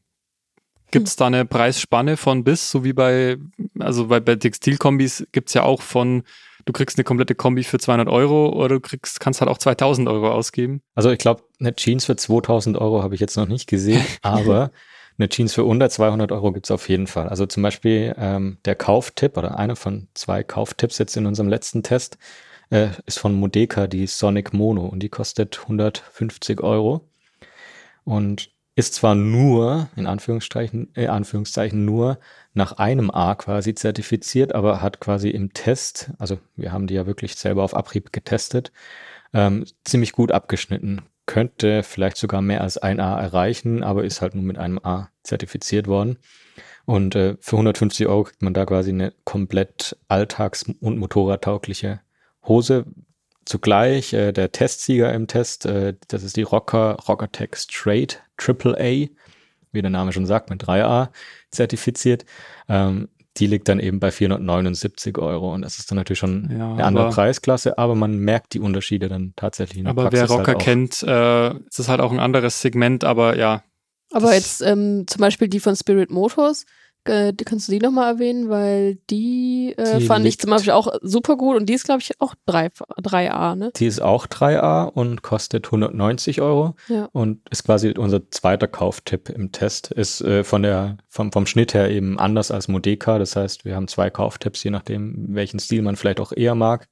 gibt 0.91 1.07
es 1.07 1.15
da 1.15 1.27
eine 1.27 1.45
Preisspanne 1.45 2.17
von 2.17 2.43
bis, 2.43 2.69
so 2.69 2.83
wie 2.83 2.91
bei, 2.91 3.37
also 3.79 4.07
bei, 4.07 4.19
bei 4.19 4.35
Textilkombis 4.35 5.25
gibt 5.31 5.47
es 5.47 5.53
ja 5.53 5.63
auch 5.63 5.81
von, 5.81 6.23
du 6.65 6.73
kriegst 6.73 6.97
eine 6.97 7.05
komplette 7.05 7.33
Kombi 7.33 7.63
für 7.63 7.79
200 7.79 8.09
Euro 8.09 8.49
oder 8.49 8.75
du 8.75 8.81
kriegst, 8.81 9.21
kannst 9.21 9.39
halt 9.39 9.49
auch 9.49 9.57
2000 9.57 10.09
Euro 10.09 10.33
ausgeben. 10.33 10.81
Also 10.95 11.11
ich 11.11 11.19
glaube, 11.19 11.43
eine 11.61 11.73
Jeans 11.77 12.03
für 12.03 12.17
2000 12.17 12.77
Euro 12.77 13.03
habe 13.03 13.15
ich 13.15 13.21
jetzt 13.21 13.37
noch 13.37 13.47
nicht 13.47 13.67
gesehen, 13.67 14.03
aber 14.21 14.71
eine 15.21 15.29
Jeans 15.29 15.53
für 15.53 15.63
unter 15.65 15.89
200 15.89 16.31
Euro 16.31 16.51
gibt 16.51 16.65
es 16.65 16.71
auf 16.71 16.89
jeden 16.89 17.07
Fall. 17.07 17.29
Also 17.29 17.45
zum 17.45 17.61
Beispiel 17.61 18.15
ähm, 18.17 18.57
der 18.65 18.75
Kauftipp 18.75 19.37
oder 19.37 19.57
einer 19.57 19.75
von 19.75 20.07
zwei 20.15 20.43
Kauftipps 20.43 20.97
jetzt 20.97 21.15
in 21.15 21.27
unserem 21.27 21.47
letzten 21.47 21.83
Test 21.83 22.17
äh, 22.71 22.87
ist 23.05 23.19
von 23.19 23.35
Modeka, 23.35 23.85
die 23.85 24.07
Sonic 24.07 24.51
Mono 24.53 24.85
und 24.87 25.01
die 25.01 25.09
kostet 25.09 25.59
150 25.61 26.61
Euro 26.61 27.07
und 28.03 28.49
ist 28.75 28.95
zwar 28.95 29.13
nur, 29.13 29.89
in 29.95 30.07
Anführungszeichen, 30.07 30.89
äh, 30.95 31.07
Anführungszeichen 31.07 31.85
nur 31.85 32.17
nach 32.53 32.73
einem 32.73 33.11
A 33.11 33.35
quasi 33.35 33.75
zertifiziert, 33.75 34.55
aber 34.55 34.81
hat 34.81 34.99
quasi 34.99 35.29
im 35.29 35.53
Test, 35.53 36.11
also 36.17 36.39
wir 36.55 36.71
haben 36.71 36.87
die 36.87 36.95
ja 36.95 37.05
wirklich 37.05 37.35
selber 37.35 37.63
auf 37.63 37.75
Abrieb 37.75 38.11
getestet, 38.11 38.71
ähm, 39.33 39.65
ziemlich 39.83 40.13
gut 40.13 40.31
abgeschnitten. 40.31 41.03
Könnte 41.25 41.83
vielleicht 41.83 42.17
sogar 42.17 42.41
mehr 42.41 42.61
als 42.61 42.77
ein 42.77 42.99
A 42.99 43.19
erreichen, 43.19 43.83
aber 43.83 44.03
ist 44.03 44.21
halt 44.21 44.35
nur 44.35 44.43
mit 44.43 44.57
einem 44.57 44.79
A 44.83 45.09
zertifiziert 45.23 45.87
worden. 45.87 46.17
Und 46.85 47.15
äh, 47.15 47.37
für 47.39 47.55
150 47.55 48.07
Euro 48.07 48.23
kriegt 48.23 48.41
man 48.41 48.53
da 48.53 48.65
quasi 48.65 48.89
eine 48.89 49.13
komplett 49.23 49.97
alltags- 50.07 50.65
und 50.79 50.97
motorradtaugliche 50.97 52.01
Hose. 52.43 52.85
Zugleich 53.45 54.13
äh, 54.13 54.31
der 54.31 54.51
Testsieger 54.51 55.13
im 55.13 55.27
Test, 55.27 55.65
äh, 55.65 55.95
das 56.07 56.23
ist 56.23 56.37
die 56.37 56.41
Rocker 56.41 56.97
Rockertech 57.07 57.55
Straight 57.55 58.23
AAA, 58.37 59.07
wie 59.71 59.81
der 59.81 59.89
Name 59.89 60.11
schon 60.11 60.25
sagt, 60.25 60.49
mit 60.49 60.63
3A 60.63 61.09
zertifiziert. 61.49 62.25
Ähm, 62.67 63.09
die 63.37 63.47
liegt 63.47 63.69
dann 63.69 63.79
eben 63.79 63.99
bei 63.99 64.11
479 64.11 65.17
Euro 65.17 65.53
und 65.53 65.61
das 65.61 65.79
ist 65.79 65.89
dann 65.89 65.95
natürlich 65.97 66.19
schon 66.19 66.49
Ja, 66.51 66.73
eine 66.73 66.83
andere 66.83 67.05
aber- 67.05 67.13
Preisklasse, 67.15 67.77
aber 67.77 67.95
man 67.95 68.17
merkt 68.17 68.53
die 68.53 68.59
Unterschiede 68.59 69.07
dann 69.07 69.33
tatsächlich 69.35 69.77
in 69.79 69.85
der 69.85 69.91
Aber 69.91 70.03
Praxis 70.03 70.21
wer 70.29 70.35
Rocker 70.35 70.51
halt 70.53 70.59
kennt, 70.61 71.03
äh, 71.03 71.51
ist 71.67 71.79
es 71.79 71.87
halt 71.87 72.01
auch 72.01 72.11
ein 72.11 72.19
anderes 72.19 72.61
Segment, 72.61 73.03
aber 73.03 73.37
ja, 73.37 73.63
Aber 74.13 74.33
jetzt 74.33 74.61
ähm, 74.61 75.05
zum 75.07 75.21
Beispiel 75.21 75.47
die 75.47 75.61
von 75.61 75.75
Spirit 75.77 76.11
Motors, 76.11 76.65
äh, 77.05 77.33
kannst 77.45 77.67
du 77.67 77.71
die 77.71 77.79
nochmal 77.79 78.13
erwähnen, 78.13 78.49
weil 78.49 78.95
die, 79.09 79.73
äh, 79.77 79.99
Die 79.99 80.05
fand 80.05 80.25
ich 80.25 80.39
zum 80.39 80.49
Beispiel 80.51 80.71
auch 80.73 80.87
super 81.01 81.35
gut 81.37 81.57
und 81.57 81.65
die 81.67 81.73
ist, 81.73 81.85
glaube 81.85 82.01
ich, 82.01 82.11
auch 82.19 82.35
3, 82.45 82.67
3A, 83.01 83.55
ne? 83.55 83.71
Die 83.75 83.85
ist 83.85 84.01
auch 84.01 84.27
3A 84.27 84.83
und 84.85 85.21
kostet 85.21 85.65
190 85.67 86.41
Euro 86.41 86.75
Ja. 86.87 87.09
und 87.11 87.41
ist 87.49 87.63
quasi 87.63 87.93
unser 87.97 88.29
zweiter 88.31 88.67
Kauftipp 88.67 89.29
im 89.29 89.51
Test. 89.51 89.91
Ist 89.91 90.21
äh, 90.21 90.43
von 90.43 90.63
der, 90.63 90.97
vom, 91.09 91.31
vom 91.31 91.45
Schnitt 91.45 91.73
her 91.73 91.89
eben 91.89 92.19
anders 92.19 92.51
als 92.51 92.67
Modeka. 92.67 93.17
Das 93.19 93.35
heißt, 93.35 93.65
wir 93.65 93.75
haben 93.75 93.87
zwei 93.87 94.09
Kauftipps, 94.09 94.63
je 94.63 94.71
nachdem, 94.71 95.27
welchen 95.35 95.59
Stil 95.59 95.81
man 95.81 95.95
vielleicht 95.95 96.19
auch 96.19 96.31
eher 96.31 96.55
mag. 96.55 96.87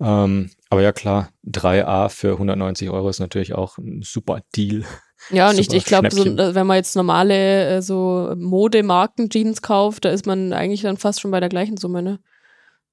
Ähm, 0.00 0.50
aber 0.70 0.80
ja 0.82 0.92
klar, 0.92 1.28
3A 1.46 2.08
für 2.08 2.32
190 2.32 2.88
Euro 2.90 3.08
ist 3.10 3.20
natürlich 3.20 3.54
auch 3.54 3.76
ein 3.78 4.00
super 4.02 4.40
Deal. 4.56 4.84
Ja, 5.28 5.50
und 5.50 5.58
ich, 5.58 5.72
ich 5.72 5.84
glaube, 5.84 6.10
so, 6.10 6.24
äh, 6.24 6.54
wenn 6.54 6.66
man 6.66 6.76
jetzt 6.76 6.96
normale 6.96 7.76
äh, 7.76 7.82
so 7.82 8.32
Modemarken-Jeans 8.36 9.62
kauft, 9.62 10.04
da 10.04 10.10
ist 10.10 10.26
man 10.26 10.52
eigentlich 10.52 10.82
dann 10.82 10.96
fast 10.96 11.20
schon 11.20 11.30
bei 11.30 11.40
der 11.40 11.48
gleichen 11.48 11.76
Summe, 11.76 12.02
ne? 12.02 12.20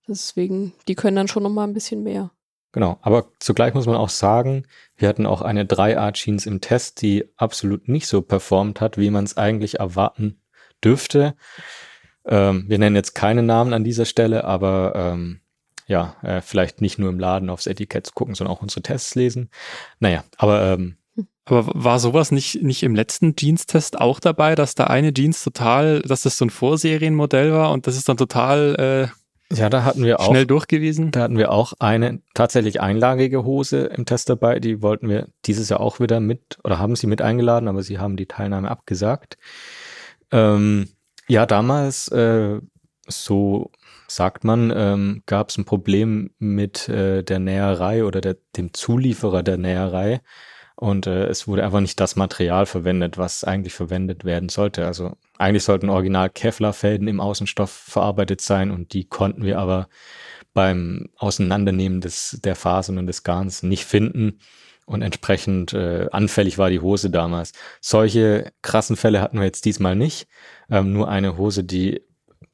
Deswegen, 0.08 0.74
die 0.88 0.96
können 0.96 1.16
dann 1.16 1.28
schon 1.28 1.44
nochmal 1.44 1.68
ein 1.68 1.74
bisschen 1.74 2.04
mehr. 2.04 2.32
Genau, 2.72 3.00
aber 3.02 3.32
zugleich 3.40 3.74
muss 3.74 3.88
man 3.88 3.96
auch 3.96 4.10
sagen, 4.10 4.68
wir 4.98 5.08
hatten 5.08 5.26
auch 5.26 5.42
eine 5.42 5.64
3A 5.64 6.14
Jeans 6.14 6.46
im 6.46 6.62
Test, 6.62 7.02
die 7.02 7.26
absolut 7.38 7.88
nicht 7.88 8.08
so 8.08 8.22
performt 8.22 8.82
hat, 8.82 8.98
wie 8.98 9.10
man 9.10 9.24
es 9.24 9.38
eigentlich 9.38 9.80
erwarten 9.80 10.42
dürfte. 10.84 11.36
Ähm, 12.26 12.66
wir 12.68 12.78
nennen 12.78 12.96
jetzt 12.96 13.16
keine 13.16 13.42
Namen 13.42 13.74
an 13.74 13.84
dieser 13.84 14.06
Stelle, 14.06 14.44
aber 14.44 14.94
ähm, 14.96 15.42
ja, 15.88 16.18
äh, 16.22 16.42
vielleicht 16.42 16.82
nicht 16.82 17.00
nur 17.00 17.10
im 17.10 17.20
Laden 17.20 17.50
aufs 17.50 17.68
Etikett 17.68 18.14
gucken, 18.14 18.36
sondern 18.36 18.56
auch 18.56 18.62
unsere 18.62 18.82
Tests 18.82 19.16
lesen. 19.16 19.50
Naja, 20.00 20.24
aber 20.38 20.74
ähm, 20.74 20.98
aber 21.48 21.66
war 21.74 22.00
sowas 22.00 22.32
nicht, 22.32 22.62
nicht 22.62 22.84
im 22.84 22.94
letzten 22.94 23.36
Jeans-Test 23.36 24.00
auch 24.00 24.20
dabei, 24.20 24.56
dass 24.56 24.76
da 24.76 24.86
eine 24.86 25.14
Jeans 25.14 25.44
total, 25.44 26.02
dass 26.02 26.24
das 26.24 26.38
so 26.38 26.46
ein 26.46 26.50
Vorserienmodell 26.50 27.54
war 27.54 27.72
und 27.72 27.88
das 27.88 27.96
ist 27.96 28.10
dann 28.10 28.18
total 28.18 29.12
äh, 29.12 29.18
ja, 29.56 29.70
da 29.70 29.86
hatten 29.86 30.04
wir 30.04 30.20
auch, 30.20 30.28
schnell 30.28 30.46
durchgewiesen? 30.46 31.12
Da 31.12 31.22
hatten 31.22 31.38
wir 31.38 31.52
auch 31.52 31.72
eine 31.80 32.20
tatsächlich 32.34 32.82
einlagige 32.82 33.46
Hose 33.46 33.86
im 33.86 34.06
Test 34.06 34.30
dabei, 34.30 34.60
die 34.60 34.82
wollten 34.82 35.08
wir 35.08 35.30
dieses 35.46 35.70
Jahr 35.70 35.80
auch 35.80 36.02
wieder 36.02 36.20
mit 36.20 36.58
oder 36.66 36.80
haben 36.80 36.98
sie 36.98 37.08
mit 37.08 37.22
eingeladen, 37.22 37.70
aber 37.70 37.82
sie 37.82 37.98
haben 37.98 38.18
die 38.18 38.26
Teilnahme 38.26 38.70
abgesagt. 38.70 39.38
Ähm, 40.32 40.90
ja, 41.30 41.46
damals, 41.46 42.10
äh, 42.10 42.60
so 43.08 43.72
sagt 44.10 44.44
man, 44.44 44.74
ähm, 44.76 45.24
gab 45.26 45.50
es 45.50 45.58
ein 45.58 45.66
Problem 45.66 46.32
mit 46.40 46.90
äh, 46.90 47.24
der 47.24 47.40
Näherei 47.40 48.04
oder 48.04 48.20
der, 48.20 48.38
dem 48.58 48.74
Zulieferer 48.74 49.44
der 49.44 49.58
Näherei. 49.58 50.22
Und 50.80 51.08
äh, 51.08 51.26
es 51.26 51.48
wurde 51.48 51.66
einfach 51.66 51.80
nicht 51.80 52.00
das 52.00 52.16
Material 52.16 52.68
verwendet, 52.68 53.18
was 53.18 53.44
eigentlich 53.44 53.74
verwendet 53.74 54.26
werden 54.26 54.48
sollte. 54.48 54.86
Also 54.86 55.18
eigentlich 55.40 55.64
sollten 55.64 55.90
original 55.90 56.30
Kevlar-Fäden 56.30 57.08
im 57.08 57.20
Außenstoff 57.20 57.72
verarbeitet 57.72 58.42
sein 58.42 58.70
und 58.70 58.94
die 58.94 59.06
konnten 59.06 59.44
wir 59.44 59.58
aber 59.58 59.90
beim 60.54 61.10
Auseinandernehmen 61.18 62.00
des, 62.00 62.40
der 62.44 62.56
Fasern 62.56 63.00
und 63.00 63.08
des 63.08 63.24
Garns 63.24 63.64
nicht 63.64 63.86
finden. 63.86 64.40
Und 64.86 65.02
entsprechend 65.02 65.74
äh, 65.74 66.08
anfällig 66.12 66.60
war 66.60 66.70
die 66.70 66.80
Hose 66.80 67.10
damals. 67.10 67.54
Solche 67.82 68.54
krassen 68.62 68.96
Fälle 68.96 69.20
hatten 69.20 69.40
wir 69.40 69.46
jetzt 69.46 69.66
diesmal 69.66 69.96
nicht. 69.96 70.28
Ähm, 70.70 70.94
nur 70.94 71.10
eine 71.10 71.38
Hose, 71.38 71.64
die 71.64 72.04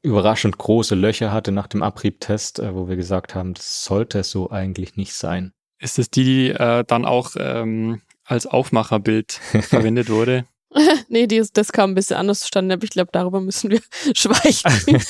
überraschend 0.00 0.56
große 0.56 0.94
Löcher 0.94 1.30
hatte 1.30 1.52
nach 1.52 1.66
dem 1.66 1.82
Abriebtest, 1.82 2.58
äh, 2.58 2.74
wo 2.74 2.88
wir 2.88 2.96
gesagt 2.96 3.34
haben, 3.34 3.52
das 3.52 3.84
sollte 3.84 4.24
so 4.24 4.50
eigentlich 4.50 4.96
nicht 4.96 5.12
sein. 5.14 5.52
Ist 5.78 5.98
es 5.98 6.10
die, 6.10 6.24
die 6.24 6.50
äh, 6.50 6.84
dann 6.86 7.04
auch 7.04 7.32
ähm, 7.38 8.00
als 8.24 8.46
Aufmacherbild 8.46 9.32
verwendet 9.62 10.10
wurde? 10.10 10.46
nee, 11.08 11.26
die, 11.26 11.42
das 11.52 11.72
kam 11.72 11.90
ein 11.90 11.94
bisschen 11.94 12.16
anders 12.16 12.40
zustande, 12.40 12.74
aber 12.74 12.84
ich 12.84 12.90
glaube, 12.90 13.10
darüber 13.12 13.40
müssen 13.40 13.70
wir 13.70 13.80
schweigen. 14.14 15.02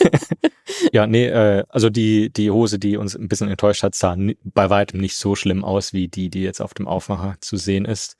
ja, 0.93 1.07
nee, 1.07 1.27
äh, 1.27 1.65
also 1.69 1.91
die, 1.91 2.31
die 2.31 2.51
Hose, 2.51 2.79
die 2.79 2.97
uns 2.97 3.17
ein 3.17 3.29
bisschen 3.29 3.49
enttäuscht 3.49 3.83
hat, 3.83 3.95
sah 3.95 4.17
bei 4.43 4.71
weitem 4.71 5.01
nicht 5.01 5.17
so 5.17 5.35
schlimm 5.35 5.65
aus 5.65 5.93
wie 5.93 6.09
die, 6.09 6.29
die 6.29 6.43
jetzt 6.43 6.61
auf 6.61 6.75
dem 6.75 6.87
Aufmacher 6.87 7.37
zu 7.41 7.57
sehen 7.57 7.87
ist. 7.87 8.17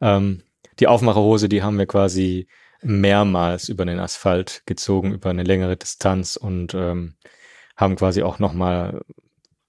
Ähm, 0.00 0.42
die 0.80 0.86
Aufmacherhose, 0.86 1.48
die 1.48 1.62
haben 1.62 1.78
wir 1.78 1.86
quasi 1.86 2.46
mehrmals 2.82 3.68
über 3.68 3.84
den 3.84 3.98
Asphalt 3.98 4.62
gezogen, 4.66 5.14
über 5.14 5.30
eine 5.30 5.44
längere 5.44 5.76
Distanz 5.76 6.36
und 6.36 6.74
ähm, 6.74 7.14
haben 7.76 7.96
quasi 7.96 8.22
auch 8.22 8.38
nochmal 8.38 9.02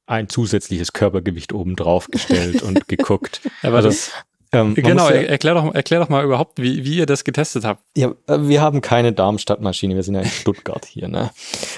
ein 0.06 0.28
zusätzliches 0.28 0.94
Körpergewicht 0.94 1.54
oben 1.54 1.76
drauf 1.76 2.08
gestellt 2.08 2.62
und 2.62 2.88
geguckt. 2.88 3.42
Aber 3.62 3.78
also, 3.78 3.90
das, 3.90 4.12
ähm, 4.54 4.76
genau, 4.76 5.10
ja, 5.10 5.16
erklär, 5.16 5.56
doch, 5.56 5.74
erklär 5.74 6.00
doch 6.00 6.10
mal 6.10 6.24
überhaupt, 6.24 6.62
wie, 6.62 6.86
wie 6.86 6.98
ihr 6.98 7.06
das 7.06 7.24
getestet 7.24 7.66
habt. 7.66 7.84
Ja, 7.98 8.14
äh, 8.28 8.38
wir 8.40 8.62
haben 8.62 8.82
keine 8.82 9.12
Darmstadt-Maschine, 9.12 9.96
wir 9.96 10.04
sind 10.04 10.16
ja 10.16 10.22
in 10.22 10.28
Stuttgart 10.30 10.86
hier. 10.86 11.08
Ne? 11.08 11.32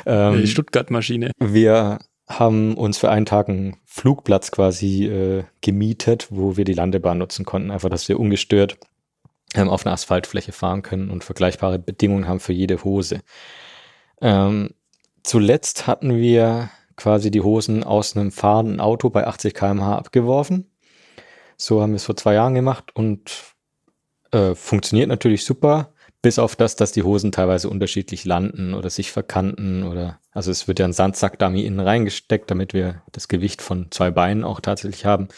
Ähm, 0.05 0.41
Die 0.41 0.47
Stuttgart-Maschine. 0.47 1.31
Wir 1.39 1.99
haben 2.27 2.75
uns 2.75 2.97
für 2.97 3.09
einen 3.09 3.25
Tag 3.25 3.49
einen 3.49 3.77
Flugplatz 3.85 4.51
quasi 4.51 5.05
äh, 5.05 5.43
gemietet, 5.61 6.27
wo 6.31 6.57
wir 6.57 6.65
die 6.65 6.73
Landebahn 6.73 7.17
nutzen 7.17 7.45
konnten, 7.45 7.71
einfach, 7.71 7.89
dass 7.89 8.09
wir 8.09 8.19
ungestört 8.19 8.77
ähm, 9.53 9.69
auf 9.69 9.85
einer 9.85 9.93
Asphaltfläche 9.93 10.51
fahren 10.51 10.81
können 10.81 11.09
und 11.09 11.23
vergleichbare 11.23 11.79
Bedingungen 11.79 12.27
haben 12.27 12.39
für 12.39 12.53
jede 12.53 12.83
Hose. 12.83 13.21
Ähm, 14.21 14.71
zuletzt 15.23 15.87
hatten 15.87 16.17
wir 16.17 16.69
quasi 16.97 17.31
die 17.31 17.41
Hosen 17.41 17.83
aus 17.83 18.15
einem 18.15 18.31
fahrenden 18.31 18.79
Auto 18.79 19.09
bei 19.09 19.27
80 19.27 19.53
km/h 19.53 19.97
abgeworfen. 19.97 20.71
So 21.57 21.81
haben 21.81 21.91
wir 21.91 21.97
es 21.97 22.05
vor 22.05 22.17
zwei 22.17 22.33
Jahren 22.33 22.55
gemacht 22.55 22.91
und 22.95 23.55
äh, 24.31 24.55
funktioniert 24.55 25.09
natürlich 25.09 25.45
super, 25.45 25.93
bis 26.21 26.39
auf 26.39 26.55
das, 26.55 26.75
dass 26.75 26.91
die 26.91 27.03
Hosen 27.03 27.31
teilweise 27.31 27.69
unterschiedlich 27.69 28.25
landen 28.25 28.73
oder 28.73 28.89
sich 28.89 29.11
verkanten 29.11 29.83
oder 29.83 30.19
also 30.31 30.51
es 30.51 30.67
wird 30.67 30.79
ja 30.79 30.85
ein 30.85 30.93
Sandsack-Dummy 30.93 31.63
innen 31.63 31.79
reingesteckt, 31.79 32.51
damit 32.51 32.73
wir 32.73 33.03
das 33.11 33.27
Gewicht 33.27 33.61
von 33.61 33.87
zwei 33.91 34.11
Beinen 34.11 34.43
auch 34.43 34.59
tatsächlich 34.59 35.05
haben. 35.05 35.29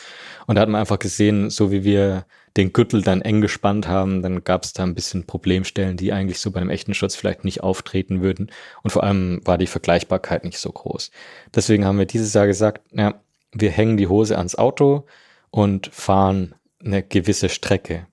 Und 0.48 0.56
da 0.56 0.62
hat 0.62 0.70
man 0.70 0.82
einfach 0.82 0.98
gesehen, 0.98 1.50
so 1.52 1.72
wie 1.72 1.84
wir 1.84 2.26
den 2.58 2.74
Gürtel 2.74 3.04
dann 3.04 3.22
eng 3.22 3.42
gespannt 3.42 3.88
haben, 3.88 4.24
dann 4.24 4.44
gab 4.44 4.64
es 4.64 4.74
da 4.74 4.84
ein 4.84 4.96
bisschen 4.96 5.28
Problemstellen, 5.28 5.98
die 5.98 6.14
eigentlich 6.14 6.40
so 6.40 6.50
bei 6.50 6.62
einem 6.62 6.72
echten 6.72 6.96
Schutz 6.96 7.16
vielleicht 7.16 7.44
nicht 7.44 7.62
auftreten 7.62 8.22
würden. 8.22 8.50
Und 8.82 8.90
vor 8.90 9.04
allem 9.04 9.42
war 9.46 9.60
die 9.60 9.68
Vergleichbarkeit 9.68 10.44
nicht 10.44 10.58
so 10.58 10.72
groß. 10.72 11.12
Deswegen 11.54 11.86
haben 11.86 12.00
wir 12.00 12.08
dieses 12.08 12.34
Jahr 12.34 12.48
gesagt, 12.48 12.82
ja, 12.92 13.22
wir 13.52 13.70
hängen 13.70 13.98
die 13.98 14.08
Hose 14.08 14.38
ans 14.38 14.56
Auto 14.56 15.06
und 15.58 15.88
fahren 15.88 16.54
eine 16.86 17.02
gewisse 17.02 17.50
Strecke. 17.50 18.06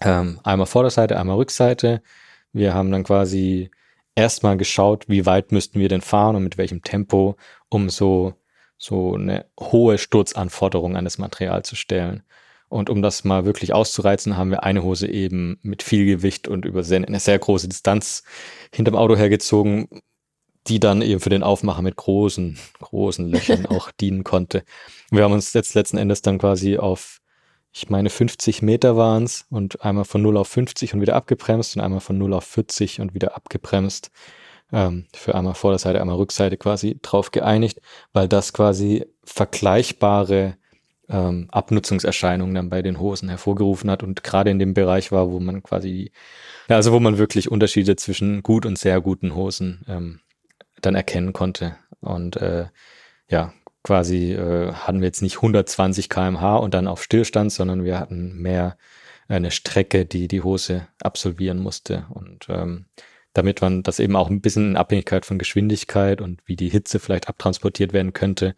Ähm, 0.00 0.40
einmal 0.42 0.66
Vorderseite, 0.66 1.16
einmal 1.16 1.36
Rückseite. 1.36 2.02
Wir 2.52 2.74
haben 2.74 2.90
dann 2.90 3.04
quasi 3.04 3.70
erstmal 4.16 4.56
geschaut, 4.56 5.08
wie 5.08 5.24
weit 5.24 5.52
müssten 5.52 5.78
wir 5.78 5.88
denn 5.88 6.00
fahren 6.00 6.34
und 6.34 6.42
mit 6.42 6.58
welchem 6.58 6.82
Tempo, 6.82 7.36
um 7.68 7.88
so, 7.88 8.34
so 8.76 9.14
eine 9.14 9.46
hohe 9.60 9.98
Sturzanforderung 9.98 10.96
an 10.96 11.04
das 11.04 11.18
Material 11.18 11.64
zu 11.64 11.76
stellen. 11.76 12.24
Und 12.68 12.90
um 12.90 13.02
das 13.02 13.22
mal 13.22 13.44
wirklich 13.44 13.72
auszureizen, 13.72 14.36
haben 14.36 14.50
wir 14.50 14.64
eine 14.64 14.82
Hose 14.82 15.08
eben 15.08 15.60
mit 15.62 15.84
viel 15.84 16.06
Gewicht 16.06 16.48
und 16.48 16.64
über 16.64 16.82
eine 16.84 17.20
sehr 17.20 17.38
große 17.38 17.68
Distanz 17.68 18.24
hinterm 18.74 18.96
Auto 18.96 19.16
hergezogen, 19.16 19.86
die 20.66 20.80
dann 20.80 21.02
eben 21.02 21.20
für 21.20 21.30
den 21.30 21.42
Aufmacher 21.42 21.82
mit 21.82 21.96
großen, 21.96 22.58
großen 22.80 23.30
Löchern 23.30 23.66
auch 23.66 23.90
dienen 23.90 24.24
konnte. 24.24 24.64
Wir 25.10 25.24
haben 25.24 25.32
uns 25.32 25.52
jetzt 25.52 25.74
letzten 25.74 25.96
Endes 25.96 26.22
dann 26.22 26.38
quasi 26.38 26.78
auf, 26.78 27.20
ich 27.72 27.88
meine, 27.90 28.10
50 28.10 28.62
Meter 28.62 28.96
waren 28.96 29.24
es 29.24 29.46
und 29.50 29.82
einmal 29.84 30.04
von 30.04 30.22
0 30.22 30.36
auf 30.36 30.48
50 30.48 30.94
und 30.94 31.00
wieder 31.00 31.16
abgebremst 31.16 31.76
und 31.76 31.82
einmal 31.82 32.00
von 32.00 32.18
0 32.18 32.34
auf 32.34 32.44
40 32.44 33.00
und 33.00 33.14
wieder 33.14 33.36
abgebremst. 33.36 34.10
Ähm, 34.70 35.06
für 35.14 35.34
einmal 35.34 35.54
Vorderseite, 35.54 35.98
einmal 35.98 36.16
Rückseite 36.16 36.58
quasi 36.58 36.98
drauf 37.00 37.30
geeinigt, 37.30 37.80
weil 38.12 38.28
das 38.28 38.52
quasi 38.52 39.06
vergleichbare 39.24 40.58
ähm, 41.08 41.48
Abnutzungserscheinungen 41.50 42.54
dann 42.54 42.68
bei 42.68 42.82
den 42.82 43.00
Hosen 43.00 43.28
hervorgerufen 43.28 43.90
hat 43.90 44.02
und 44.02 44.22
gerade 44.22 44.50
in 44.50 44.58
dem 44.58 44.74
Bereich 44.74 45.10
war, 45.10 45.30
wo 45.30 45.40
man 45.40 45.62
quasi, 45.62 46.12
ja, 46.68 46.76
also 46.76 46.92
wo 46.92 47.00
man 47.00 47.18
wirklich 47.18 47.50
Unterschiede 47.50 47.96
zwischen 47.96 48.42
gut 48.42 48.66
und 48.66 48.78
sehr 48.78 49.00
guten 49.00 49.34
Hosen 49.34 49.84
ähm, 49.88 50.20
dann 50.80 50.94
erkennen 50.94 51.32
konnte. 51.32 51.76
Und 52.00 52.36
äh, 52.36 52.66
ja, 53.28 53.52
quasi 53.82 54.32
äh, 54.32 54.72
hatten 54.72 55.00
wir 55.00 55.06
jetzt 55.06 55.22
nicht 55.22 55.36
120 55.36 56.08
kmh 56.08 56.56
und 56.56 56.74
dann 56.74 56.86
auf 56.86 57.02
Stillstand, 57.02 57.52
sondern 57.52 57.84
wir 57.84 57.98
hatten 57.98 58.34
mehr 58.40 58.76
eine 59.28 59.50
Strecke, 59.50 60.06
die 60.06 60.28
die 60.28 60.42
Hose 60.42 60.88
absolvieren 61.02 61.58
musste. 61.58 62.06
Und 62.10 62.46
ähm, 62.48 62.86
damit 63.34 63.60
man 63.60 63.82
das 63.82 64.00
eben 64.00 64.16
auch 64.16 64.30
ein 64.30 64.40
bisschen 64.40 64.70
in 64.70 64.76
Abhängigkeit 64.76 65.26
von 65.26 65.38
Geschwindigkeit 65.38 66.20
und 66.20 66.40
wie 66.46 66.56
die 66.56 66.70
Hitze 66.70 66.98
vielleicht 66.98 67.28
abtransportiert 67.28 67.92
werden 67.92 68.12
könnte, 68.12 68.54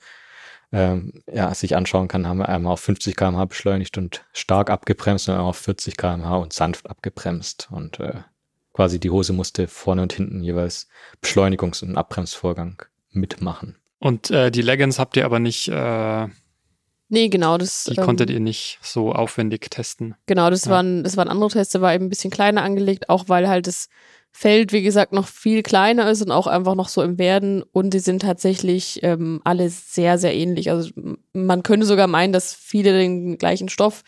ähm, 0.73 1.23
ja, 1.31 1.53
sich 1.55 1.77
anschauen 1.77 2.09
kann, 2.09 2.29
haben 2.29 2.39
wir 2.39 2.49
einmal 2.49 2.75
auf 2.75 2.81
50 2.81 3.17
km/h 3.17 3.45
beschleunigt 3.47 3.99
und 3.99 4.25
stark 4.33 4.71
abgebremst 4.71 5.29
und 5.29 5.35
einmal 5.35 5.51
auf 5.51 5.59
40 5.59 5.97
km/h 5.97 6.37
und 6.37 6.53
sanft 6.53 6.89
abgebremst. 6.89 7.69
Und 7.73 7.99
äh, 7.99 8.21
quasi 8.81 8.99
die 8.99 9.11
Hose 9.11 9.35
musste 9.35 9.69
vorne 9.69 10.01
und 10.01 10.15
hinten 10.15 10.43
jeweils 10.43 10.89
Beschleunigungs- 11.23 11.83
und 11.83 11.99
Abbremsvorgang 11.99 12.83
mitmachen. 13.11 13.77
Und 13.99 14.31
äh, 14.31 14.51
die 14.51 14.63
Leggings 14.63 14.99
habt 14.99 15.19
ihr 15.19 15.27
aber 15.27 15.39
nicht. 15.39 15.69
Äh, 15.69 16.29
nee, 17.11 17.29
genau, 17.29 17.59
das. 17.59 17.85
Die 17.85 17.99
ähm, 17.99 18.05
konntet 18.05 18.31
ihr 18.31 18.41
nicht 18.41 18.79
so 18.81 19.13
aufwendig 19.13 19.71
testen. 19.71 20.15
Genau, 20.25 20.49
das, 20.49 20.65
ja. 20.65 20.71
waren, 20.71 21.05
das 21.05 21.19
waren 21.19 21.29
andere 21.29 21.51
Tests, 21.51 21.73
der 21.73 21.83
war 21.83 21.93
eben 21.93 22.07
ein 22.07 22.09
bisschen 22.09 22.31
kleiner 22.31 22.63
angelegt, 22.63 23.11
auch 23.11 23.29
weil 23.29 23.51
halt 23.51 23.67
das 23.67 23.91
Feld, 24.33 24.73
wie 24.73 24.81
gesagt, 24.81 25.13
noch 25.13 25.29
viel 25.29 25.63
kleiner 25.63 26.11
ist 26.11 26.23
und 26.23 26.31
auch 26.31 26.47
einfach 26.47 26.75
noch 26.75 26.89
so 26.89 27.03
im 27.03 27.19
Werden. 27.19 27.63
Und 27.63 27.93
die 27.93 27.99
sind 27.99 28.23
tatsächlich 28.23 29.03
ähm, 29.03 29.43
alle 29.45 29.69
sehr, 29.69 30.17
sehr 30.17 30.35
ähnlich. 30.35 30.71
Also 30.71 30.91
man 31.35 31.63
könnte 31.63 31.85
sogar 31.85 32.07
meinen, 32.07 32.33
dass 32.33 32.55
viele 32.55 32.99
den 32.99 33.37
gleichen 33.37 33.69
Stoff 33.69 34.05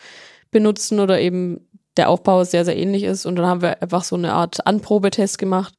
benutzen 0.50 0.98
oder 0.98 1.20
eben 1.20 1.68
der 1.96 2.08
Aufbau 2.08 2.44
sehr, 2.44 2.64
sehr 2.64 2.76
ähnlich 2.76 3.02
ist. 3.02 3.26
Und 3.26 3.36
dann 3.36 3.46
haben 3.46 3.62
wir 3.62 3.82
einfach 3.82 4.04
so 4.04 4.16
eine 4.16 4.32
Art 4.32 4.66
Anprobetest 4.66 5.38
gemacht. 5.38 5.74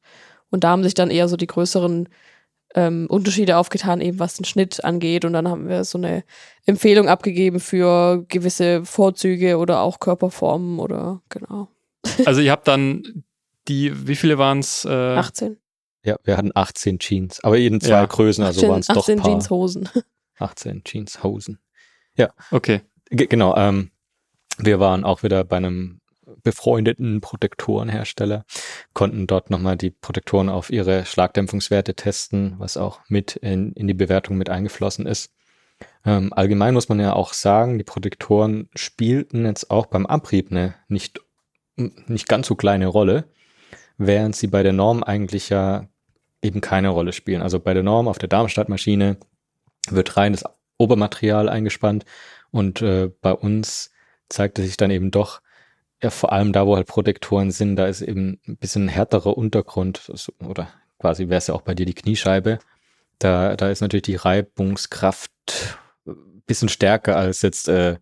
Und 0.50 0.64
da 0.64 0.70
haben 0.70 0.84
sich 0.84 0.94
dann 0.94 1.10
eher 1.10 1.28
so 1.28 1.36
die 1.36 1.46
größeren 1.46 2.08
ähm, 2.74 3.06
Unterschiede 3.08 3.56
aufgetan, 3.56 4.00
eben 4.00 4.18
was 4.18 4.34
den 4.34 4.44
Schnitt 4.44 4.84
angeht. 4.84 5.24
Und 5.24 5.32
dann 5.32 5.48
haben 5.48 5.68
wir 5.68 5.84
so 5.84 5.98
eine 5.98 6.24
Empfehlung 6.66 7.08
abgegeben 7.08 7.60
für 7.60 8.24
gewisse 8.28 8.84
Vorzüge 8.84 9.58
oder 9.58 9.80
auch 9.80 10.00
Körperformen 10.00 10.78
oder 10.78 11.22
genau. 11.28 11.68
Also 12.26 12.40
ihr 12.40 12.52
habt 12.52 12.68
dann 12.68 13.24
die, 13.68 14.06
wie 14.06 14.16
viele 14.16 14.38
waren 14.38 14.58
es? 14.58 14.84
Äh, 14.84 14.90
18. 14.90 15.56
Ja, 16.04 16.16
wir 16.22 16.36
hatten 16.36 16.50
18 16.54 16.98
Jeans, 16.98 17.42
aber 17.42 17.56
jeden 17.56 17.80
zwei 17.80 17.92
ja. 17.92 18.04
Größen, 18.04 18.44
also 18.44 18.68
waren 18.68 18.80
es 18.80 18.88
doch 18.88 19.08
18 19.08 19.22
Jeanshosen. 19.22 19.88
18 20.38 20.82
Jeanshosen. 20.84 21.58
Ja. 22.16 22.30
Okay. 22.50 22.82
G 23.08 23.26
genau, 23.26 23.56
ähm, 23.56 23.90
wir 24.58 24.80
waren 24.80 25.04
auch 25.04 25.22
wieder 25.22 25.44
bei 25.44 25.56
einem 25.56 26.00
befreundeten 26.44 27.20
Protektorenhersteller, 27.20 28.44
konnten 28.92 29.26
dort 29.26 29.50
nochmal 29.50 29.76
die 29.76 29.90
Protektoren 29.90 30.48
auf 30.48 30.70
ihre 30.70 31.04
Schlagdämpfungswerte 31.04 31.94
testen, 31.94 32.54
was 32.58 32.76
auch 32.76 33.00
mit 33.08 33.34
in, 33.36 33.72
in 33.72 33.88
die 33.88 33.94
Bewertung 33.94 34.36
mit 34.36 34.50
eingeflossen 34.50 35.06
ist. 35.06 35.32
Ähm, 36.06 36.32
allgemein 36.32 36.74
muss 36.74 36.88
man 36.88 37.00
ja 37.00 37.14
auch 37.14 37.32
sagen, 37.32 37.78
die 37.78 37.84
Protektoren 37.84 38.68
spielten 38.76 39.44
jetzt 39.46 39.70
auch 39.70 39.86
beim 39.86 40.06
Abrieb 40.06 40.50
eine 40.50 40.74
nicht, 40.86 41.20
nicht 41.76 42.28
ganz 42.28 42.46
so 42.46 42.54
kleine 42.54 42.86
Rolle, 42.86 43.24
während 43.96 44.36
sie 44.36 44.46
bei 44.46 44.62
der 44.62 44.72
Norm 44.72 45.02
eigentlich 45.02 45.48
ja 45.48 45.88
eben 46.42 46.60
keine 46.60 46.90
Rolle 46.90 47.12
spielen. 47.12 47.42
Also 47.42 47.58
bei 47.58 47.74
der 47.74 47.82
Norm 47.82 48.06
auf 48.06 48.18
der 48.18 48.28
Darmstadt-Maschine 48.28 49.16
wird 49.88 50.16
rein 50.16 50.32
das 50.32 50.44
Obermaterial 50.76 51.48
eingespannt 51.48 52.04
und 52.50 52.82
äh, 52.82 53.10
bei 53.20 53.32
uns 53.32 53.90
zeigte 54.28 54.62
sich 54.62 54.76
dann 54.76 54.90
eben 54.90 55.10
doch, 55.10 55.40
ja, 56.04 56.10
vor 56.10 56.32
allem 56.32 56.52
da, 56.52 56.66
wo 56.66 56.76
halt 56.76 56.86
Protektoren 56.86 57.50
sind, 57.50 57.76
da 57.76 57.86
ist 57.86 58.02
eben 58.02 58.38
ein 58.46 58.58
bisschen 58.58 58.88
härterer 58.88 59.38
Untergrund 59.38 60.12
oder 60.46 60.68
quasi 60.98 61.30
wäre 61.30 61.38
es 61.38 61.46
ja 61.46 61.54
auch 61.54 61.62
bei 61.62 61.74
dir 61.74 61.86
die 61.86 61.94
Kniescheibe. 61.94 62.58
Da, 63.18 63.56
da 63.56 63.70
ist 63.70 63.80
natürlich 63.80 64.02
die 64.02 64.16
Reibungskraft 64.16 65.32
ein 66.06 66.42
bisschen 66.46 66.68
stärker 66.68 67.16
als 67.16 67.40
jetzt 67.40 67.68
äh, 67.70 67.96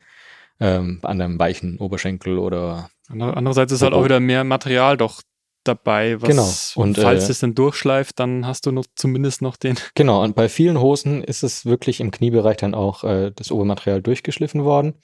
ähm, 0.59 0.99
an 1.03 1.21
einem 1.21 1.39
weichen 1.39 1.79
Oberschenkel 1.79 2.39
oder. 2.39 2.91
Andererseits 3.09 3.71
ist 3.71 3.83
halt 3.83 3.95
auch 3.95 4.05
wieder 4.05 4.19
mehr 4.19 4.43
Material 4.43 4.97
doch 4.97 5.23
dabei, 5.63 6.21
was, 6.21 6.29
genau. 6.29 6.85
und 6.85 6.99
falls 6.99 7.29
äh, 7.29 7.31
es 7.31 7.39
dann 7.39 7.55
durchschleift, 7.55 8.19
dann 8.19 8.49
hast 8.49 8.67
du 8.67 8.73
noch 8.73 8.87
zumindest 8.97 9.43
noch 9.43 9.57
den. 9.57 9.77
Genau, 9.95 10.25
und 10.25 10.35
bei 10.35 10.49
vielen 10.49 10.81
Hosen 10.81 11.23
ist 11.23 11.45
es 11.45 11.67
wirklich 11.67 12.01
im 12.01 12.11
Kniebereich 12.11 12.57
dann 12.57 12.75
auch 12.75 13.05
äh, 13.05 13.31
das 13.31 13.53
Obermaterial 13.53 14.03
durchgeschliffen 14.03 14.65
worden, 14.65 14.95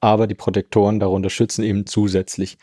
aber 0.00 0.26
die 0.26 0.34
Protektoren 0.34 1.00
darunter 1.00 1.30
schützen 1.30 1.64
eben 1.64 1.86
zusätzlich. 1.86 2.58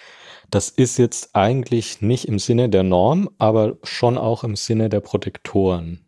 Das 0.50 0.70
ist 0.70 0.98
jetzt 0.98 1.36
eigentlich 1.36 2.02
nicht 2.02 2.28
im 2.28 2.40
Sinne 2.40 2.70
der 2.70 2.84
Norm, 2.84 3.30
aber 3.38 3.78
schon 3.84 4.18
auch 4.18 4.44
im 4.44 4.56
Sinne 4.56 4.90
der 4.90 5.00
Protektoren. 5.00 6.06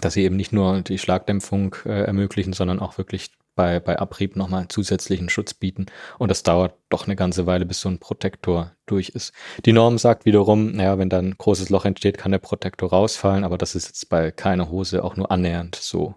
Dass 0.00 0.14
sie 0.14 0.22
eben 0.22 0.36
nicht 0.36 0.52
nur 0.52 0.82
die 0.82 0.98
Schlagdämpfung 0.98 1.74
äh, 1.84 2.04
ermöglichen, 2.04 2.52
sondern 2.52 2.78
auch 2.78 2.96
wirklich 2.96 3.30
bei, 3.60 3.80
bei 3.80 3.98
Abrieb 3.98 4.36
nochmal 4.36 4.68
zusätzlichen 4.68 5.28
Schutz 5.28 5.52
bieten. 5.52 5.86
Und 6.18 6.30
das 6.30 6.42
dauert 6.42 6.74
doch 6.88 7.06
eine 7.06 7.16
ganze 7.16 7.46
Weile, 7.46 7.66
bis 7.66 7.80
so 7.80 7.88
ein 7.88 7.98
Protektor 7.98 8.72
durch 8.86 9.10
ist. 9.10 9.32
Die 9.66 9.72
Norm 9.72 9.98
sagt 9.98 10.24
wiederum, 10.24 10.72
naja, 10.72 10.98
wenn 10.98 11.10
da 11.10 11.18
ein 11.18 11.34
großes 11.36 11.68
Loch 11.68 11.84
entsteht, 11.84 12.16
kann 12.16 12.32
der 12.32 12.38
Protektor 12.38 12.90
rausfallen, 12.90 13.44
aber 13.44 13.58
das 13.58 13.74
ist 13.74 13.88
jetzt 13.88 14.08
bei 14.08 14.30
keiner 14.30 14.70
Hose 14.70 15.04
auch 15.04 15.16
nur 15.16 15.30
annähernd 15.30 15.74
so, 15.74 16.14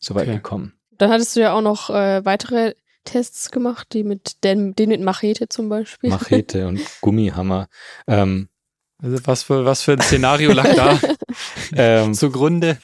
so 0.00 0.14
weit 0.14 0.28
okay. 0.28 0.36
gekommen. 0.36 0.72
Dann 0.98 1.10
hattest 1.10 1.36
du 1.36 1.40
ja 1.40 1.52
auch 1.52 1.62
noch 1.62 1.90
äh, 1.90 2.24
weitere 2.24 2.74
Tests 3.04 3.50
gemacht, 3.50 3.88
die 3.92 4.04
mit 4.04 4.44
den, 4.44 4.74
den 4.74 4.90
mit 4.90 5.00
Machete 5.00 5.48
zum 5.48 5.68
Beispiel. 5.68 6.10
Machete 6.10 6.66
und 6.66 6.80
Gummihammer. 7.00 7.68
Ähm, 8.06 8.48
also 9.02 9.18
was 9.24 9.42
für, 9.42 9.64
was 9.64 9.82
für 9.82 9.92
ein 9.92 10.00
Szenario 10.00 10.52
lag 10.52 10.74
da 10.74 11.00
ähm, 11.74 12.14
zugrunde? 12.14 12.78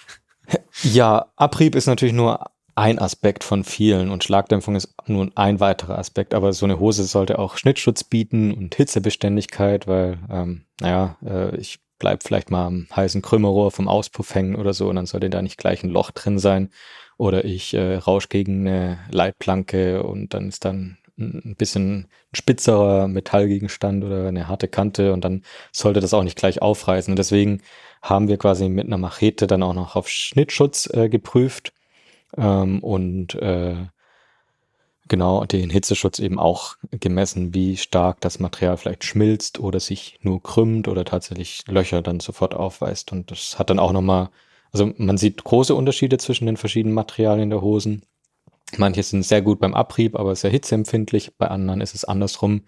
Ja, 0.82 1.32
Abrieb 1.36 1.74
ist 1.74 1.86
natürlich 1.86 2.14
nur 2.14 2.46
ein 2.74 2.98
Aspekt 2.98 3.42
von 3.42 3.64
vielen 3.64 4.10
und 4.10 4.22
Schlagdämpfung 4.22 4.76
ist 4.76 4.94
nur 5.06 5.30
ein 5.34 5.60
weiterer 5.60 5.98
Aspekt, 5.98 6.34
aber 6.34 6.52
so 6.52 6.66
eine 6.66 6.78
Hose 6.78 7.04
sollte 7.04 7.38
auch 7.38 7.56
Schnittschutz 7.56 8.04
bieten 8.04 8.52
und 8.52 8.74
Hitzebeständigkeit, 8.74 9.86
weil, 9.86 10.18
ähm, 10.30 10.66
naja, 10.80 11.16
äh, 11.24 11.56
ich 11.56 11.80
bleib 11.98 12.22
vielleicht 12.22 12.50
mal 12.50 12.66
am 12.66 12.86
heißen 12.94 13.22
Krümmerrohr 13.22 13.70
vom 13.70 13.88
Auspuff 13.88 14.34
hängen 14.34 14.56
oder 14.56 14.74
so 14.74 14.88
und 14.88 14.96
dann 14.96 15.06
sollte 15.06 15.30
da 15.30 15.42
nicht 15.42 15.58
gleich 15.58 15.82
ein 15.82 15.90
Loch 15.90 16.10
drin 16.10 16.38
sein 16.38 16.70
oder 17.18 17.44
ich 17.44 17.74
äh, 17.74 17.96
rausch 17.96 18.28
gegen 18.28 18.66
eine 18.66 18.98
Leitplanke 19.10 20.02
und 20.02 20.34
dann 20.34 20.48
ist 20.48 20.64
dann 20.64 20.98
ein 21.18 21.54
bisschen 21.56 22.08
spitzerer 22.32 23.08
Metallgegenstand 23.08 24.04
oder 24.04 24.28
eine 24.28 24.48
harte 24.48 24.68
Kante 24.68 25.12
und 25.12 25.24
dann 25.24 25.42
sollte 25.72 26.00
das 26.00 26.12
auch 26.12 26.22
nicht 26.22 26.36
gleich 26.36 26.60
aufreißen. 26.60 27.10
Und 27.12 27.18
deswegen 27.18 27.62
haben 28.02 28.28
wir 28.28 28.36
quasi 28.36 28.68
mit 28.68 28.86
einer 28.86 28.98
Machete 28.98 29.46
dann 29.46 29.62
auch 29.62 29.72
noch 29.72 29.96
auf 29.96 30.08
Schnittschutz 30.08 30.90
äh, 30.92 31.08
geprüft 31.08 31.72
ähm, 32.36 32.80
und 32.82 33.34
äh, 33.36 33.86
genau 35.08 35.44
den 35.44 35.70
Hitzeschutz 35.70 36.18
eben 36.18 36.38
auch 36.38 36.76
gemessen, 36.90 37.54
wie 37.54 37.76
stark 37.76 38.20
das 38.20 38.38
Material 38.38 38.76
vielleicht 38.76 39.04
schmilzt 39.04 39.58
oder 39.60 39.80
sich 39.80 40.18
nur 40.22 40.42
krümmt 40.42 40.88
oder 40.88 41.04
tatsächlich 41.04 41.64
Löcher 41.68 42.02
dann 42.02 42.20
sofort 42.20 42.54
aufweist. 42.54 43.12
Und 43.12 43.30
das 43.30 43.58
hat 43.58 43.70
dann 43.70 43.78
auch 43.78 43.92
nochmal, 43.92 44.30
also 44.72 44.92
man 44.96 45.18
sieht 45.18 45.42
große 45.44 45.74
Unterschiede 45.74 46.18
zwischen 46.18 46.46
den 46.46 46.56
verschiedenen 46.56 46.94
Materialien 46.94 47.50
der 47.50 47.62
Hosen. 47.62 48.02
Manche 48.76 49.02
sind 49.02 49.22
sehr 49.22 49.42
gut 49.42 49.60
beim 49.60 49.74
Abrieb, 49.74 50.16
aber 50.16 50.34
sehr 50.34 50.50
hitzeempfindlich. 50.50 51.36
Bei 51.38 51.48
anderen 51.48 51.80
ist 51.80 51.94
es 51.94 52.04
andersrum. 52.04 52.62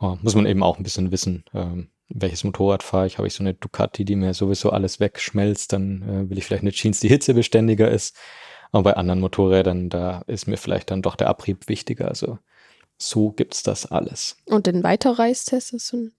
Oh, 0.00 0.16
muss 0.22 0.34
man 0.34 0.46
eben 0.46 0.62
auch 0.62 0.78
ein 0.78 0.82
bisschen 0.82 1.10
wissen, 1.10 1.44
ähm, 1.54 1.88
welches 2.08 2.44
Motorrad 2.44 2.82
fahre 2.82 3.06
ich. 3.06 3.18
Habe 3.18 3.26
ich 3.26 3.34
so 3.34 3.42
eine 3.42 3.54
Ducati, 3.54 4.04
die 4.04 4.16
mir 4.16 4.34
sowieso 4.34 4.70
alles 4.70 5.00
wegschmelzt, 5.00 5.72
dann 5.72 6.02
äh, 6.02 6.30
will 6.30 6.38
ich 6.38 6.44
vielleicht 6.44 6.62
eine 6.62 6.72
Jeans, 6.72 7.00
die 7.00 7.08
hitzebeständiger 7.08 7.90
ist. 7.90 8.16
Aber 8.72 8.82
bei 8.84 8.96
anderen 8.96 9.20
Motorrädern, 9.20 9.88
da 9.88 10.22
ist 10.26 10.46
mir 10.46 10.56
vielleicht 10.56 10.90
dann 10.90 11.02
doch 11.02 11.16
der 11.16 11.28
Abrieb 11.28 11.68
wichtiger. 11.68 12.08
Also 12.08 12.38
so 12.98 13.30
gibt 13.30 13.54
es 13.54 13.62
das 13.62 13.86
alles. 13.86 14.36
Und 14.46 14.66
den 14.66 14.82
Weiterreißtest 14.82 15.72
ist 15.72 15.92
ein 15.92 16.12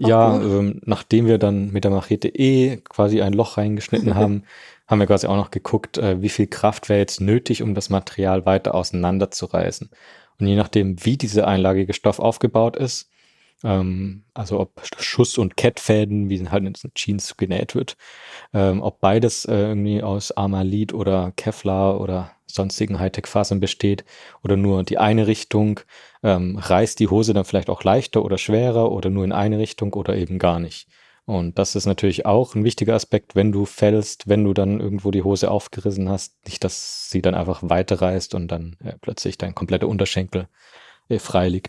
ja, 0.00 0.40
ähm, 0.40 0.80
nachdem 0.86 1.26
wir 1.26 1.36
dann 1.36 1.72
mit 1.72 1.84
der 1.84 1.90
Machete 1.90 2.28
eh 2.28 2.78
quasi 2.78 3.20
ein 3.20 3.34
Loch 3.34 3.58
reingeschnitten 3.58 4.14
haben, 4.14 4.44
haben 4.86 4.98
wir 4.98 5.06
quasi 5.06 5.26
auch 5.26 5.36
noch 5.36 5.50
geguckt, 5.50 5.98
äh, 5.98 6.22
wie 6.22 6.30
viel 6.30 6.46
Kraft 6.46 6.88
wäre 6.88 6.98
jetzt 6.98 7.20
nötig, 7.20 7.62
um 7.62 7.74
das 7.74 7.90
Material 7.90 8.46
weiter 8.46 8.74
auseinanderzureißen. 8.74 9.90
Und 10.38 10.46
je 10.46 10.56
nachdem, 10.56 11.04
wie 11.04 11.18
diese 11.18 11.46
einlagige 11.46 11.92
Stoff 11.92 12.18
aufgebaut 12.18 12.76
ist, 12.76 13.09
ähm, 13.64 14.24
also 14.34 14.60
ob 14.60 14.80
Schuss- 14.98 15.38
und 15.38 15.56
Kettfäden, 15.56 16.28
wie 16.30 16.48
halt 16.48 16.64
in 16.64 16.94
Jeans 16.94 17.36
genäht 17.36 17.74
wird, 17.74 17.96
ähm, 18.52 18.82
ob 18.82 19.00
beides 19.00 19.44
äh, 19.44 19.54
irgendwie 19.54 20.02
aus 20.02 20.32
Armalid 20.32 20.92
oder 20.94 21.32
Kevlar 21.36 22.00
oder 22.00 22.32
sonstigen 22.46 22.98
Hightech-Fasern 22.98 23.60
besteht 23.60 24.04
oder 24.42 24.56
nur 24.56 24.82
die 24.82 24.98
eine 24.98 25.26
Richtung, 25.26 25.80
ähm, 26.22 26.58
reißt 26.58 26.98
die 26.98 27.08
Hose 27.08 27.32
dann 27.34 27.44
vielleicht 27.44 27.70
auch 27.70 27.84
leichter 27.84 28.24
oder 28.24 28.38
schwerer 28.38 28.90
oder 28.90 29.10
nur 29.10 29.24
in 29.24 29.32
eine 29.32 29.58
Richtung 29.58 29.92
oder 29.94 30.16
eben 30.16 30.38
gar 30.38 30.58
nicht. 30.58 30.88
Und 31.26 31.58
das 31.58 31.76
ist 31.76 31.86
natürlich 31.86 32.26
auch 32.26 32.56
ein 32.56 32.64
wichtiger 32.64 32.94
Aspekt, 32.94 33.36
wenn 33.36 33.52
du 33.52 33.64
fällst, 33.64 34.28
wenn 34.28 34.42
du 34.42 34.52
dann 34.52 34.80
irgendwo 34.80 35.12
die 35.12 35.22
Hose 35.22 35.50
aufgerissen 35.50 36.08
hast, 36.08 36.44
nicht, 36.46 36.64
dass 36.64 37.08
sie 37.10 37.22
dann 37.22 37.34
einfach 37.34 37.60
weiterreißt 37.62 38.34
und 38.34 38.48
dann 38.48 38.76
äh, 38.82 38.94
plötzlich 39.00 39.38
dein 39.38 39.54
kompletter 39.54 39.86
Unterschenkel 39.86 40.48
äh, 41.08 41.20
frei. 41.20 41.60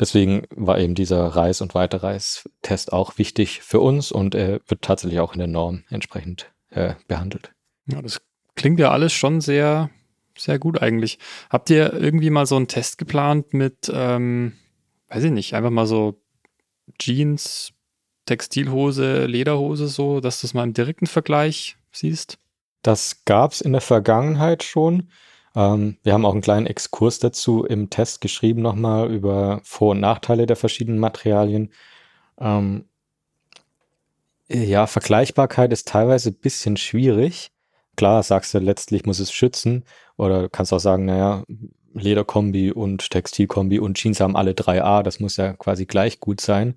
Deswegen 0.00 0.44
war 0.50 0.78
eben 0.78 0.94
dieser 0.94 1.36
Reiß- 1.36 1.62
und 1.62 1.74
Weiterreiß-Test 1.74 2.92
auch 2.92 3.18
wichtig 3.18 3.60
für 3.60 3.80
uns 3.80 4.10
und 4.10 4.34
er 4.34 4.60
wird 4.66 4.80
tatsächlich 4.80 5.20
auch 5.20 5.34
in 5.34 5.38
der 5.38 5.46
Norm 5.46 5.84
entsprechend 5.90 6.50
äh, 6.70 6.94
behandelt. 7.06 7.52
Ja, 7.84 8.00
das 8.00 8.22
klingt 8.54 8.80
ja 8.80 8.90
alles 8.90 9.12
schon 9.12 9.42
sehr, 9.42 9.90
sehr 10.38 10.58
gut 10.58 10.80
eigentlich. 10.80 11.18
Habt 11.50 11.68
ihr 11.68 11.92
irgendwie 11.92 12.30
mal 12.30 12.46
so 12.46 12.56
einen 12.56 12.66
Test 12.66 12.96
geplant 12.96 13.52
mit, 13.52 13.92
ähm, 13.92 14.54
weiß 15.08 15.24
ich 15.24 15.32
nicht, 15.32 15.54
einfach 15.54 15.70
mal 15.70 15.86
so 15.86 16.18
Jeans, 16.98 17.74
Textilhose, 18.24 19.26
Lederhose 19.26 19.88
so, 19.88 20.20
dass 20.20 20.40
du 20.40 20.46
es 20.46 20.54
mal 20.54 20.64
im 20.64 20.72
direkten 20.72 21.08
Vergleich 21.08 21.76
siehst? 21.92 22.38
Das 22.80 23.26
gab 23.26 23.52
es 23.52 23.60
in 23.60 23.72
der 23.72 23.82
Vergangenheit 23.82 24.62
schon. 24.62 25.10
Ähm, 25.56 25.98
wir 26.02 26.12
haben 26.12 26.24
auch 26.24 26.32
einen 26.32 26.42
kleinen 26.42 26.66
Exkurs 26.66 27.18
dazu 27.18 27.64
im 27.64 27.90
Test 27.90 28.20
geschrieben 28.20 28.62
nochmal 28.62 29.12
über 29.12 29.60
Vor- 29.64 29.92
und 29.92 30.00
Nachteile 30.00 30.46
der 30.46 30.56
verschiedenen 30.56 30.98
Materialien. 30.98 31.72
Ähm, 32.38 32.86
ja, 34.48 34.86
Vergleichbarkeit 34.86 35.72
ist 35.72 35.88
teilweise 35.88 36.30
ein 36.30 36.40
bisschen 36.40 36.76
schwierig. 36.76 37.52
Klar, 37.96 38.22
sagst 38.22 38.54
du, 38.54 38.58
letztlich 38.58 39.04
muss 39.06 39.20
es 39.20 39.32
schützen. 39.32 39.84
Oder 40.16 40.42
du 40.42 40.48
kannst 40.48 40.72
auch 40.72 40.80
sagen, 40.80 41.04
naja, 41.04 41.44
Lederkombi 41.94 42.72
und 42.72 43.10
Textilkombi 43.10 43.78
und 43.78 43.96
Jeans 43.96 44.20
haben 44.20 44.36
alle 44.36 44.52
3A, 44.52 45.02
das 45.02 45.20
muss 45.20 45.36
ja 45.36 45.52
quasi 45.54 45.86
gleich 45.86 46.20
gut 46.20 46.40
sein. 46.40 46.76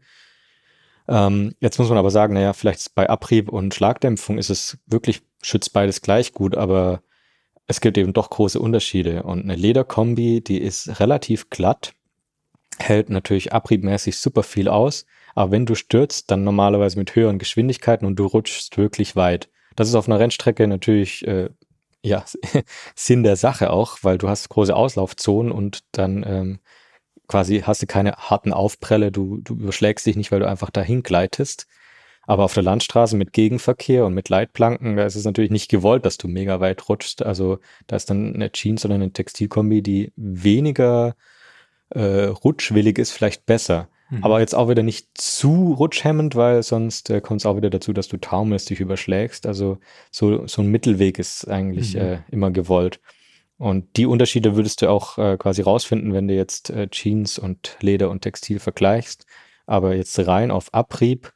Ähm, 1.07 1.53
jetzt 1.59 1.79
muss 1.79 1.89
man 1.89 1.97
aber 1.97 2.11
sagen, 2.11 2.33
naja, 2.33 2.53
vielleicht 2.53 2.95
bei 2.95 3.09
Abrieb 3.09 3.49
und 3.49 3.73
Schlagdämpfung 3.73 4.37
ist 4.37 4.49
es 4.49 4.77
wirklich, 4.85 5.21
schützt 5.41 5.73
beides 5.73 6.01
gleich 6.01 6.33
gut, 6.33 6.55
aber 6.55 7.01
es 7.67 7.81
gibt 7.81 7.97
eben 7.97 8.13
doch 8.13 8.29
große 8.29 8.59
Unterschiede. 8.59 9.23
Und 9.23 9.43
eine 9.43 9.55
Lederkombi, 9.55 10.41
die 10.41 10.59
ist 10.59 10.99
relativ 10.99 11.49
glatt, 11.49 11.93
hält 12.77 13.09
natürlich 13.09 13.53
abriebmäßig 13.53 14.17
super 14.17 14.43
viel 14.43 14.67
aus. 14.67 15.05
Aber 15.35 15.51
wenn 15.51 15.65
du 15.65 15.75
stürzt, 15.75 16.29
dann 16.29 16.43
normalerweise 16.43 16.99
mit 16.99 17.15
höheren 17.15 17.39
Geschwindigkeiten 17.39 18.05
und 18.05 18.17
du 18.17 18.25
rutschst 18.25 18.77
wirklich 18.77 19.15
weit. 19.15 19.49
Das 19.75 19.87
ist 19.87 19.95
auf 19.95 20.07
einer 20.07 20.19
Rennstrecke 20.19 20.67
natürlich 20.67 21.25
äh, 21.27 21.49
ja 22.03 22.23
Sinn 22.95 23.23
der 23.23 23.35
Sache 23.35 23.71
auch, 23.71 23.97
weil 24.01 24.17
du 24.17 24.29
hast 24.29 24.49
große 24.49 24.75
Auslaufzonen 24.75 25.51
und 25.51 25.83
dann 25.93 26.23
ähm, 26.27 26.59
quasi 27.27 27.61
hast 27.61 27.81
du 27.81 27.87
keine 27.87 28.11
harten 28.13 28.53
Aufprelle, 28.53 29.11
du, 29.11 29.37
du 29.37 29.55
überschlägst 29.55 30.05
dich 30.05 30.15
nicht, 30.15 30.31
weil 30.31 30.39
du 30.39 30.47
einfach 30.47 30.69
dahin 30.69 31.01
gleitest. 31.01 31.67
Aber 32.25 32.45
auf 32.45 32.53
der 32.53 32.63
Landstraße 32.63 33.17
mit 33.17 33.33
Gegenverkehr 33.33 34.05
und 34.05 34.13
mit 34.13 34.29
Leitplanken, 34.29 34.95
da 34.95 35.05
ist 35.05 35.15
es 35.15 35.25
natürlich 35.25 35.51
nicht 35.51 35.69
gewollt, 35.69 36.05
dass 36.05 36.17
du 36.17 36.27
mega 36.27 36.59
weit 36.59 36.87
rutschst. 36.87 37.25
Also 37.25 37.59
da 37.87 37.97
ist 37.97 38.09
dann 38.09 38.33
eine 38.33 38.51
Jeans 38.51 38.85
oder 38.85 38.95
eine 38.95 39.11
Textilkombi, 39.11 39.81
die 39.81 40.13
weniger 40.15 41.15
äh, 41.89 42.25
rutschwillig 42.25 42.97
ist, 42.97 43.11
vielleicht 43.11 43.45
besser. 43.45 43.89
Mhm. 44.09 44.23
Aber 44.23 44.39
jetzt 44.39 44.55
auch 44.55 44.69
wieder 44.69 44.83
nicht 44.83 45.09
zu 45.15 45.73
rutschhemmend, 45.73 46.35
weil 46.35 46.63
sonst 46.63 47.09
äh, 47.09 47.19
kommt 47.19 47.41
es 47.41 47.45
auch 47.45 47.57
wieder 47.57 47.69
dazu, 47.69 47.91
dass 47.93 48.07
du 48.07 48.17
taumelst, 48.17 48.69
dich 48.69 48.79
überschlägst. 48.79 49.45
Also 49.45 49.79
so, 50.11 50.47
so 50.47 50.61
ein 50.61 50.67
Mittelweg 50.67 51.19
ist 51.19 51.47
eigentlich 51.47 51.95
Mhm. 51.95 51.99
äh, 52.01 52.19
immer 52.31 52.51
gewollt. 52.51 53.01
Und 53.57 53.97
die 53.97 54.05
Unterschiede 54.05 54.55
würdest 54.55 54.81
du 54.81 54.89
auch 54.89 55.17
äh, 55.17 55.37
quasi 55.37 55.61
rausfinden, 55.61 56.13
wenn 56.13 56.27
du 56.27 56.35
jetzt 56.35 56.69
äh, 56.69 56.87
Jeans 56.89 57.37
und 57.37 57.77
Leder 57.81 58.09
und 58.09 58.21
Textil 58.21 58.59
vergleichst. 58.59 59.25
Aber 59.65 59.95
jetzt 59.95 60.17
rein 60.25 60.51
auf 60.51 60.73
Abrieb 60.73 61.31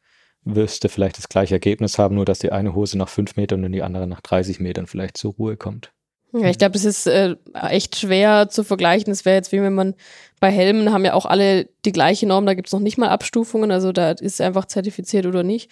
wirst 0.55 0.83
du 0.83 0.89
vielleicht 0.89 1.17
das 1.17 1.29
gleiche 1.29 1.55
Ergebnis 1.55 1.97
haben, 1.97 2.15
nur 2.15 2.25
dass 2.25 2.39
die 2.39 2.51
eine 2.51 2.73
Hose 2.75 2.97
nach 2.97 3.09
fünf 3.09 3.35
Metern 3.35 3.63
und 3.63 3.71
die 3.71 3.83
andere 3.83 4.07
nach 4.07 4.21
30 4.21 4.59
Metern 4.59 4.87
vielleicht 4.87 5.17
zur 5.17 5.33
Ruhe 5.33 5.57
kommt. 5.57 5.91
Ja, 6.33 6.49
ich 6.49 6.57
glaube, 6.57 6.73
das 6.73 6.85
ist 6.85 7.07
äh, 7.07 7.35
echt 7.53 7.95
schwer 7.95 8.49
zu 8.49 8.63
vergleichen. 8.63 9.11
Das 9.11 9.25
wäre 9.25 9.37
jetzt 9.37 9.51
wie 9.51 9.61
wenn 9.61 9.73
man 9.73 9.95
bei 10.39 10.51
Helmen 10.51 10.91
haben 10.91 11.05
ja 11.05 11.13
auch 11.13 11.25
alle 11.25 11.69
die 11.85 11.91
gleiche 11.91 12.27
Norm, 12.27 12.45
da 12.45 12.53
gibt 12.53 12.67
es 12.67 12.73
noch 12.73 12.79
nicht 12.79 12.97
mal 12.97 13.09
Abstufungen, 13.09 13.71
also 13.71 13.91
da 13.91 14.11
ist 14.11 14.41
einfach 14.41 14.65
zertifiziert 14.65 15.25
oder 15.25 15.43
nicht. 15.43 15.71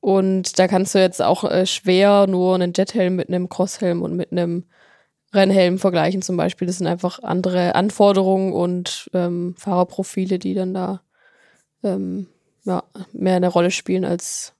Und 0.00 0.58
da 0.58 0.66
kannst 0.66 0.94
du 0.94 0.98
jetzt 0.98 1.20
auch 1.20 1.44
äh, 1.44 1.66
schwer 1.66 2.26
nur 2.26 2.54
einen 2.54 2.72
Jethelm 2.74 3.16
mit 3.16 3.28
einem 3.28 3.48
Crosshelm 3.48 4.02
und 4.02 4.16
mit 4.16 4.32
einem 4.32 4.64
Rennhelm 5.34 5.78
vergleichen 5.78 6.22
zum 6.22 6.36
Beispiel. 6.36 6.66
Das 6.66 6.78
sind 6.78 6.86
einfach 6.86 7.22
andere 7.22 7.74
Anforderungen 7.74 8.52
und 8.52 9.10
ähm, 9.12 9.54
Fahrerprofile, 9.58 10.38
die 10.38 10.54
dann 10.54 10.74
da 10.74 11.02
ähm, 11.84 12.26
ja, 12.64 12.82
mehr 13.12 13.36
eine 13.36 13.48
Rolle 13.48 13.70
spielen 13.70 14.04
als 14.04 14.54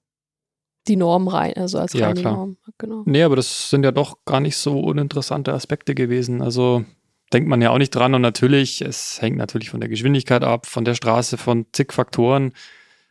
die 0.88 0.96
Norm 0.96 1.28
rein, 1.28 1.54
also 1.56 1.78
als 1.78 1.92
Ja, 1.92 2.06
reine 2.06 2.20
klar. 2.20 2.34
Norm. 2.34 2.56
Genau. 2.78 3.02
Nee, 3.04 3.22
aber 3.22 3.36
das 3.36 3.70
sind 3.70 3.84
ja 3.84 3.92
doch 3.92 4.18
gar 4.24 4.40
nicht 4.40 4.56
so 4.56 4.80
uninteressante 4.80 5.52
Aspekte 5.52 5.94
gewesen. 5.94 6.40
Also 6.42 6.84
denkt 7.32 7.48
man 7.48 7.60
ja 7.62 7.70
auch 7.70 7.78
nicht 7.78 7.90
dran. 7.94 8.14
Und 8.14 8.22
natürlich, 8.22 8.80
es 8.80 9.20
hängt 9.20 9.36
natürlich 9.36 9.70
von 9.70 9.80
der 9.80 9.88
Geschwindigkeit 9.88 10.42
ab, 10.42 10.66
von 10.66 10.84
der 10.84 10.94
Straße, 10.94 11.36
von 11.36 11.66
zig 11.72 11.92
Faktoren. 11.92 12.52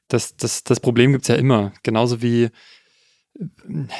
Das, 0.07 0.35
das, 0.35 0.63
das 0.63 0.79
Problem 0.79 1.11
gibt's 1.11 1.27
ja 1.27 1.35
immer. 1.35 1.71
Genauso 1.83 2.21
wie 2.21 2.49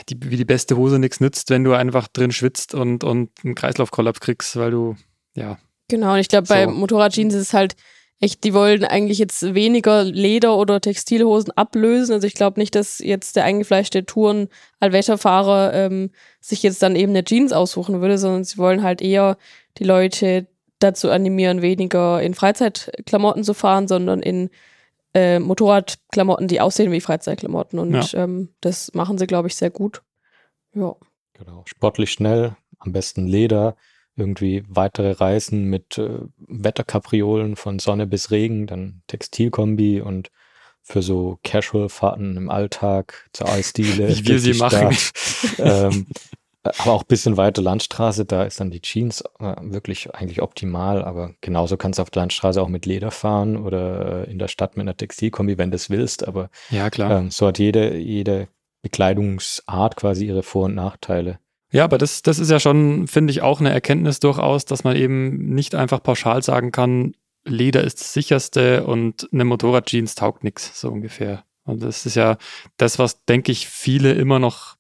die, 0.10 0.18
wie 0.20 0.38
die 0.38 0.46
beste 0.46 0.76
Hose 0.76 1.00
nichts 1.00 1.20
nützt, 1.20 1.50
wenn 1.50 1.64
du 1.64 1.74
einfach 1.74 2.08
drin 2.08 2.32
schwitzt 2.32 2.74
und, 2.74 3.04
und 3.04 3.30
einen 3.44 3.56
Kreislaufkollaps 3.56 4.20
kriegst, 4.20 4.56
weil 4.58 4.72
du, 4.72 4.96
ja, 5.36 5.58
Genau, 5.90 6.14
und 6.14 6.20
ich 6.20 6.30
glaube, 6.30 6.48
bei 6.48 6.66
So. 6.66 6.72
Motorradjeans 6.72 7.34
ist 7.34 7.42
es 7.42 7.54
halt 7.54 7.76
echt, 8.20 8.44
die 8.44 8.54
wollen 8.54 8.84
eigentlich 8.84 9.18
jetzt 9.18 9.54
weniger 9.54 10.04
Leder- 10.04 10.58
oder 10.58 10.82
Textilhosen 10.82 11.52
ablösen. 11.52 12.14
Also 12.14 12.28
ich 12.28 12.34
glaube 12.34 12.60
nicht, 12.60 12.76
dass 12.76 13.00
jetzt 13.00 13.36
der 13.36 13.46
eingefleischte 13.46 14.06
Touren-Allwetterfahrer 14.06 15.74
ähm, 15.74 16.12
sich 16.42 16.64
jetzt 16.64 16.84
dann 16.84 16.96
eben 16.96 17.12
eine 17.12 17.24
Jeans 17.24 17.54
aussuchen 17.54 18.02
würde, 18.02 18.18
sondern 18.18 18.44
sie 18.44 18.58
wollen 18.58 18.84
halt 18.84 19.02
eher 19.02 19.38
die 19.78 19.86
Leute 19.86 20.48
dazu 20.80 21.10
animieren, 21.10 21.62
weniger 21.62 22.22
in 22.22 22.34
Freizeitklamotten 22.34 23.44
zu 23.44 23.54
fahren, 23.54 23.88
sondern 23.88 24.22
in 24.22 24.50
äh, 25.14 25.40
Motorradklamotten, 25.40 26.48
die 26.48 26.62
aussehen 26.62 26.92
wie 26.92 27.02
Freizeitklamotten. 27.02 27.80
Und 27.80 28.14
ähm, 28.14 28.50
das 28.62 28.94
machen 28.94 29.18
sie, 29.18 29.28
glaube 29.28 29.48
ich, 29.48 29.56
sehr 29.56 29.70
gut. 29.70 30.02
Ja. 30.74 30.96
Genau. 31.34 31.64
Sportlich 31.66 32.12
schnell, 32.12 32.56
am 32.80 32.92
besten 32.92 33.26
Leder, 33.26 33.76
irgendwie 34.20 34.64
weitere 34.68 35.12
Reisen 35.12 35.66
mit 35.66 35.98
äh, 35.98 36.20
Wetterkapriolen 36.38 37.56
von 37.56 37.80
Sonne 37.80 38.08
bis 38.08 38.32
Regen, 38.32 38.68
dann 38.68 39.02
Textilkombi 39.08 40.02
und 40.02 40.32
für 40.82 41.02
so 41.02 41.40
Casual-Fahrten 41.44 42.36
im 42.38 42.50
Alltag 42.50 43.30
zur 43.34 43.50
Eisdiele. 43.50 44.10
Wie 44.18 44.18
wir 44.18 44.24
durch 44.24 44.42
sie 44.42 44.54
machen. 44.54 44.98
Ähm, 45.60 46.08
aber 46.64 46.92
auch 46.92 47.04
ein 47.04 47.08
bisschen 47.08 47.38
weiter 47.38 47.62
Landstraße, 47.62 48.26
da 48.26 48.44
ist 48.44 48.60
dann 48.60 48.70
die 48.70 48.82
Jeans 48.82 49.24
äh, 49.40 49.56
wirklich 49.62 50.14
eigentlich 50.14 50.42
optimal, 50.42 51.04
aber 51.04 51.34
genauso 51.42 51.78
kannst 51.78 52.00
du 52.00 52.04
auf 52.04 52.10
der 52.10 52.24
Landstraße 52.24 52.62
auch 52.62 52.68
mit 52.68 52.86
Leder 52.86 53.12
fahren 53.12 53.56
oder 53.56 54.28
äh, 54.28 54.32
in 54.32 54.40
der 54.40 54.50
Stadt 54.50 54.76
mit 54.76 54.84
einer 54.84 54.98
Textilkombi, 54.98 55.58
wenn 55.58 55.72
du 55.72 55.76
es 55.76 55.90
willst, 55.90 56.28
aber 56.28 56.50
ja 56.70 56.90
klar. 56.90 57.20
ähm, 57.20 57.32
so 57.32 57.48
hat 57.48 57.60
jede, 57.60 57.98
jede 57.98 58.50
Bekleidungsart 58.82 59.96
quasi 59.96 60.26
ihre 60.26 60.44
Vor- 60.44 60.66
und 60.66 60.76
Nachteile. 60.76 61.40
Ja, 61.72 61.84
aber 61.84 61.98
das, 61.98 62.22
das 62.24 62.40
ist 62.40 62.50
ja 62.50 62.60
schon, 62.60 63.08
finde 63.08 63.32
ich, 63.32 63.42
auch 63.42 63.60
eine 63.60 63.72
Erkenntnis 63.72 64.20
durchaus, 64.20 64.66
dass 64.66 64.84
man 64.84 64.96
eben 64.96 65.54
nicht 65.54 65.76
einfach 65.76 66.02
pauschal 66.02 66.42
sagen 66.44 66.72
kann, 66.72 67.14
Leder 67.46 67.84
ist 67.84 68.00
das 68.02 68.14
sicherste 68.14 68.86
und 68.86 69.28
eine 69.32 69.46
Motorradjeans 69.46 70.16
taugt 70.16 70.44
nichts, 70.44 70.80
so 70.80 70.90
ungefähr. 70.90 71.44
Und 71.64 71.82
das 71.84 72.06
ist 72.06 72.16
ja 72.16 72.38
das, 72.78 73.00
was, 73.00 73.24
denke 73.26 73.52
ich, 73.52 73.68
viele 73.68 74.14
immer 74.14 74.40
noch 74.40 74.76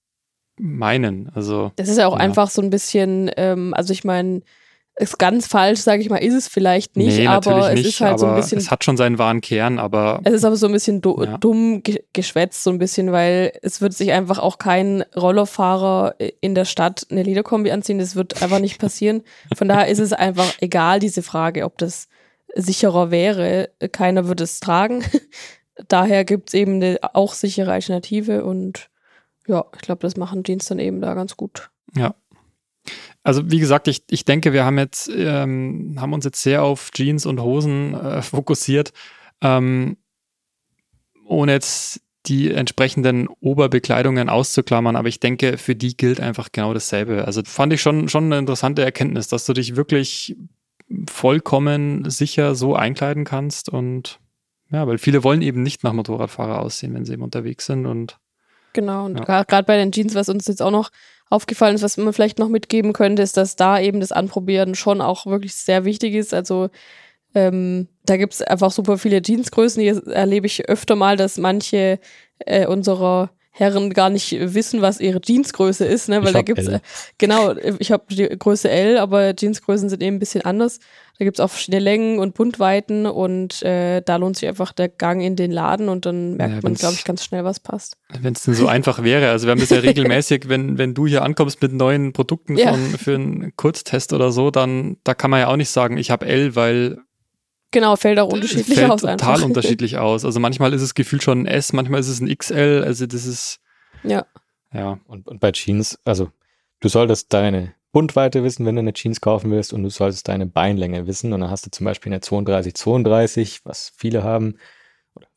meinen. 0.59 1.29
Also, 1.33 1.71
Das 1.77 1.87
ist 1.87 1.97
ja 1.97 2.07
auch 2.07 2.13
Ja. 2.13 2.19
einfach 2.19 2.49
so 2.49 2.61
ein 2.61 2.69
bisschen, 2.69 3.31
ähm, 3.37 3.73
also 3.73 3.93
ich 3.93 4.03
meine, 4.03 4.41
ist 4.95 5.17
ganz 5.17 5.47
falsch, 5.47 5.79
sage 5.79 6.01
ich 6.01 6.09
mal, 6.09 6.17
ist 6.17 6.33
es 6.33 6.47
vielleicht 6.49 6.97
nicht, 6.97 7.17
nee, 7.19 7.27
aber 7.27 7.69
es 7.69 7.75
nicht, 7.75 7.87
ist 7.87 8.01
halt 8.01 8.19
so 8.19 8.25
ein 8.25 8.35
bisschen 8.35 8.57
es 8.57 8.69
hat 8.69 8.83
schon 8.83 8.97
seinen 8.97 9.17
wahren 9.17 9.39
Kern, 9.39 9.79
aber 9.79 10.19
Es 10.25 10.33
ist 10.33 10.43
aber 10.43 10.57
so 10.57 10.65
ein 10.67 10.73
bisschen 10.73 10.99
du 11.01 11.23
Ja. 11.23 11.37
dumm 11.37 11.83
ge 11.83 12.03
geschwätzt, 12.11 12.63
so 12.63 12.69
ein 12.69 12.79
bisschen, 12.79 13.11
weil 13.13 13.53
es 13.61 13.79
wird 13.79 13.93
sich 13.93 14.11
einfach 14.11 14.39
auch 14.39 14.57
kein 14.57 15.03
Rollerfahrer 15.15 16.15
in 16.41 16.53
der 16.53 16.65
Stadt 16.65 17.07
eine 17.11 17.23
Lederkombi 17.23 17.71
anziehen. 17.71 17.97
Das 17.99 18.15
wird 18.17 18.41
einfach 18.43 18.59
nicht 18.59 18.77
passieren. 18.79 19.23
Von 19.55 19.69
daher 19.69 19.87
ist 19.87 19.99
es 19.99 20.11
einfach 20.11 20.51
egal, 20.59 20.99
diese 20.99 21.23
Frage, 21.23 21.63
ob 21.63 21.77
das 21.77 22.09
sicherer 22.55 23.09
wäre. 23.09 23.69
Keiner 23.93 24.27
würde 24.27 24.43
es 24.43 24.59
tragen. 24.59 25.03
Daher 25.87 26.25
gibt 26.25 26.49
es 26.49 26.55
eben 26.55 26.75
eine 26.75 26.97
auch 27.13 27.33
sichere 27.33 27.71
Alternative 27.71 28.43
und 28.43 28.89
ja, 29.47 29.63
ich 29.75 29.81
glaube, 29.81 30.01
das 30.01 30.17
machen 30.17 30.43
Jeans 30.43 30.65
dann 30.65 30.79
eben 30.79 30.99
da 30.99 31.13
ganz 31.13 31.37
gut. 31.37 31.69
Ja. 31.95 32.15
Also 33.23 33.51
wie 33.51 33.59
gesagt, 33.59 33.87
ich, 33.87 34.03
ich 34.09 34.25
denke, 34.25 34.53
wir 34.53 34.65
haben 34.65 34.77
jetzt 34.77 35.09
ähm, 35.13 35.95
haben 35.99 36.13
uns 36.13 36.25
jetzt 36.25 36.41
sehr 36.41 36.63
auf 36.63 36.91
Jeans 36.91 37.25
und 37.25 37.41
Hosen 37.41 37.93
äh, 37.93 38.21
fokussiert, 38.21 38.93
ähm, 39.41 39.97
ohne 41.25 41.51
jetzt 41.51 42.01
die 42.25 42.51
entsprechenden 42.51 43.27
Oberbekleidungen 43.39 44.29
auszuklammern, 44.29 44.95
aber 44.95 45.07
ich 45.07 45.19
denke, 45.19 45.57
für 45.57 45.75
die 45.75 45.95
gilt 45.95 46.19
einfach 46.19 46.51
genau 46.51 46.73
dasselbe. 46.73 47.25
Also 47.25 47.41
fand 47.43 47.73
ich 47.73 47.81
schon, 47.81 48.09
schon 48.09 48.25
eine 48.25 48.37
interessante 48.37 48.83
Erkenntnis, 48.83 49.27
dass 49.27 49.45
du 49.45 49.53
dich 49.53 49.75
wirklich 49.75 50.35
vollkommen 51.09 52.09
sicher 52.09 52.55
so 52.55 52.75
einkleiden 52.75 53.23
kannst 53.23 53.69
und 53.69 54.19
ja, 54.71 54.85
weil 54.87 54.97
viele 54.97 55.23
wollen 55.23 55.41
eben 55.41 55.63
nicht 55.63 55.83
nach 55.83 55.93
Motorradfahrer 55.93 56.61
aussehen, 56.61 56.93
wenn 56.93 57.05
sie 57.05 57.13
eben 57.13 57.23
unterwegs 57.23 57.65
sind 57.65 57.85
und 57.85 58.19
Genau, 58.73 59.05
und 59.05 59.19
Ja. 59.27 59.43
gerade 59.43 59.63
bei 59.65 59.77
den 59.77 59.91
Jeans, 59.91 60.15
was 60.15 60.29
uns 60.29 60.47
jetzt 60.47 60.61
auch 60.61 60.71
noch 60.71 60.91
aufgefallen 61.29 61.75
ist, 61.75 61.83
was 61.83 61.97
man 61.97 62.13
vielleicht 62.13 62.39
noch 62.39 62.49
mitgeben 62.49 62.93
könnte, 62.93 63.21
ist, 63.21 63.37
dass 63.37 63.55
da 63.55 63.79
eben 63.79 63.99
das 63.99 64.11
Anprobieren 64.11 64.75
schon 64.75 65.01
auch 65.01 65.25
wirklich 65.25 65.55
sehr 65.55 65.85
wichtig 65.85 66.15
ist. 66.15 66.33
Also 66.33 66.69
ähm, 67.35 67.87
da 68.05 68.17
gibt 68.17 68.33
es 68.33 68.41
einfach 68.41 68.71
super 68.71 68.97
viele 68.97 69.21
Jeansgrößen. 69.23 69.81
Hier 69.81 70.07
erlebe 70.07 70.47
ich 70.47 70.67
öfter 70.67 70.95
mal, 70.95 71.17
dass 71.17 71.37
manche 71.37 71.99
äh, 72.39 72.65
unserer 72.65 73.29
Herren 73.59 73.89
gar 73.89 74.09
nicht 74.09 74.31
wissen, 74.39 74.81
was 74.81 75.01
ihre 75.01 75.19
Jeansgröße 75.21 75.83
ist, 75.83 76.07
ne? 76.07 76.23
Weil 76.23 76.31
da 76.31 76.41
gibt's 76.43 76.65
L. 76.67 76.75
äh, 76.75 76.79
genau, 77.17 77.53
ich 77.79 77.91
habe 77.91 78.05
die 78.09 78.23
Größe 78.29 78.69
L, 78.69 78.97
aber 78.97 79.33
Jeansgrößen 79.37 79.89
sind 79.89 80.01
eben 80.01 80.15
ein 80.15 80.19
bisschen 80.19 80.43
anders. 80.43 80.79
Da 81.17 81.25
gibt's 81.25 81.41
auch 81.41 81.49
verschiedene 81.49 81.83
Längen 81.83 82.19
und 82.19 82.35
Buntweiten 82.35 83.05
und 83.05 83.61
äh, 83.63 84.01
da 84.01 84.15
lohnt 84.15 84.37
sich 84.37 84.47
einfach 84.47 84.71
der 84.71 84.87
Gang 84.87 85.21
in 85.21 85.35
den 85.35 85.51
Laden 85.51 85.89
und 85.89 86.05
dann 86.05 86.37
merkt 86.37 86.53
Ja, 86.53 86.59
man, 86.63 86.75
glaube 86.75 86.93
ich, 86.95 87.03
ganz 87.03 87.25
schnell, 87.25 87.43
was 87.43 87.59
passt. 87.59 87.97
Wenn 88.21 88.33
es 88.33 88.43
denn 88.43 88.53
so 88.53 88.67
einfach 88.67 89.03
wäre. 89.03 89.29
Also 89.29 89.45
wir 89.45 89.51
haben 89.51 89.59
das 89.59 89.69
ja 89.71 89.79
regelmäßig, 89.81 90.47
wenn, 90.47 90.77
wenn 90.77 90.93
du 90.93 91.05
hier 91.05 91.23
ankommst 91.23 91.61
mit 91.61 91.73
neuen 91.73 92.13
Produkten 92.13 92.55
Ja. 92.57 92.71
von, 92.71 92.97
für 92.97 93.15
einen 93.15 93.53
Kurztest 93.57 94.13
oder 94.13 94.31
so, 94.31 94.51
dann 94.51 94.95
da 95.03 95.13
kann 95.13 95.29
man 95.29 95.41
ja 95.41 95.47
auch 95.49 95.57
nicht 95.57 95.69
sagen, 95.69 95.97
ich 95.97 96.09
habe 96.11 96.25
L, 96.25 96.55
weil 96.55 96.99
Genau, 97.71 97.95
fällt 97.95 98.19
auch 98.19 98.31
unterschiedlich 98.31 98.77
fällt 98.79 98.89
aus 98.91 99.01
total 99.01 99.13
einfach. 99.13 99.43
unterschiedlich 99.43 99.97
aus. 99.99 100.25
Also 100.25 100.39
manchmal 100.39 100.73
ist 100.73 100.81
es 100.81 100.95
gefühlt 100.95 101.21
schon 101.23 101.43
ein 101.43 101.45
S, 101.45 101.73
manchmal 101.73 101.99
ist 101.99 102.07
es 102.07 102.19
ein 102.19 102.35
XL. 102.35 102.83
Also 102.85 103.05
das 103.05 103.25
ist 103.25 103.59
Ja, 104.03 104.25
ja 104.73 104.99
Und, 105.05 105.27
und 105.27 105.39
bei 105.39 105.51
Jeans, 105.51 105.99
also 106.05 106.31
du 106.79 106.89
solltest 106.89 107.31
deine 107.33 107.73
Bundweite 107.91 108.43
wissen, 108.43 108.65
wenn 108.65 108.75
du 108.75 108.79
eine 108.79 108.93
Jeans 108.93 109.19
kaufen 109.21 109.51
willst 109.51 109.73
und 109.73 109.83
du 109.83 109.89
solltest 109.89 110.27
deine 110.27 110.45
Beinlänge 110.45 111.07
wissen 111.07 111.33
und 111.33 111.41
dann 111.41 111.49
hast 111.49 111.65
du 111.65 111.71
zum 111.71 111.85
Beispiel 111.85 112.11
eine 112.11 112.21
32, 112.21 112.73
32, 112.75 113.61
was 113.65 113.91
viele 113.95 114.23
haben, 114.23 114.55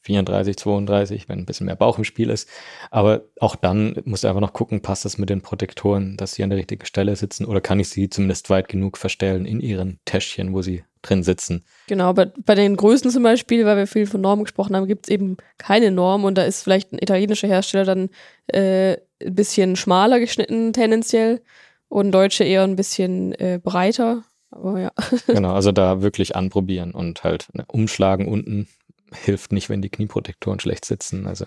34, 0.02 0.56
32, 0.56 1.28
wenn 1.28 1.40
ein 1.40 1.46
bisschen 1.46 1.66
mehr 1.66 1.76
Bauch 1.76 1.98
im 1.98 2.04
Spiel 2.04 2.30
ist. 2.30 2.48
Aber 2.90 3.22
auch 3.40 3.56
dann 3.56 3.96
musst 4.04 4.24
du 4.24 4.28
einfach 4.28 4.40
noch 4.40 4.52
gucken, 4.52 4.82
passt 4.82 5.04
das 5.04 5.18
mit 5.18 5.30
den 5.30 5.42
Protektoren, 5.42 6.16
dass 6.16 6.34
sie 6.34 6.42
an 6.42 6.50
der 6.50 6.58
richtigen 6.58 6.84
Stelle 6.86 7.16
sitzen 7.16 7.44
oder 7.44 7.60
kann 7.60 7.80
ich 7.80 7.88
sie 7.88 8.08
zumindest 8.10 8.50
weit 8.50 8.68
genug 8.68 8.98
verstellen 8.98 9.46
in 9.46 9.60
ihren 9.60 10.00
Täschchen, 10.04 10.52
wo 10.52 10.62
sie 10.62 10.84
drin 11.02 11.22
sitzen. 11.22 11.64
genau. 11.88 12.12
Bei, 12.12 12.26
bei 12.44 12.54
den 12.54 12.76
Größen 12.76 13.10
zum 13.10 13.22
Beispiel, 13.24 13.66
weil 13.66 13.76
wir 13.76 13.86
viel 13.86 14.06
von 14.06 14.20
Normen 14.20 14.44
gesprochen 14.44 14.76
haben, 14.76 14.86
gibt 14.86 15.06
es 15.06 15.10
eben 15.10 15.36
keine 15.58 15.90
Norm 15.90 16.24
und 16.24 16.36
da 16.36 16.44
ist 16.44 16.62
vielleicht 16.62 16.92
ein 16.92 16.98
italienischer 17.00 17.48
Hersteller 17.48 17.84
dann 17.84 18.08
äh, 18.46 18.92
ein 19.20 19.34
bisschen 19.34 19.76
schmaler 19.76 20.20
geschnitten 20.20 20.72
tendenziell 20.72 21.42
und 21.88 22.12
Deutsche 22.12 22.44
eher 22.44 22.62
ein 22.62 22.76
bisschen 22.76 23.32
äh, 23.32 23.60
breiter. 23.62 24.24
Aber 24.50 24.80
ja. 24.80 24.92
Genau, 25.26 25.54
also 25.54 25.72
da 25.72 26.02
wirklich 26.02 26.36
anprobieren 26.36 26.92
und 26.92 27.24
halt 27.24 27.48
ne, 27.52 27.64
umschlagen 27.68 28.28
unten 28.28 28.68
hilft 29.12 29.52
nicht, 29.52 29.68
wenn 29.68 29.82
die 29.82 29.90
Knieprotektoren 29.90 30.60
schlecht 30.60 30.84
sitzen. 30.84 31.26
Also 31.26 31.46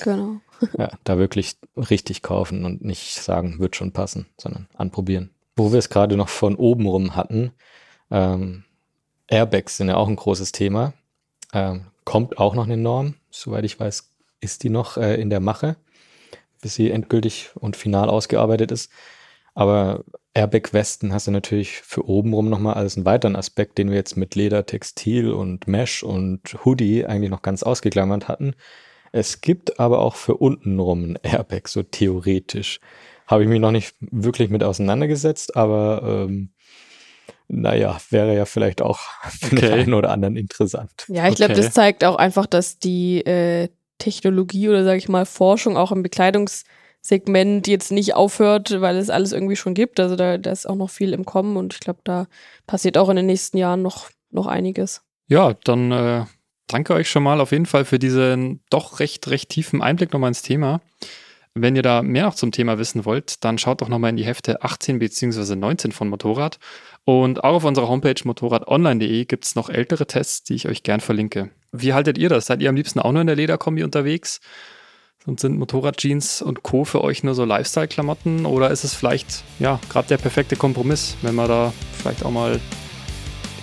Genau. 0.00 0.40
Ja, 0.76 0.90
da 1.04 1.18
wirklich 1.18 1.56
richtig 1.76 2.22
kaufen 2.22 2.64
und 2.64 2.84
nicht 2.84 3.14
sagen, 3.14 3.58
wird 3.58 3.76
schon 3.76 3.92
passen, 3.92 4.26
sondern 4.36 4.68
anprobieren. 4.74 5.30
Wo 5.56 5.72
wir 5.72 5.78
es 5.78 5.88
gerade 5.88 6.16
noch 6.16 6.28
von 6.28 6.56
oben 6.56 6.86
rum 6.86 7.16
hatten, 7.16 7.52
ähm, 8.10 8.64
Airbags 9.28 9.76
sind 9.76 9.88
ja 9.88 9.96
auch 9.96 10.08
ein 10.08 10.16
großes 10.16 10.52
Thema. 10.52 10.94
Ähm, 11.52 11.86
kommt 12.04 12.38
auch 12.38 12.54
noch 12.54 12.64
eine 12.64 12.76
Norm. 12.76 13.14
Soweit 13.30 13.64
ich 13.64 13.78
weiß, 13.78 14.10
ist 14.40 14.62
die 14.62 14.70
noch 14.70 14.96
äh, 14.96 15.20
in 15.20 15.30
der 15.30 15.40
Mache, 15.40 15.76
bis 16.60 16.74
sie 16.74 16.90
endgültig 16.90 17.50
und 17.54 17.76
final 17.76 18.08
ausgearbeitet 18.08 18.72
ist. 18.72 18.90
Aber 19.54 20.04
Airbag-Westen 20.38 21.12
hast 21.12 21.26
du 21.26 21.32
natürlich 21.32 21.80
für 21.80 22.08
obenrum 22.08 22.48
nochmal 22.48 22.74
als 22.74 22.96
einen 22.96 23.04
weiteren 23.04 23.34
Aspekt, 23.34 23.76
den 23.76 23.90
wir 23.90 23.96
jetzt 23.96 24.16
mit 24.16 24.36
Leder, 24.36 24.64
Textil 24.66 25.32
und 25.32 25.66
Mesh 25.66 26.04
und 26.04 26.40
Hoodie 26.64 27.04
eigentlich 27.06 27.30
noch 27.30 27.42
ganz 27.42 27.64
ausgeklammert 27.64 28.28
hatten. 28.28 28.54
Es 29.10 29.40
gibt 29.40 29.80
aber 29.80 29.98
auch 29.98 30.14
für 30.14 30.36
untenrum 30.36 31.12
ein 31.12 31.18
Airbag, 31.22 31.66
so 31.66 31.82
theoretisch. 31.82 32.78
Habe 33.26 33.42
ich 33.42 33.48
mich 33.48 33.58
noch 33.58 33.72
nicht 33.72 33.96
wirklich 34.00 34.48
mit 34.48 34.62
auseinandergesetzt, 34.62 35.56
aber 35.56 36.26
ähm, 36.28 36.50
naja, 37.48 37.98
wäre 38.10 38.36
ja 38.36 38.44
vielleicht 38.44 38.80
auch 38.80 39.00
für 39.40 39.56
okay. 39.56 39.66
den 39.66 39.72
einen 39.72 39.94
oder 39.94 40.10
anderen 40.10 40.36
interessant. 40.36 41.04
Ja, 41.08 41.26
ich 41.26 41.34
glaube, 41.34 41.54
das 41.54 41.72
zeigt 41.72 42.04
auch 42.04 42.16
einfach, 42.16 42.46
dass 42.46 42.78
die 42.78 43.26
äh, 43.26 43.70
Technologie 43.98 44.68
oder 44.68 44.84
sage 44.84 44.98
ich 44.98 45.08
mal 45.08 45.26
Forschung 45.26 45.76
auch 45.76 45.90
im 45.90 46.04
Bekleidungssegment 47.08 47.66
jetzt 47.66 47.90
nicht 47.90 48.14
aufhört, 48.14 48.80
weil 48.80 48.96
es 48.96 49.10
alles 49.10 49.32
irgendwie 49.32 49.56
schon 49.56 49.74
gibt. 49.74 50.00
Also 50.00 50.16
da, 50.16 50.38
da 50.38 50.50
ist 50.50 50.68
auch 50.68 50.76
noch 50.76 50.90
viel 50.90 51.12
im 51.12 51.24
Kommen 51.24 51.56
und 51.56 51.74
ich 51.74 51.80
glaube, 51.80 52.00
da 52.04 52.26
passiert 52.66 52.98
auch 52.98 53.08
in 53.08 53.16
den 53.16 53.26
nächsten 53.26 53.56
Jahren 53.56 53.82
noch, 53.82 54.10
noch 54.30 54.46
einiges. 54.46 55.02
Ja, 55.28 55.54
dann 55.64 55.92
äh, 55.92 56.24
danke 56.66 56.94
euch 56.94 57.10
schon 57.10 57.22
mal 57.22 57.40
auf 57.40 57.52
jeden 57.52 57.66
Fall 57.66 57.84
für 57.84 57.98
diesen 57.98 58.60
doch 58.70 59.00
recht, 59.00 59.28
recht 59.28 59.48
tiefen 59.48 59.82
Einblick 59.82 60.12
nochmal 60.12 60.28
ins 60.28 60.42
Thema. 60.42 60.80
Wenn 61.54 61.74
ihr 61.74 61.82
da 61.82 62.02
mehr 62.02 62.24
noch 62.24 62.34
zum 62.34 62.52
Thema 62.52 62.78
wissen 62.78 63.04
wollt, 63.04 63.42
dann 63.44 63.58
schaut 63.58 63.80
doch 63.80 63.88
nochmal 63.88 64.10
in 64.10 64.16
die 64.16 64.24
Hefte 64.24 64.62
18 64.62 64.98
bzw. 64.98 65.56
19 65.56 65.92
von 65.92 66.08
Motorrad. 66.08 66.58
Und 67.04 67.42
auch 67.42 67.54
auf 67.54 67.64
unserer 67.64 67.88
Homepage 67.88 68.20
motorradonline.de 68.22 69.24
gibt 69.24 69.44
es 69.44 69.54
noch 69.56 69.70
ältere 69.70 70.06
Tests, 70.06 70.44
die 70.44 70.54
ich 70.54 70.68
euch 70.68 70.82
gern 70.82 71.00
verlinke. 71.00 71.50
Wie 71.72 71.94
haltet 71.94 72.16
ihr 72.18 72.28
das? 72.28 72.46
Seid 72.46 72.62
ihr 72.62 72.68
am 72.68 72.76
liebsten 72.76 73.00
auch 73.00 73.12
nur 73.12 73.22
in 73.22 73.26
der 73.26 73.36
Lederkombi 73.36 73.82
unterwegs? 73.82 74.40
Und 75.26 75.40
sind 75.40 75.58
Motorradjeans 75.58 76.40
und 76.40 76.62
Co. 76.62 76.84
für 76.84 77.02
euch 77.02 77.22
nur 77.22 77.34
so 77.34 77.44
Lifestyle-Klamotten? 77.44 78.46
Oder 78.46 78.70
ist 78.70 78.84
es 78.84 78.94
vielleicht, 78.94 79.44
ja, 79.58 79.78
gerade 79.90 80.08
der 80.08 80.16
perfekte 80.16 80.56
Kompromiss, 80.56 81.16
wenn 81.22 81.34
man 81.34 81.48
da 81.48 81.72
vielleicht 81.92 82.24
auch 82.24 82.30
mal 82.30 82.60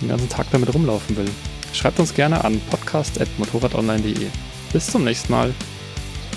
den 0.00 0.08
ganzen 0.08 0.28
Tag 0.28 0.46
damit 0.52 0.72
rumlaufen 0.72 1.16
will? 1.16 1.28
Schreibt 1.72 1.98
uns 1.98 2.14
gerne 2.14 2.44
an 2.44 2.60
podcast.motorradonline.de. 2.70 4.28
Bis 4.72 4.86
zum 4.86 5.04
nächsten 5.04 5.32
Mal. 5.32 5.52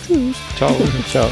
Tschüss. 0.07 0.36
Ciao. 0.57 0.76
Ciao. 1.09 1.30